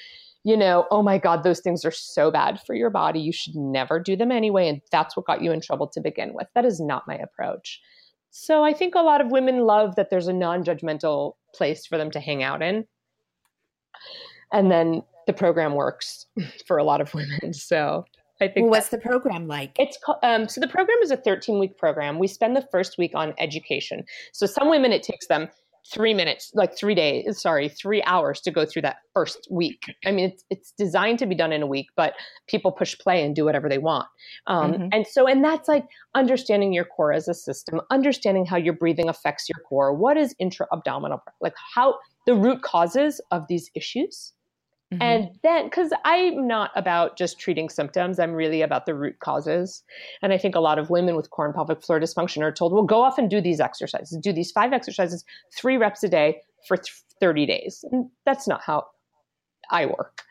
you 0.44 0.58
know, 0.58 0.86
oh 0.92 1.02
my 1.02 1.18
God, 1.18 1.44
those 1.44 1.62
things 1.62 1.86
are 1.86 1.92
so 1.92 2.30
bad 2.30 2.60
for 2.66 2.76
your 2.76 2.90
body. 2.90 3.20
You 3.20 3.32
should 3.32 3.56
never 3.56 4.00
do 4.00 4.16
them 4.16 4.32
anyway. 4.32 4.68
And 4.68 4.82
that's 4.92 5.16
what 5.16 5.26
got 5.26 5.42
you 5.42 5.52
in 5.52 5.62
trouble 5.62 5.88
to 5.88 6.02
begin 6.02 6.34
with. 6.34 6.48
That 6.54 6.66
is 6.66 6.80
not 6.80 7.08
my 7.08 7.16
approach. 7.16 7.80
So 8.30 8.64
I 8.64 8.74
think 8.74 8.96
a 8.96 9.02
lot 9.02 9.22
of 9.22 9.32
women 9.32 9.60
love 9.60 9.96
that 9.96 10.10
there's 10.10 10.28
a 10.28 10.34
non 10.34 10.64
judgmental 10.64 11.34
place 11.56 11.86
for 11.86 11.98
them 11.98 12.12
to 12.12 12.20
hang 12.20 12.44
out 12.44 12.62
in. 12.62 12.86
And 14.52 14.70
then 14.70 15.04
the 15.28 15.34
program 15.34 15.76
works 15.76 16.26
for 16.68 16.78
a 16.78 16.84
lot 16.84 17.00
of 17.00 17.14
women. 17.14 17.54
So 17.54 18.06
I 18.42 18.48
think. 18.48 18.66
Well, 18.66 18.72
what's 18.72 18.90
the 18.90 18.98
program 18.98 19.48
like? 19.48 19.72
It's 19.80 19.98
um, 20.24 20.50
so 20.50 20.60
the 20.60 20.68
program 20.68 20.98
is 21.02 21.12
a 21.12 21.18
13 21.18 21.60
week 21.60 21.78
program. 21.78 22.20
We 22.20 22.28
spend 22.28 22.56
the 22.56 22.68
first 22.72 22.98
week 22.98 23.12
on 23.16 23.34
education. 23.38 24.04
So 24.34 24.46
some 24.46 24.70
women 24.70 24.92
it 24.92 25.04
takes 25.04 25.28
them 25.28 25.48
three 25.92 26.14
minutes, 26.14 26.52
like 26.54 26.78
three 26.78 26.96
days, 26.96 27.42
sorry, 27.42 27.70
three 27.70 28.02
hours 28.04 28.40
to 28.42 28.52
go 28.52 28.66
through 28.66 28.84
that 28.84 28.98
first 29.14 29.48
week. 29.52 29.84
I 30.06 30.12
mean, 30.12 30.32
it's, 30.32 30.46
it's 30.50 30.72
designed 30.78 31.20
to 31.20 31.26
be 31.26 31.36
done 31.36 31.52
in 31.52 31.62
a 31.62 31.68
week, 31.68 31.88
but 31.96 32.14
people 32.48 32.72
push 32.72 32.98
play 32.98 33.24
and 33.24 33.36
do 33.36 33.46
whatever 33.46 33.68
they 33.68 33.78
want. 33.78 34.08
Um, 34.48 34.74
mm-hmm. 34.74 34.88
And 34.92 35.06
so, 35.06 35.28
and 35.28 35.44
that's 35.44 35.68
like 35.68 35.86
understanding 36.16 36.74
your 36.74 36.86
core 36.86 37.12
as 37.12 37.28
a 37.28 37.34
system, 37.34 37.82
understanding 37.92 38.46
how 38.46 38.58
your 38.58 38.74
breathing 38.74 39.10
affects 39.10 39.50
your 39.50 39.62
core. 39.68 39.94
What 39.94 40.18
is 40.18 40.34
intra 40.40 40.68
abdominal, 40.72 41.22
like 41.42 41.56
how 41.76 41.96
the 42.26 42.36
root 42.36 42.62
causes 42.62 43.20
of 43.32 43.48
these 43.50 43.70
issues 43.76 44.34
Mm-hmm. 44.94 45.02
And 45.02 45.30
then, 45.44 45.66
because 45.66 45.92
I'm 46.06 46.48
not 46.48 46.72
about 46.76 47.18
just 47.18 47.40
treating 47.40 47.70
symptoms, 47.70 48.20
I'm 48.20 48.34
really 48.34 48.62
about 48.62 48.86
the 48.86 48.96
root 48.96 49.20
causes. 49.20 49.84
And 50.22 50.34
I 50.34 50.38
think 50.38 50.56
a 50.56 50.60
lot 50.60 50.80
of 50.80 50.90
women 50.90 51.16
with 51.16 51.30
core 51.30 51.46
and 51.46 51.56
pelvic 51.56 51.82
floor 51.84 52.00
dysfunction 52.00 52.42
are 52.42 52.52
told, 52.52 52.74
well, 52.74 52.84
go 52.84 53.02
off 53.02 53.18
and 53.18 53.30
do 53.30 53.42
these 53.42 53.60
exercises, 53.60 54.18
do 54.22 54.32
these 54.34 54.52
five 54.52 54.74
exercises, 54.74 55.26
three 55.56 55.78
reps 55.78 56.04
a 56.04 56.10
day 56.10 56.42
for 56.68 56.78
30 57.20 57.46
days. 57.46 57.84
And 57.92 58.10
that's 58.26 58.48
not 58.48 58.62
how 58.62 58.86
I 59.72 59.86
work. 59.86 60.22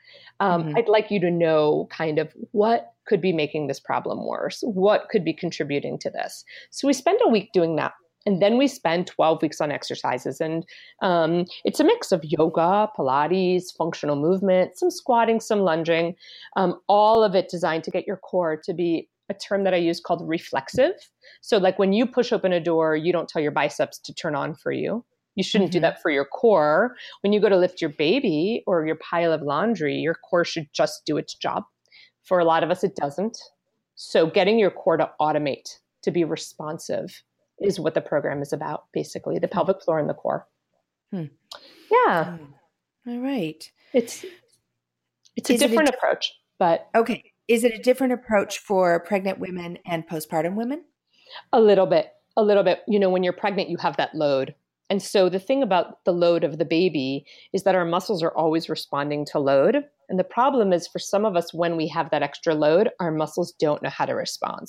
Um, 0.40 0.64
mm-hmm. 0.64 0.76
I'd 0.76 0.88
like 0.88 1.10
you 1.10 1.20
to 1.20 1.30
know 1.30 1.88
kind 1.90 2.18
of 2.18 2.32
what 2.52 2.92
could 3.06 3.20
be 3.20 3.32
making 3.32 3.66
this 3.66 3.80
problem 3.80 4.26
worse, 4.26 4.62
what 4.62 5.08
could 5.08 5.24
be 5.24 5.32
contributing 5.32 5.98
to 5.98 6.10
this. 6.10 6.44
So 6.70 6.86
we 6.86 6.92
spend 6.92 7.20
a 7.24 7.28
week 7.28 7.50
doing 7.52 7.76
that 7.76 7.92
and 8.26 8.40
then 8.40 8.58
we 8.58 8.68
spend 8.68 9.06
12 9.06 9.42
weeks 9.42 9.60
on 9.60 9.72
exercises. 9.72 10.40
And 10.40 10.64
um, 11.00 11.44
it's 11.64 11.80
a 11.80 11.84
mix 11.84 12.12
of 12.12 12.24
yoga, 12.24 12.88
Pilates, 12.96 13.74
functional 13.76 14.16
movement, 14.16 14.78
some 14.78 14.90
squatting, 14.90 15.40
some 15.40 15.60
lunging, 15.60 16.14
um, 16.56 16.78
all 16.88 17.24
of 17.24 17.34
it 17.34 17.48
designed 17.48 17.84
to 17.84 17.90
get 17.90 18.06
your 18.06 18.16
core 18.16 18.60
to 18.64 18.72
be 18.72 19.08
a 19.28 19.34
term 19.34 19.64
that 19.64 19.74
I 19.74 19.78
use 19.78 20.00
called 20.00 20.22
reflexive. 20.28 20.94
So, 21.40 21.58
like 21.58 21.78
when 21.78 21.92
you 21.92 22.06
push 22.06 22.32
open 22.32 22.52
a 22.52 22.60
door, 22.60 22.96
you 22.96 23.12
don't 23.12 23.28
tell 23.28 23.42
your 23.42 23.52
biceps 23.52 23.98
to 24.00 24.14
turn 24.14 24.34
on 24.34 24.54
for 24.54 24.72
you. 24.72 25.04
You 25.34 25.42
shouldn't 25.42 25.70
mm-hmm. 25.70 25.78
do 25.78 25.80
that 25.80 26.02
for 26.02 26.10
your 26.10 26.26
core. 26.26 26.94
When 27.22 27.32
you 27.32 27.40
go 27.40 27.48
to 27.48 27.56
lift 27.56 27.80
your 27.80 27.90
baby 27.90 28.62
or 28.66 28.86
your 28.86 28.96
pile 28.96 29.32
of 29.32 29.42
laundry, 29.42 29.96
your 29.96 30.14
core 30.14 30.44
should 30.44 30.66
just 30.72 31.04
do 31.06 31.16
its 31.16 31.34
job. 31.34 31.64
For 32.24 32.38
a 32.38 32.44
lot 32.44 32.62
of 32.62 32.70
us, 32.70 32.84
it 32.84 32.94
doesn't. 32.96 33.38
So, 33.94 34.26
getting 34.26 34.58
your 34.58 34.70
core 34.70 34.96
to 34.96 35.10
automate, 35.20 35.78
to 36.02 36.10
be 36.10 36.24
responsive, 36.24 37.22
is 37.64 37.80
what 37.80 37.94
the 37.94 38.00
program 38.00 38.42
is 38.42 38.52
about, 38.52 38.84
basically 38.92 39.38
the 39.38 39.48
pelvic 39.48 39.82
floor 39.82 39.98
and 39.98 40.08
the 40.08 40.14
core. 40.14 40.46
Hmm. 41.12 41.24
Yeah. 41.90 42.36
Hmm. 42.36 43.10
All 43.10 43.18
right. 43.20 43.70
It's 43.92 44.24
it's 45.36 45.50
a 45.50 45.54
is 45.54 45.60
different 45.60 45.88
it 45.88 45.94
a, 45.94 45.98
approach, 45.98 46.32
but 46.58 46.88
okay. 46.94 47.32
Is 47.48 47.64
it 47.64 47.74
a 47.74 47.82
different 47.82 48.12
approach 48.12 48.58
for 48.58 49.00
pregnant 49.00 49.38
women 49.38 49.78
and 49.86 50.06
postpartum 50.06 50.54
women? 50.54 50.84
A 51.52 51.60
little 51.60 51.86
bit. 51.86 52.12
A 52.36 52.42
little 52.42 52.62
bit. 52.62 52.80
You 52.86 52.98
know, 52.98 53.10
when 53.10 53.22
you're 53.22 53.32
pregnant, 53.32 53.68
you 53.68 53.76
have 53.78 53.96
that 53.96 54.14
load. 54.14 54.54
And 54.88 55.02
so 55.02 55.28
the 55.28 55.38
thing 55.38 55.62
about 55.62 56.04
the 56.04 56.12
load 56.12 56.44
of 56.44 56.58
the 56.58 56.64
baby 56.64 57.24
is 57.52 57.62
that 57.62 57.74
our 57.74 57.84
muscles 57.84 58.22
are 58.22 58.36
always 58.36 58.68
responding 58.68 59.24
to 59.26 59.38
load. 59.38 59.84
And 60.08 60.18
the 60.18 60.24
problem 60.24 60.72
is 60.72 60.86
for 60.86 60.98
some 60.98 61.24
of 61.24 61.34
us, 61.34 61.54
when 61.54 61.76
we 61.76 61.88
have 61.88 62.10
that 62.10 62.22
extra 62.22 62.54
load, 62.54 62.90
our 63.00 63.10
muscles 63.10 63.52
don't 63.58 63.82
know 63.82 63.88
how 63.88 64.04
to 64.04 64.14
respond. 64.14 64.68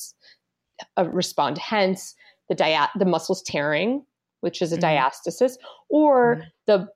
Uh, 0.97 1.10
respond. 1.10 1.58
Hence, 1.58 2.15
the 2.49 2.56
dia- 2.56 2.91
the 2.97 3.06
muscles 3.06 3.41
tearing, 3.43 4.03
which 4.41 4.62
is 4.62 4.71
a 4.71 4.77
mm-hmm. 4.77 4.86
diastasis, 4.86 5.53
or 5.89 6.36
mm-hmm. 6.36 6.47
the 6.67 6.88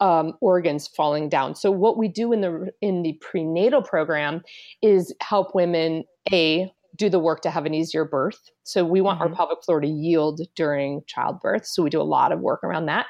um, 0.00 0.34
organs 0.40 0.88
falling 0.88 1.28
down. 1.28 1.54
So 1.54 1.70
what 1.70 1.96
we 1.96 2.08
do 2.08 2.32
in 2.32 2.40
the 2.40 2.70
in 2.80 3.02
the 3.02 3.18
prenatal 3.20 3.82
program 3.82 4.42
is 4.82 5.14
help 5.20 5.54
women 5.54 6.04
a 6.32 6.70
do 6.96 7.08
the 7.08 7.20
work 7.20 7.40
to 7.42 7.50
have 7.50 7.66
an 7.66 7.74
easier 7.74 8.04
birth. 8.04 8.50
So 8.64 8.84
we 8.84 9.00
want 9.00 9.20
mm-hmm. 9.20 9.30
our 9.30 9.36
pelvic 9.36 9.64
floor 9.64 9.80
to 9.80 9.86
yield 9.86 10.40
during 10.56 11.02
childbirth. 11.06 11.66
So 11.66 11.82
we 11.82 11.90
do 11.90 12.00
a 12.00 12.02
lot 12.02 12.32
of 12.32 12.40
work 12.40 12.64
around 12.64 12.86
that, 12.86 13.06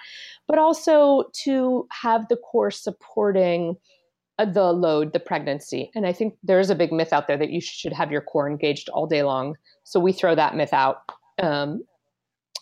but 0.46 0.58
also 0.58 1.24
to 1.44 1.86
have 1.90 2.28
the 2.28 2.36
core 2.36 2.70
supporting 2.70 3.76
uh, 4.38 4.44
the 4.44 4.72
load, 4.72 5.12
the 5.12 5.20
pregnancy. 5.20 5.90
And 5.94 6.06
I 6.06 6.12
think 6.12 6.34
there's 6.42 6.70
a 6.70 6.74
big 6.74 6.92
myth 6.92 7.12
out 7.12 7.26
there 7.26 7.38
that 7.38 7.50
you 7.50 7.60
should 7.60 7.92
have 7.92 8.12
your 8.12 8.20
core 8.20 8.48
engaged 8.48 8.88
all 8.90 9.06
day 9.06 9.22
long. 9.22 9.56
So 9.84 9.98
we 9.98 10.12
throw 10.12 10.34
that 10.34 10.56
myth 10.56 10.72
out 10.72 10.98
um, 11.42 11.82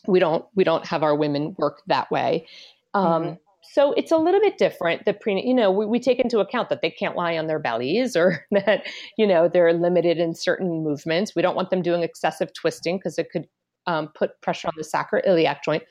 we 0.07 0.19
don't 0.19 0.45
we 0.55 0.65
don't 0.65 0.87
have 0.87 1.03
our 1.03 1.15
women 1.15 1.55
work 1.59 1.83
that 1.87 2.11
way. 2.11 2.47
Um, 2.95 3.23
mm-hmm. 3.23 3.35
So 3.71 3.93
it's 3.93 4.11
a 4.11 4.17
little 4.17 4.41
bit 4.41 4.57
different. 4.57 5.05
The 5.05 5.13
pre, 5.13 5.43
you 5.45 5.53
know, 5.53 5.71
we, 5.71 5.85
we 5.85 6.01
take 6.01 6.19
into 6.19 6.39
account 6.39 6.71
that 6.71 6.81
they 6.81 6.91
can't 6.91 7.17
lie 7.17 7.37
on 7.37 7.47
their 7.47 7.59
bellies 7.59 8.17
or 8.17 8.47
that 8.51 8.87
you 9.17 9.27
know 9.27 9.49
they're 9.49 9.73
limited 9.73 10.19
in 10.19 10.35
certain 10.35 10.83
movements. 10.83 11.35
We 11.35 11.43
don't 11.43 11.57
want 11.57 11.71
them 11.71 11.83
doing 11.83 12.03
excessive 12.03 12.53
twisting 12.55 12.97
because 12.97 13.19
it 13.19 13.31
could 13.31 13.47
um, 13.87 14.09
put 14.09 14.41
pressure 14.41 14.69
on 14.69 14.75
the 14.77 14.85
sacroiliac 14.85 15.63
joint 15.65 15.83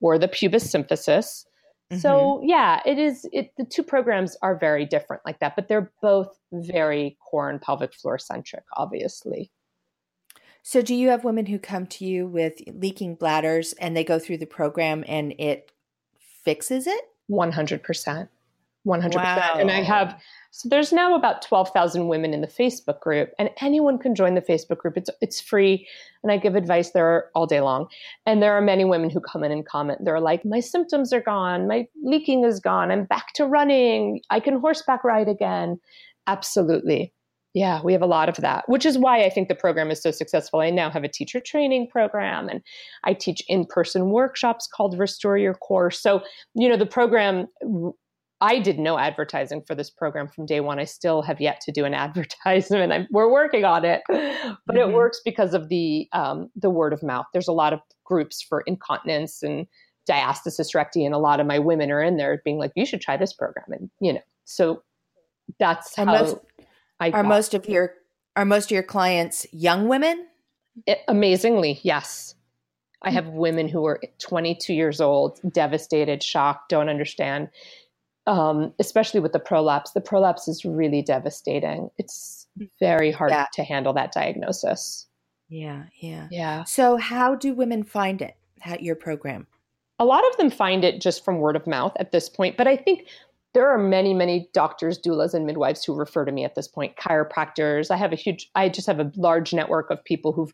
or 0.00 0.18
the 0.18 0.28
pubis 0.28 0.64
symphysis. 0.64 1.44
Mm-hmm. 1.92 1.98
So 1.98 2.40
yeah, 2.42 2.80
it 2.84 2.98
is. 2.98 3.28
It 3.32 3.52
the 3.56 3.64
two 3.64 3.82
programs 3.82 4.36
are 4.42 4.58
very 4.58 4.86
different 4.86 5.22
like 5.24 5.38
that, 5.40 5.54
but 5.54 5.68
they're 5.68 5.92
both 6.02 6.28
very 6.52 7.16
core 7.30 7.48
and 7.48 7.60
pelvic 7.60 7.94
floor 7.94 8.18
centric, 8.18 8.64
obviously. 8.76 9.50
So, 10.68 10.82
do 10.82 10.96
you 10.96 11.10
have 11.10 11.22
women 11.22 11.46
who 11.46 11.60
come 11.60 11.86
to 11.86 12.04
you 12.04 12.26
with 12.26 12.54
leaking 12.66 13.14
bladders 13.14 13.72
and 13.74 13.96
they 13.96 14.02
go 14.02 14.18
through 14.18 14.38
the 14.38 14.46
program 14.46 15.04
and 15.06 15.32
it 15.38 15.70
fixes 16.44 16.88
it? 16.88 17.02
100%. 17.30 18.28
100%. 18.84 19.14
Wow. 19.14 19.54
And 19.60 19.70
I 19.70 19.82
have, 19.82 20.20
so 20.50 20.68
there's 20.68 20.92
now 20.92 21.14
about 21.14 21.42
12,000 21.42 22.08
women 22.08 22.34
in 22.34 22.40
the 22.40 22.48
Facebook 22.48 22.98
group, 22.98 23.30
and 23.38 23.50
anyone 23.60 23.96
can 23.96 24.16
join 24.16 24.34
the 24.34 24.40
Facebook 24.40 24.78
group. 24.78 24.96
It's, 24.96 25.08
it's 25.20 25.40
free, 25.40 25.86
and 26.24 26.32
I 26.32 26.36
give 26.36 26.56
advice 26.56 26.90
there 26.90 27.30
all 27.36 27.46
day 27.46 27.60
long. 27.60 27.86
And 28.26 28.42
there 28.42 28.54
are 28.54 28.60
many 28.60 28.84
women 28.84 29.08
who 29.08 29.20
come 29.20 29.44
in 29.44 29.52
and 29.52 29.64
comment. 29.64 30.00
They're 30.04 30.18
like, 30.18 30.44
My 30.44 30.58
symptoms 30.58 31.12
are 31.12 31.20
gone. 31.20 31.68
My 31.68 31.86
leaking 32.02 32.44
is 32.44 32.58
gone. 32.58 32.90
I'm 32.90 33.04
back 33.04 33.34
to 33.34 33.46
running. 33.46 34.20
I 34.30 34.40
can 34.40 34.58
horseback 34.58 35.04
ride 35.04 35.28
again. 35.28 35.78
Absolutely. 36.26 37.12
Yeah, 37.56 37.80
we 37.82 37.94
have 37.94 38.02
a 38.02 38.06
lot 38.06 38.28
of 38.28 38.36
that, 38.36 38.68
which 38.68 38.84
is 38.84 38.98
why 38.98 39.24
I 39.24 39.30
think 39.30 39.48
the 39.48 39.54
program 39.54 39.90
is 39.90 40.02
so 40.02 40.10
successful. 40.10 40.60
I 40.60 40.68
now 40.68 40.90
have 40.90 41.04
a 41.04 41.08
teacher 41.08 41.40
training 41.40 41.88
program 41.88 42.50
and 42.50 42.60
I 43.04 43.14
teach 43.14 43.42
in 43.48 43.64
person 43.64 44.10
workshops 44.10 44.68
called 44.70 44.98
Restore 44.98 45.38
Your 45.38 45.54
Core. 45.54 45.90
So, 45.90 46.22
you 46.54 46.68
know, 46.68 46.76
the 46.76 46.84
program, 46.84 47.46
I 48.42 48.58
did 48.58 48.78
no 48.78 48.98
advertising 48.98 49.62
for 49.66 49.74
this 49.74 49.88
program 49.88 50.28
from 50.28 50.44
day 50.44 50.60
one. 50.60 50.78
I 50.78 50.84
still 50.84 51.22
have 51.22 51.40
yet 51.40 51.62
to 51.62 51.72
do 51.72 51.86
an 51.86 51.94
advertisement. 52.04 52.92
I'm, 52.92 53.08
we're 53.10 53.32
working 53.32 53.64
on 53.64 53.86
it, 53.86 54.02
but 54.06 54.18
mm-hmm. 54.18 54.76
it 54.76 54.92
works 54.92 55.22
because 55.24 55.54
of 55.54 55.70
the 55.70 56.08
um, 56.12 56.50
the 56.56 56.68
word 56.68 56.92
of 56.92 57.02
mouth. 57.02 57.24
There's 57.32 57.48
a 57.48 57.52
lot 57.52 57.72
of 57.72 57.80
groups 58.04 58.42
for 58.42 58.64
incontinence 58.66 59.42
and 59.42 59.66
diastasis 60.06 60.74
recti, 60.74 61.06
and 61.06 61.14
a 61.14 61.18
lot 61.18 61.40
of 61.40 61.46
my 61.46 61.58
women 61.58 61.90
are 61.90 62.02
in 62.02 62.18
there 62.18 62.38
being 62.44 62.58
like, 62.58 62.72
"You 62.76 62.84
should 62.84 63.00
try 63.00 63.16
this 63.16 63.32
program," 63.32 63.64
and 63.70 63.88
you 63.98 64.12
know, 64.12 64.20
so 64.44 64.82
that's 65.58 65.96
and 65.96 66.10
how. 66.10 66.18
Most- 66.18 66.36
I 67.00 67.10
are 67.10 67.22
most 67.22 67.54
of 67.54 67.68
your 67.68 67.94
are 68.36 68.44
most 68.44 68.66
of 68.66 68.70
your 68.72 68.82
clients 68.82 69.46
young 69.52 69.88
women? 69.88 70.26
It, 70.86 71.00
amazingly, 71.08 71.80
yes. 71.82 72.34
I 73.02 73.10
have 73.10 73.28
women 73.28 73.68
who 73.68 73.84
are 73.86 74.00
22 74.18 74.74
years 74.74 75.00
old, 75.00 75.38
devastated, 75.52 76.22
shocked, 76.22 76.70
don't 76.70 76.88
understand. 76.88 77.48
Um, 78.26 78.72
especially 78.80 79.20
with 79.20 79.32
the 79.32 79.38
prolapse. 79.38 79.92
The 79.92 80.00
prolapse 80.00 80.48
is 80.48 80.64
really 80.64 81.00
devastating. 81.00 81.90
It's 81.96 82.48
very 82.80 83.12
hard 83.12 83.30
yeah. 83.30 83.46
to 83.52 83.62
handle 83.62 83.92
that 83.92 84.10
diagnosis. 84.10 85.06
Yeah, 85.48 85.84
yeah. 86.00 86.26
Yeah. 86.30 86.64
So, 86.64 86.96
how 86.96 87.36
do 87.36 87.54
women 87.54 87.84
find 87.84 88.20
it 88.20 88.36
at 88.64 88.82
your 88.82 88.96
program? 88.96 89.46
A 90.00 90.04
lot 90.04 90.28
of 90.28 90.36
them 90.38 90.50
find 90.50 90.84
it 90.84 91.00
just 91.00 91.24
from 91.24 91.38
word 91.38 91.54
of 91.54 91.68
mouth 91.68 91.92
at 92.00 92.10
this 92.10 92.28
point, 92.28 92.56
but 92.56 92.66
I 92.66 92.76
think 92.76 93.06
there 93.54 93.68
are 93.68 93.78
many, 93.78 94.12
many 94.12 94.48
doctors, 94.52 94.98
doulas, 94.98 95.34
and 95.34 95.46
midwives 95.46 95.84
who 95.84 95.94
refer 95.94 96.24
to 96.24 96.32
me 96.32 96.44
at 96.44 96.54
this 96.54 96.68
point. 96.68 96.96
Chiropractors. 96.96 97.90
I 97.90 97.96
have 97.96 98.12
a 98.12 98.16
huge. 98.16 98.50
I 98.54 98.68
just 98.68 98.86
have 98.86 99.00
a 99.00 99.10
large 99.16 99.52
network 99.52 99.90
of 99.90 100.04
people 100.04 100.32
who've 100.32 100.52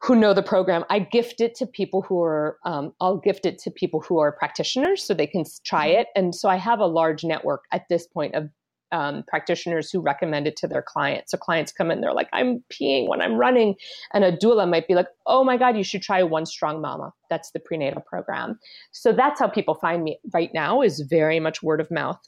who 0.00 0.16
know 0.16 0.34
the 0.34 0.42
program. 0.42 0.84
I 0.90 0.98
gift 0.98 1.40
it 1.40 1.54
to 1.56 1.66
people 1.66 2.02
who 2.02 2.20
are. 2.22 2.58
Um, 2.64 2.92
I'll 3.00 3.18
gift 3.18 3.46
it 3.46 3.58
to 3.60 3.70
people 3.70 4.00
who 4.00 4.18
are 4.18 4.32
practitioners 4.32 5.02
so 5.04 5.14
they 5.14 5.26
can 5.26 5.44
try 5.64 5.88
mm-hmm. 5.88 6.00
it. 6.00 6.08
And 6.16 6.34
so 6.34 6.48
I 6.48 6.56
have 6.56 6.80
a 6.80 6.86
large 6.86 7.24
network 7.24 7.64
at 7.70 7.88
this 7.88 8.06
point 8.06 8.34
of 8.34 8.50
um, 8.92 9.24
practitioners 9.26 9.90
who 9.90 10.00
recommend 10.00 10.46
it 10.46 10.56
to 10.56 10.68
their 10.68 10.82
clients. 10.82 11.32
So 11.32 11.38
clients 11.38 11.72
come 11.72 11.90
in, 11.90 12.00
they're 12.00 12.12
like, 12.12 12.28
I'm 12.32 12.62
peeing 12.70 13.08
when 13.08 13.20
I'm 13.20 13.34
running. 13.34 13.74
And 14.12 14.24
a 14.24 14.36
doula 14.36 14.68
might 14.68 14.86
be 14.86 14.94
like, 14.94 15.08
oh 15.26 15.42
my 15.42 15.56
God, 15.56 15.76
you 15.76 15.82
should 15.82 16.02
try 16.02 16.22
One 16.22 16.46
Strong 16.46 16.80
Mama. 16.80 17.12
That's 17.30 17.50
the 17.50 17.60
prenatal 17.60 18.02
program. 18.02 18.58
So 18.92 19.12
that's 19.12 19.40
how 19.40 19.48
people 19.48 19.74
find 19.74 20.04
me 20.04 20.18
right 20.32 20.50
now 20.54 20.82
is 20.82 21.00
very 21.00 21.40
much 21.40 21.62
word 21.62 21.80
of 21.80 21.90
mouth. 21.90 22.20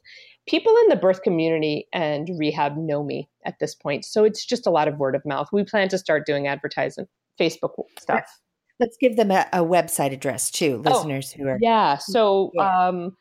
People 0.46 0.76
in 0.82 0.88
the 0.88 0.96
birth 0.96 1.22
community 1.22 1.86
and 1.92 2.28
rehab 2.38 2.76
know 2.76 3.04
me 3.04 3.28
at 3.46 3.58
this 3.60 3.74
point. 3.74 4.04
So 4.04 4.24
it's 4.24 4.44
just 4.44 4.66
a 4.66 4.70
lot 4.70 4.88
of 4.88 4.98
word 4.98 5.14
of 5.14 5.24
mouth. 5.24 5.48
We 5.52 5.64
plan 5.64 5.88
to 5.88 5.98
start 5.98 6.26
doing 6.26 6.46
advertising, 6.46 7.06
Facebook 7.40 7.70
stuff. 7.98 8.40
Let's 8.80 8.96
give 9.00 9.16
them 9.16 9.30
a, 9.30 9.46
a 9.52 9.60
website 9.60 10.12
address 10.12 10.50
too, 10.50 10.82
oh, 10.84 10.90
listeners 10.90 11.34
oh, 11.34 11.42
who 11.42 11.48
are. 11.48 11.58
Yeah. 11.60 11.98
So. 11.98 12.50
Um, 12.58 13.16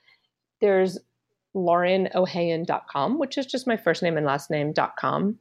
there's 0.63 0.97
laurenohayon.com, 1.55 3.19
which 3.19 3.37
is 3.37 3.45
just 3.45 3.67
my 3.67 3.77
first 3.77 4.03
name 4.03 4.17
and 4.17 4.25
last 4.25 4.49
name.com. 4.49 5.37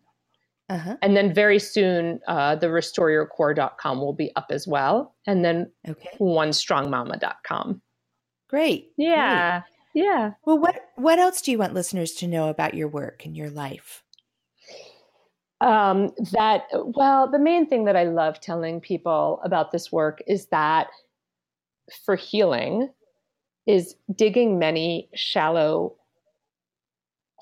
Uh-huh. 0.69 0.97
And 1.03 1.17
then 1.17 1.35
very 1.35 1.59
soon, 1.59 2.21
uh, 2.27 2.57
the 2.57 2.69
restoreyourcore.com 2.69 4.01
will 4.01 4.13
be 4.13 4.35
up 4.37 4.47
as 4.51 4.67
well. 4.67 5.15
And 5.27 5.45
then 5.45 5.71
okay. 5.89 6.11
onestrongmama.com. 6.21 7.83
Great. 8.49 8.93
Yeah. 8.97 9.61
Great. 9.61 10.05
Yeah. 10.05 10.31
Well, 10.47 10.59
what 10.59 10.77
what 10.97 11.19
else 11.19 11.43
do 11.43 11.51
you 11.51 11.59
want 11.59 11.75
listeners 11.75 12.13
to 12.13 12.27
know 12.27 12.49
about 12.49 12.75
your 12.75 12.89
work 12.89 13.27
and 13.27 13.37
your 13.37 13.51
life? 13.51 14.03
Um, 15.61 16.11
that 16.33 16.65
well, 16.73 17.31
the 17.31 17.39
main 17.39 17.69
thing 17.69 17.85
that 17.85 17.97
I 17.97 18.05
love 18.05 18.41
telling 18.41 18.81
people 18.81 19.41
about 19.45 19.71
this 19.71 19.93
work 19.93 20.23
is 20.27 20.47
that 20.47 20.89
for 22.05 22.17
healing 22.17 22.89
is 23.67 23.95
digging 24.15 24.59
many 24.59 25.09
shallow 25.15 25.97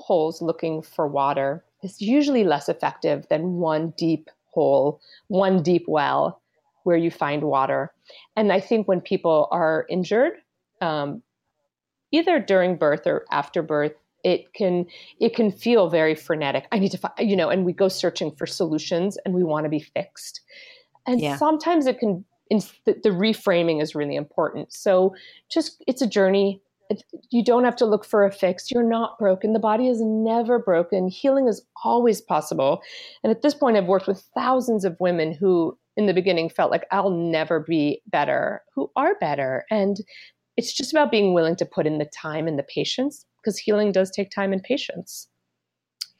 holes 0.00 0.42
looking 0.42 0.82
for 0.82 1.06
water 1.06 1.64
is 1.82 2.00
usually 2.00 2.44
less 2.44 2.68
effective 2.68 3.26
than 3.28 3.56
one 3.56 3.92
deep 3.96 4.30
hole, 4.52 5.00
one 5.28 5.62
deep 5.62 5.84
well 5.86 6.40
where 6.84 6.96
you 6.96 7.10
find 7.10 7.42
water. 7.44 7.92
And 8.36 8.52
I 8.52 8.60
think 8.60 8.88
when 8.88 9.00
people 9.00 9.48
are 9.50 9.86
injured, 9.88 10.32
um, 10.80 11.22
either 12.10 12.40
during 12.40 12.76
birth 12.76 13.06
or 13.06 13.24
after 13.30 13.62
birth, 13.62 13.92
it 14.22 14.52
can 14.52 14.86
it 15.18 15.34
can 15.34 15.50
feel 15.50 15.88
very 15.88 16.14
frenetic. 16.14 16.66
I 16.72 16.78
need 16.78 16.90
to 16.90 16.98
find, 16.98 17.14
you 17.18 17.36
know, 17.36 17.48
and 17.48 17.64
we 17.64 17.72
go 17.72 17.88
searching 17.88 18.32
for 18.32 18.46
solutions 18.46 19.16
and 19.24 19.34
we 19.34 19.42
want 19.42 19.64
to 19.64 19.70
be 19.70 19.80
fixed. 19.80 20.40
And 21.06 21.20
yeah. 21.20 21.36
sometimes 21.36 21.86
it 21.86 21.98
can 21.98 22.24
the, 22.50 23.00
the 23.02 23.10
reframing 23.10 23.80
is 23.80 23.94
really 23.94 24.16
important. 24.16 24.72
So 24.72 25.14
just 25.48 25.82
it's 25.86 26.02
a 26.02 26.06
journey 26.06 26.60
you 27.30 27.44
don't 27.44 27.64
have 27.64 27.76
to 27.76 27.86
look 27.86 28.04
for 28.04 28.24
a 28.24 28.32
fix. 28.32 28.70
You're 28.70 28.82
not 28.82 29.18
broken. 29.18 29.52
The 29.52 29.58
body 29.58 29.88
is 29.88 30.00
never 30.00 30.58
broken. 30.58 31.08
Healing 31.08 31.48
is 31.48 31.62
always 31.84 32.20
possible. 32.20 32.82
And 33.22 33.30
at 33.30 33.42
this 33.42 33.54
point, 33.54 33.76
I've 33.76 33.86
worked 33.86 34.08
with 34.08 34.28
thousands 34.34 34.84
of 34.84 34.96
women 34.98 35.32
who, 35.32 35.78
in 35.96 36.06
the 36.06 36.14
beginning, 36.14 36.50
felt 36.50 36.70
like 36.70 36.86
I'll 36.90 37.10
never 37.10 37.60
be 37.60 38.02
better, 38.06 38.62
who 38.74 38.90
are 38.96 39.14
better. 39.20 39.64
And 39.70 39.98
it's 40.56 40.72
just 40.72 40.92
about 40.92 41.10
being 41.10 41.32
willing 41.32 41.56
to 41.56 41.64
put 41.64 41.86
in 41.86 41.98
the 41.98 42.10
time 42.20 42.46
and 42.46 42.58
the 42.58 42.64
patience 42.64 43.24
because 43.42 43.58
healing 43.58 43.92
does 43.92 44.10
take 44.10 44.30
time 44.30 44.52
and 44.52 44.62
patience. 44.62 45.28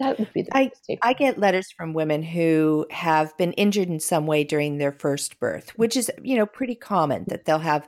That 0.00 0.18
would 0.18 0.32
be 0.32 0.42
the 0.42 0.56
I, 0.56 0.72
I 1.02 1.12
get 1.12 1.38
letters 1.38 1.70
from 1.70 1.92
women 1.92 2.22
who 2.22 2.86
have 2.90 3.36
been 3.36 3.52
injured 3.52 3.88
in 3.88 4.00
some 4.00 4.26
way 4.26 4.44
during 4.44 4.78
their 4.78 4.92
first 4.92 5.38
birth, 5.38 5.70
which 5.76 5.96
is, 5.96 6.10
you 6.22 6.36
know, 6.36 6.46
pretty 6.46 6.74
common 6.74 7.24
that 7.28 7.44
they'll 7.44 7.58
have 7.58 7.86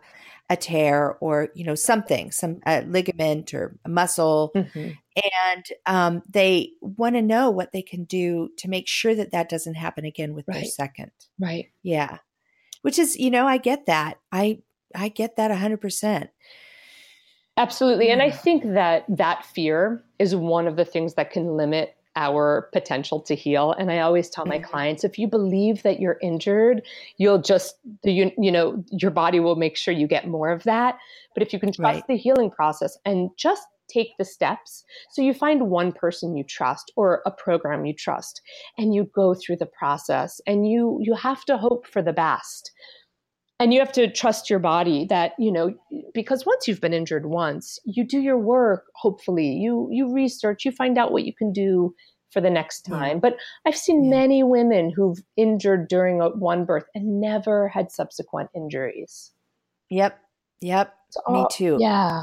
a 0.51 0.57
tear 0.57 1.17
or 1.21 1.49
you 1.55 1.65
know 1.65 1.75
something 1.75 2.31
some 2.31 2.61
ligament 2.87 3.55
or 3.55 3.79
a 3.85 3.89
muscle. 3.89 4.53
Mm-hmm. 4.55 4.91
and 5.55 5.65
um, 5.87 6.23
they 6.29 6.73
want 6.83 7.15
to 7.15 7.23
know 7.23 7.51
what 7.51 7.73
they 7.73 7.81
can 7.81 8.05
do 8.05 8.51
to 8.59 8.69
make 8.69 8.87
sure 8.87 9.15
that 9.15 9.33
that 9.33 9.49
doesn't 9.49 9.75
happen 9.75 10.05
again 10.05 10.35
with 10.35 10.47
right. 10.47 10.57
their 10.57 10.65
second. 10.65 11.11
Right. 11.41 11.71
Yeah. 11.83 12.19
Which 12.83 12.99
is 12.99 13.17
you 13.17 13.31
know 13.31 13.47
i 13.47 13.57
get 13.57 13.87
that. 13.87 14.19
I 14.31 14.59
i 14.95 15.09
get 15.09 15.37
that 15.37 15.51
100% 15.51 16.29
absolutely. 17.57 18.11
And 18.11 18.21
i 18.21 18.31
think 18.31 18.65
that 18.65 19.05
that 19.09 19.47
fear 19.47 20.05
is 20.19 20.37
one 20.37 20.67
of 20.67 20.77
the 20.77 20.85
things 20.85 21.15
that 21.15 21.31
can 21.31 21.57
limit 21.57 21.97
our 22.17 22.69
potential 22.73 23.21
to 23.21 23.35
heal 23.35 23.73
and 23.73 23.91
i 23.91 23.99
always 23.99 24.29
tell 24.29 24.45
my 24.45 24.59
mm-hmm. 24.59 24.71
clients 24.71 25.05
if 25.05 25.19
you 25.19 25.27
believe 25.27 25.83
that 25.83 26.01
you're 26.01 26.19
injured 26.23 26.83
you'll 27.17 27.41
just 27.41 27.77
you, 28.05 28.31
you 28.39 28.53
know 28.53 28.83
your 28.91 29.11
body 29.11 29.41
will 29.41 29.57
make 29.57 29.77
sure 29.77 29.95
you 29.95 30.07
get 30.07 30.29
more 30.29 30.51
of 30.51 30.63
that 30.65 30.99
but 31.35 31.43
if 31.43 31.53
you 31.53 31.59
can 31.59 31.73
trust 31.73 31.97
right. 31.97 32.07
the 32.09 32.17
healing 32.17 32.51
process 32.51 32.99
and 33.05 33.31
just 33.37 33.67
take 33.89 34.17
the 34.19 34.25
steps 34.25 34.85
so 35.11 35.23
you 35.23 35.35
find 35.35 35.69
one 35.69 35.93
person 35.93 36.37
you 36.37 36.45
trust 36.45 36.93
or 36.97 37.23
a 37.27 37.31
program 37.31 37.85
you 37.85 37.93
trust 37.93 38.41
and 38.79 38.95
you 38.95 39.05
go 39.15 39.35
through 39.35 39.57
the 39.57 39.67
process 39.67 40.41
and 40.47 40.69
you 40.69 40.99
you 41.03 41.15
have 41.15 41.45
to 41.45 41.57
hope 41.57 41.87
for 41.87 42.03
the 42.03 42.13
best 42.13 42.73
and 43.63 43.73
you 43.73 43.79
have 43.79 43.93
to 43.93 44.11
trust 44.11 44.51
your 44.51 44.59
body 44.59 45.07
that 45.07 45.33
you 45.39 45.53
know 45.53 45.75
because 46.13 46.45
once 46.45 46.67
you've 46.67 46.81
been 46.81 46.93
injured 46.93 47.27
once 47.27 47.79
you 47.85 48.05
do 48.05 48.21
your 48.21 48.39
work 48.39 48.87
hopefully 48.95 49.47
you 49.47 49.89
you 49.91 50.13
research 50.13 50.65
you 50.65 50.73
find 50.73 50.99
out 50.99 51.13
what 51.13 51.25
you 51.25 51.33
can 51.33 51.53
do 51.53 51.95
for 52.31 52.41
the 52.41 52.51
next 52.51 52.83
time 52.83 53.17
yeah. 53.17 53.21
but 53.21 53.37
i've 53.67 53.77
seen 53.77 54.05
yeah. 54.05 54.11
many 54.11 54.43
women 54.43 54.91
who've 54.91 55.19
injured 55.37 55.89
during 55.89 56.21
a, 56.21 56.29
one 56.31 56.65
birth 56.65 56.85
and 56.95 57.21
never 57.21 57.69
had 57.69 57.91
subsequent 57.91 58.51
injuries 58.55 59.31
yep 59.91 60.19
yep 60.61 60.95
me 61.29 61.47
too 61.51 61.77
yeah 61.81 62.23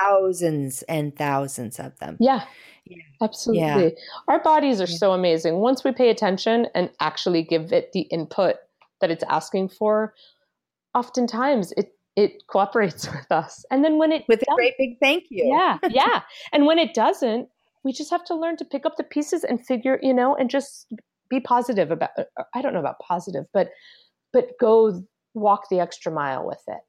thousands 0.00 0.82
and 0.82 1.16
thousands 1.16 1.78
of 1.78 1.96
them 1.98 2.16
yeah 2.18 2.44
yeah. 2.90 3.02
Absolutely. 3.20 3.84
Yeah. 3.84 3.90
Our 4.28 4.42
bodies 4.42 4.80
are 4.80 4.86
so 4.86 5.12
amazing. 5.12 5.56
Once 5.56 5.84
we 5.84 5.92
pay 5.92 6.08
attention 6.08 6.68
and 6.74 6.88
actually 7.00 7.42
give 7.42 7.70
it 7.70 7.92
the 7.92 8.02
input 8.02 8.56
that 9.02 9.10
it's 9.10 9.24
asking 9.28 9.68
for, 9.68 10.14
oftentimes 10.94 11.72
it 11.72 11.92
it 12.16 12.46
cooperates 12.48 13.06
with 13.14 13.30
us. 13.30 13.64
And 13.70 13.84
then 13.84 13.98
when 13.98 14.12
it 14.12 14.24
with 14.28 14.42
a 14.42 14.54
great 14.54 14.74
big 14.78 14.98
thank 15.00 15.24
you. 15.30 15.44
Yeah, 15.46 15.78
yeah. 15.88 16.22
and 16.52 16.66
when 16.66 16.78
it 16.78 16.94
doesn't, 16.94 17.48
we 17.84 17.92
just 17.92 18.10
have 18.10 18.24
to 18.26 18.34
learn 18.34 18.56
to 18.56 18.64
pick 18.64 18.84
up 18.84 18.96
the 18.96 19.04
pieces 19.04 19.44
and 19.44 19.64
figure, 19.64 19.98
you 20.02 20.12
know, 20.12 20.34
and 20.34 20.50
just 20.50 20.92
be 21.30 21.40
positive 21.40 21.90
about 21.90 22.10
uh, 22.18 22.42
I 22.54 22.62
don't 22.62 22.72
know 22.72 22.80
about 22.80 22.98
positive, 22.98 23.46
but 23.52 23.70
but 24.32 24.52
go 24.60 25.02
walk 25.34 25.68
the 25.70 25.80
extra 25.80 26.12
mile 26.12 26.46
with 26.46 26.62
it. 26.66 26.80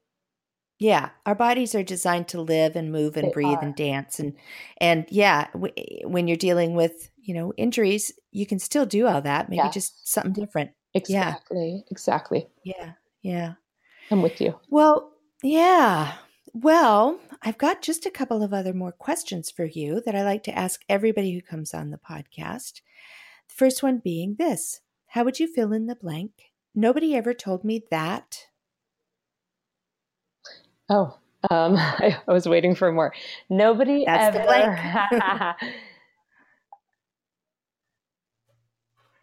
Yeah, 0.80 1.10
our 1.26 1.34
bodies 1.34 1.74
are 1.74 1.82
designed 1.82 2.28
to 2.28 2.40
live 2.40 2.74
and 2.74 2.90
move 2.90 3.18
and 3.18 3.28
they 3.28 3.32
breathe 3.32 3.58
are. 3.58 3.62
and 3.62 3.76
dance 3.76 4.18
and 4.18 4.34
and 4.80 5.04
yeah, 5.10 5.48
w- 5.52 5.72
when 6.04 6.26
you're 6.26 6.38
dealing 6.38 6.74
with, 6.74 7.10
you 7.18 7.34
know, 7.34 7.52
injuries, 7.56 8.12
you 8.32 8.46
can 8.46 8.58
still 8.58 8.86
do 8.86 9.06
all 9.06 9.20
that, 9.20 9.50
maybe 9.50 9.68
just 9.72 10.08
something 10.08 10.32
different. 10.32 10.70
Exactly. 10.94 11.74
Yeah. 11.74 11.82
Exactly. 11.90 12.48
Yeah. 12.64 12.92
Yeah. 13.22 13.52
I'm 14.10 14.22
with 14.22 14.40
you. 14.40 14.58
Well, 14.68 15.12
yeah. 15.42 16.14
Well, 16.52 17.20
I've 17.42 17.58
got 17.58 17.80
just 17.80 18.06
a 18.06 18.10
couple 18.10 18.42
of 18.42 18.52
other 18.52 18.74
more 18.74 18.92
questions 18.92 19.50
for 19.50 19.64
you 19.64 20.02
that 20.04 20.16
I 20.16 20.24
like 20.24 20.42
to 20.44 20.58
ask 20.58 20.82
everybody 20.88 21.32
who 21.32 21.40
comes 21.40 21.72
on 21.72 21.90
the 21.90 21.98
podcast. 21.98 22.80
The 23.48 23.54
first 23.54 23.82
one 23.82 23.98
being 23.98 24.34
this 24.38 24.80
How 25.08 25.24
would 25.24 25.38
you 25.38 25.46
fill 25.46 25.72
in 25.72 25.86
the 25.86 25.94
blank? 25.94 26.32
Nobody 26.74 27.14
ever 27.14 27.34
told 27.34 27.64
me 27.64 27.84
that. 27.90 28.46
Oh, 30.88 31.16
um, 31.50 31.76
I, 31.78 32.18
I 32.26 32.32
was 32.32 32.48
waiting 32.48 32.74
for 32.74 32.90
more. 32.90 33.14
Nobody 33.48 34.04
That's 34.04 34.36
ever. 34.36 35.56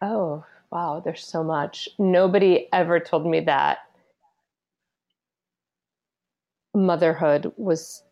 oh, 0.02 0.44
wow, 0.72 1.02
there's 1.04 1.24
so 1.24 1.44
much. 1.44 1.90
Nobody 1.98 2.68
ever 2.72 3.00
told 3.00 3.26
me 3.26 3.40
that 3.40 3.78
motherhood 6.78 7.52
was 7.56 8.02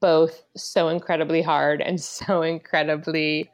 both 0.00 0.44
so 0.56 0.88
incredibly 0.88 1.42
hard 1.42 1.82
and 1.82 2.00
so 2.18 2.42
incredibly 2.42 3.50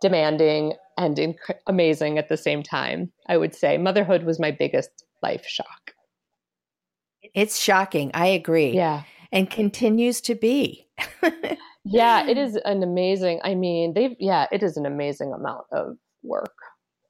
demanding 0.00 0.74
and 0.96 1.16
inc- 1.16 1.58
amazing 1.66 2.18
at 2.18 2.28
the 2.28 2.36
same 2.36 2.62
time. 2.62 3.10
I 3.26 3.36
would 3.36 3.54
say 3.54 3.78
motherhood 3.78 4.24
was 4.24 4.38
my 4.38 4.50
biggest 4.50 5.04
life 5.22 5.44
shock. 5.46 5.92
It's 7.34 7.58
shocking. 7.58 8.10
I 8.14 8.26
agree. 8.26 8.72
Yeah. 8.72 9.02
And 9.32 9.48
continues 9.48 10.20
to 10.22 10.34
be. 10.34 10.88
yeah, 11.84 12.26
it 12.26 12.36
is 12.36 12.56
an 12.64 12.82
amazing. 12.82 13.40
I 13.44 13.54
mean, 13.54 13.94
they've 13.94 14.16
yeah, 14.18 14.46
it 14.50 14.62
is 14.62 14.76
an 14.76 14.86
amazing 14.86 15.32
amount 15.32 15.66
of 15.70 15.96
work. 16.22 16.56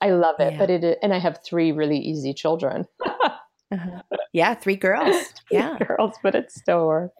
I 0.03 0.11
love 0.11 0.37
it, 0.39 0.53
yeah. 0.53 0.59
but 0.59 0.71
it 0.71 0.99
and 1.03 1.14
I 1.14 1.18
have 1.18 1.41
three 1.45 1.73
really 1.73 1.99
easy 1.99 2.35
children. 2.35 2.87
Uh-huh. 3.73 4.03
Yeah, 4.33 4.55
three 4.55 4.77
girls. 4.77 5.14
three 5.49 5.59
yeah, 5.59 5.77
girls, 5.79 6.16
but 6.23 6.35
it's 6.35 6.55
still 6.55 6.87
work. 6.87 7.12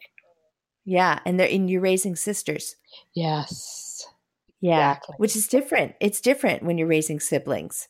Yeah, 0.85 1.19
and 1.25 1.39
they're 1.39 1.47
in 1.47 1.67
you're 1.67 1.81
raising 1.81 2.15
sisters. 2.15 2.75
Yes. 3.13 4.05
Yeah, 4.59 4.91
exactly. 4.91 5.15
which 5.17 5.35
is 5.35 5.47
different. 5.47 5.95
It's 5.99 6.21
different 6.21 6.63
when 6.63 6.77
you're 6.77 6.87
raising 6.87 7.19
siblings. 7.19 7.87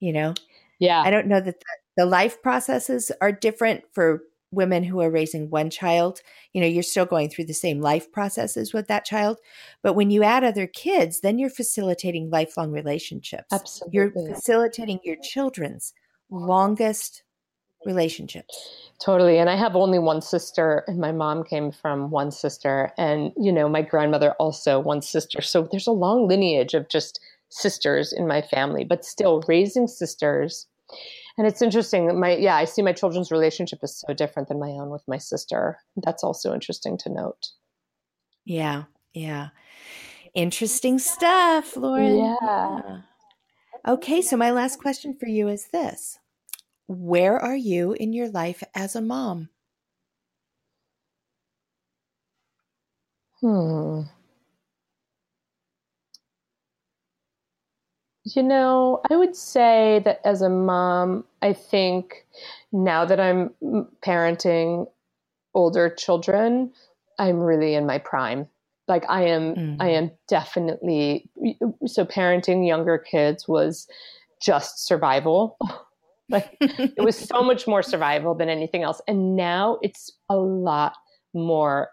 You 0.00 0.12
know. 0.12 0.34
Yeah. 0.78 1.00
I 1.00 1.10
don't 1.10 1.28
know 1.28 1.40
that 1.40 1.60
the, 1.60 1.66
the 1.96 2.06
life 2.06 2.42
processes 2.42 3.10
are 3.20 3.32
different 3.32 3.84
for 3.92 4.22
women 4.54 4.84
who 4.84 5.00
are 5.00 5.10
raising 5.10 5.50
one 5.50 5.70
child. 5.70 6.20
You 6.52 6.60
know, 6.60 6.66
you're 6.66 6.82
still 6.82 7.06
going 7.06 7.28
through 7.28 7.46
the 7.46 7.54
same 7.54 7.80
life 7.80 8.10
processes 8.12 8.72
with 8.72 8.88
that 8.88 9.04
child, 9.04 9.38
but 9.82 9.94
when 9.94 10.10
you 10.10 10.22
add 10.22 10.44
other 10.44 10.66
kids, 10.66 11.20
then 11.20 11.38
you're 11.38 11.50
facilitating 11.50 12.30
lifelong 12.30 12.70
relationships. 12.70 13.46
Absolutely. 13.52 13.92
You're 13.94 14.34
facilitating 14.34 15.00
your 15.04 15.16
children's 15.22 15.92
longest 16.30 17.22
relationships. 17.86 18.90
Totally. 19.04 19.38
And 19.38 19.50
I 19.50 19.56
have 19.56 19.74
only 19.76 19.98
one 19.98 20.22
sister, 20.22 20.84
and 20.86 20.98
my 20.98 21.12
mom 21.12 21.44
came 21.44 21.72
from 21.72 22.10
one 22.10 22.30
sister, 22.30 22.92
and, 22.96 23.32
you 23.36 23.52
know, 23.52 23.68
my 23.68 23.82
grandmother 23.82 24.32
also 24.32 24.78
one 24.78 25.02
sister. 25.02 25.42
So 25.42 25.68
there's 25.70 25.86
a 25.86 25.92
long 25.92 26.28
lineage 26.28 26.74
of 26.74 26.88
just 26.88 27.20
sisters 27.48 28.12
in 28.12 28.26
my 28.26 28.42
family, 28.42 28.84
but 28.84 29.04
still 29.04 29.42
raising 29.48 29.86
sisters. 29.86 30.66
And 31.36 31.46
it's 31.46 31.62
interesting. 31.62 32.18
My 32.20 32.36
yeah, 32.36 32.54
I 32.54 32.64
see 32.64 32.82
my 32.82 32.92
children's 32.92 33.32
relationship 33.32 33.80
is 33.82 34.02
so 34.06 34.14
different 34.14 34.48
than 34.48 34.60
my 34.60 34.68
own 34.68 34.90
with 34.90 35.02
my 35.08 35.18
sister. 35.18 35.78
That's 35.96 36.22
also 36.22 36.54
interesting 36.54 36.96
to 36.98 37.12
note. 37.12 37.48
Yeah, 38.44 38.84
yeah. 39.12 39.48
Interesting 40.34 40.98
stuff, 40.98 41.76
Lauren. 41.76 42.18
Yeah. 42.18 43.00
Okay, 43.86 44.22
so 44.22 44.36
my 44.36 44.50
last 44.50 44.80
question 44.80 45.14
for 45.18 45.26
you 45.26 45.48
is 45.48 45.68
this 45.72 46.18
where 46.86 47.38
are 47.38 47.56
you 47.56 47.92
in 47.92 48.12
your 48.12 48.28
life 48.28 48.62
as 48.74 48.94
a 48.94 49.00
mom? 49.00 49.48
Hmm. 53.40 54.02
You 58.24 58.42
know, 58.42 59.02
I 59.10 59.16
would 59.16 59.36
say 59.36 60.00
that 60.04 60.20
as 60.24 60.40
a 60.40 60.48
mom, 60.48 61.24
I 61.42 61.52
think 61.52 62.26
now 62.72 63.04
that 63.04 63.20
I'm 63.20 63.50
parenting 64.02 64.86
older 65.52 65.90
children, 65.90 66.72
I'm 67.18 67.38
really 67.38 67.74
in 67.74 67.86
my 67.86 67.98
prime. 67.98 68.48
Like 68.88 69.04
I 69.08 69.24
am 69.24 69.54
mm-hmm. 69.54 69.82
I 69.82 69.90
am 69.90 70.10
definitely 70.28 71.28
so 71.86 72.04
parenting 72.04 72.66
younger 72.66 72.98
kids 72.98 73.46
was 73.46 73.86
just 74.40 74.86
survival. 74.86 75.58
like 76.30 76.56
it 76.60 77.02
was 77.02 77.16
so 77.18 77.42
much 77.42 77.66
more 77.66 77.82
survival 77.82 78.34
than 78.34 78.48
anything 78.48 78.82
else. 78.82 79.00
And 79.06 79.36
now 79.36 79.78
it's 79.82 80.10
a 80.28 80.36
lot 80.36 80.94
more 81.34 81.90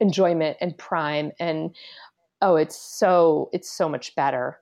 enjoyment 0.00 0.56
and 0.60 0.78
prime 0.78 1.32
and 1.40 1.74
oh 2.40 2.54
it's 2.54 2.76
so 2.76 3.50
it's 3.52 3.70
so 3.70 3.88
much 3.88 4.14
better. 4.14 4.58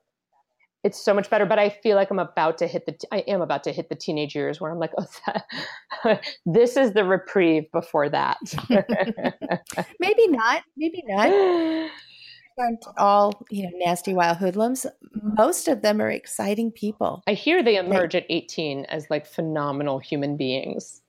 It's 0.82 1.02
so 1.02 1.14
much 1.14 1.30
better 1.30 1.46
but 1.46 1.58
i 1.58 1.70
feel 1.70 1.96
like 1.96 2.10
i'm 2.10 2.18
about 2.18 2.58
to 2.58 2.66
hit 2.66 2.84
the 2.84 2.94
i 3.10 3.20
am 3.20 3.40
about 3.40 3.64
to 3.64 3.72
hit 3.72 3.88
the 3.88 3.94
teenage 3.94 4.34
years 4.34 4.60
where 4.60 4.70
i'm 4.70 4.78
like 4.78 4.92
oh 4.98 5.06
that, 5.24 6.22
this 6.46 6.76
is 6.76 6.92
the 6.92 7.04
reprieve 7.04 7.64
before 7.72 8.10
that. 8.10 8.36
Maybe 9.98 10.28
not 10.28 10.62
maybe 10.76 11.02
not 11.06 11.90
aren't 12.58 12.84
all 12.96 13.44
you 13.50 13.64
know 13.64 13.70
nasty 13.74 14.14
wild 14.14 14.38
hoodlums. 14.38 14.86
Most 15.12 15.68
of 15.68 15.82
them 15.82 16.00
are 16.00 16.10
exciting 16.10 16.70
people. 16.70 17.22
I 17.26 17.34
hear 17.34 17.62
they 17.62 17.76
emerge 17.76 18.12
they, 18.12 18.18
at 18.18 18.26
18 18.28 18.86
as 18.86 19.08
like 19.10 19.26
phenomenal 19.26 19.98
human 19.98 20.36
beings. 20.36 21.02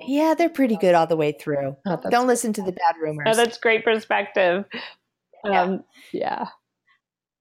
Yeah 0.00 0.34
they're 0.36 0.48
pretty 0.48 0.76
good 0.76 0.94
all 0.94 1.06
the 1.06 1.16
way 1.16 1.32
through. 1.32 1.76
Oh, 1.86 2.00
don't 2.10 2.26
listen 2.26 2.52
to 2.54 2.62
the 2.62 2.72
bad 2.72 2.96
rumors. 3.00 3.26
Oh, 3.28 3.34
that's 3.34 3.58
great 3.58 3.84
perspective. 3.84 4.64
Yeah. 5.44 5.62
um 5.62 5.84
yeah. 6.12 6.48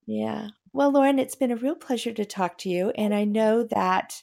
Yeah. 0.05 0.47
Well, 0.73 0.91
Lauren, 0.91 1.19
it's 1.19 1.35
been 1.35 1.51
a 1.51 1.55
real 1.55 1.75
pleasure 1.75 2.13
to 2.13 2.25
talk 2.25 2.57
to 2.59 2.69
you. 2.69 2.91
And 2.91 3.13
I 3.13 3.23
know 3.23 3.63
that 3.63 4.21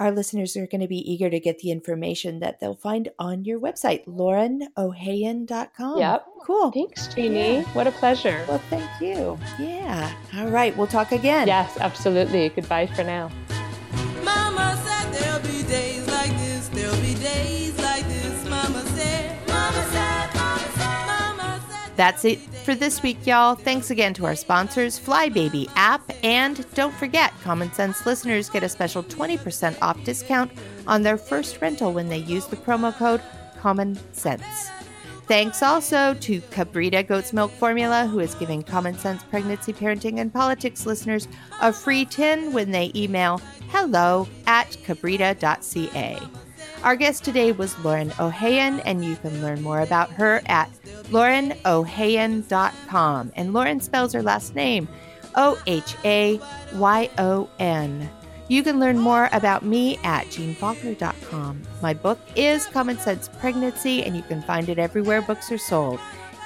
our 0.00 0.10
listeners 0.10 0.56
are 0.56 0.66
going 0.66 0.80
to 0.80 0.88
be 0.88 0.98
eager 0.98 1.28
to 1.30 1.38
get 1.38 1.58
the 1.58 1.70
information 1.70 2.40
that 2.40 2.58
they'll 2.58 2.74
find 2.74 3.10
on 3.18 3.44
your 3.44 3.60
website, 3.60 4.04
laurenohayon.com. 4.06 5.98
Yep. 5.98 6.26
Cool. 6.42 6.70
Thanks, 6.72 7.06
Jeannie. 7.08 7.56
Yeah. 7.56 7.62
What 7.74 7.86
a 7.86 7.92
pleasure. 7.92 8.42
Well, 8.48 8.62
thank 8.70 8.90
you. 9.00 9.38
Yeah. 9.58 10.12
All 10.38 10.48
right. 10.48 10.74
We'll 10.76 10.86
talk 10.86 11.12
again. 11.12 11.46
Yes, 11.46 11.76
absolutely. 11.78 12.48
Goodbye 12.48 12.86
for 12.86 13.04
now. 13.04 13.30
That's 22.00 22.24
it 22.24 22.38
for 22.40 22.74
this 22.74 23.02
week, 23.02 23.26
y'all. 23.26 23.54
Thanks 23.54 23.90
again 23.90 24.14
to 24.14 24.24
our 24.24 24.34
sponsors, 24.34 24.98
Flybaby 24.98 25.70
app, 25.76 26.00
and 26.24 26.64
don't 26.72 26.94
forget, 26.94 27.30
Common 27.42 27.70
Sense 27.74 28.06
listeners 28.06 28.48
get 28.48 28.62
a 28.62 28.70
special 28.70 29.02
20% 29.02 29.76
off 29.82 30.02
discount 30.02 30.50
on 30.86 31.02
their 31.02 31.18
first 31.18 31.60
rental 31.60 31.92
when 31.92 32.08
they 32.08 32.16
use 32.16 32.46
the 32.46 32.56
promo 32.56 32.96
code 32.96 33.20
Common 33.58 33.98
Sense. 34.14 34.70
Thanks 35.26 35.62
also 35.62 36.14
to 36.14 36.40
Kabrita 36.40 37.06
Goat's 37.06 37.34
Milk 37.34 37.50
Formula, 37.50 38.06
who 38.06 38.20
is 38.20 38.34
giving 38.36 38.62
Common 38.62 38.96
Sense 38.96 39.22
Pregnancy, 39.24 39.74
Parenting, 39.74 40.20
and 40.20 40.32
Politics 40.32 40.86
listeners 40.86 41.28
a 41.60 41.70
free 41.70 42.06
tin 42.06 42.54
when 42.54 42.70
they 42.70 42.90
email 42.94 43.42
hello 43.68 44.26
at 44.46 44.70
kabrita.ca. 44.86 46.18
Our 46.82 46.96
guest 46.96 47.24
today 47.24 47.52
was 47.52 47.78
Lauren 47.84 48.08
Ohayon, 48.12 48.80
and 48.86 49.04
you 49.04 49.16
can 49.16 49.42
learn 49.42 49.60
more 49.60 49.80
about 49.80 50.08
her 50.12 50.40
at 50.46 50.70
laurenohayon.com. 51.10 53.32
And 53.36 53.52
Lauren 53.52 53.80
spells 53.80 54.12
her 54.12 54.22
last 54.22 54.54
name 54.54 54.88
O 55.36 55.60
H 55.66 55.96
A 56.04 56.40
Y 56.74 57.10
O 57.18 57.48
N. 57.58 58.08
You 58.48 58.62
can 58.64 58.80
learn 58.80 58.98
more 58.98 59.28
about 59.32 59.64
me 59.64 59.96
at 60.02 60.26
jeannefaulkner.com. 60.26 61.62
My 61.80 61.94
book 61.94 62.18
is 62.34 62.66
Common 62.66 62.98
Sense 62.98 63.28
Pregnancy, 63.38 64.02
and 64.02 64.16
you 64.16 64.22
can 64.22 64.42
find 64.42 64.68
it 64.68 64.78
everywhere 64.78 65.22
books 65.22 65.52
are 65.52 65.58
sold. 65.58 66.00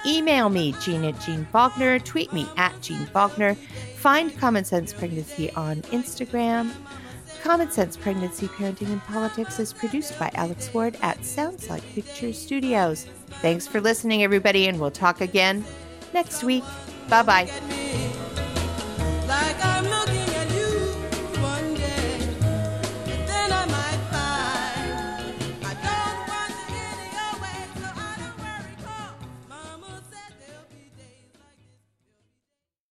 Email 0.06 0.50
me, 0.50 0.72
Jeanne 0.82 1.04
at 1.04 1.18
Jeanne 1.20 1.46
Faulkner. 1.50 1.98
Tweet 1.98 2.30
me 2.30 2.46
at 2.58 2.78
Jeanne 2.82 3.06
Faulkner. 3.06 3.54
Find 3.96 4.38
Common 4.38 4.66
Sense 4.66 4.92
Pregnancy 4.92 5.50
on 5.52 5.76
Instagram. 5.92 6.70
Common 7.42 7.70
Sense 7.70 7.96
Pregnancy, 7.96 8.48
Parenting, 8.48 8.88
and 8.88 9.02
Politics 9.04 9.58
is 9.58 9.72
produced 9.72 10.18
by 10.18 10.30
Alex 10.34 10.74
Ward 10.74 10.98
at 11.00 11.24
Sounds 11.24 11.70
Like 11.70 11.82
Pictures 11.94 12.38
Studios. 12.38 13.06
Thanks 13.40 13.66
for 13.66 13.80
listening, 13.80 14.22
everybody, 14.22 14.68
and 14.68 14.80
we'll 14.80 14.90
talk 14.90 15.20
again 15.20 15.64
next 16.12 16.42
week. 16.44 16.64
Bye 17.08 17.22
bye. 17.22 17.50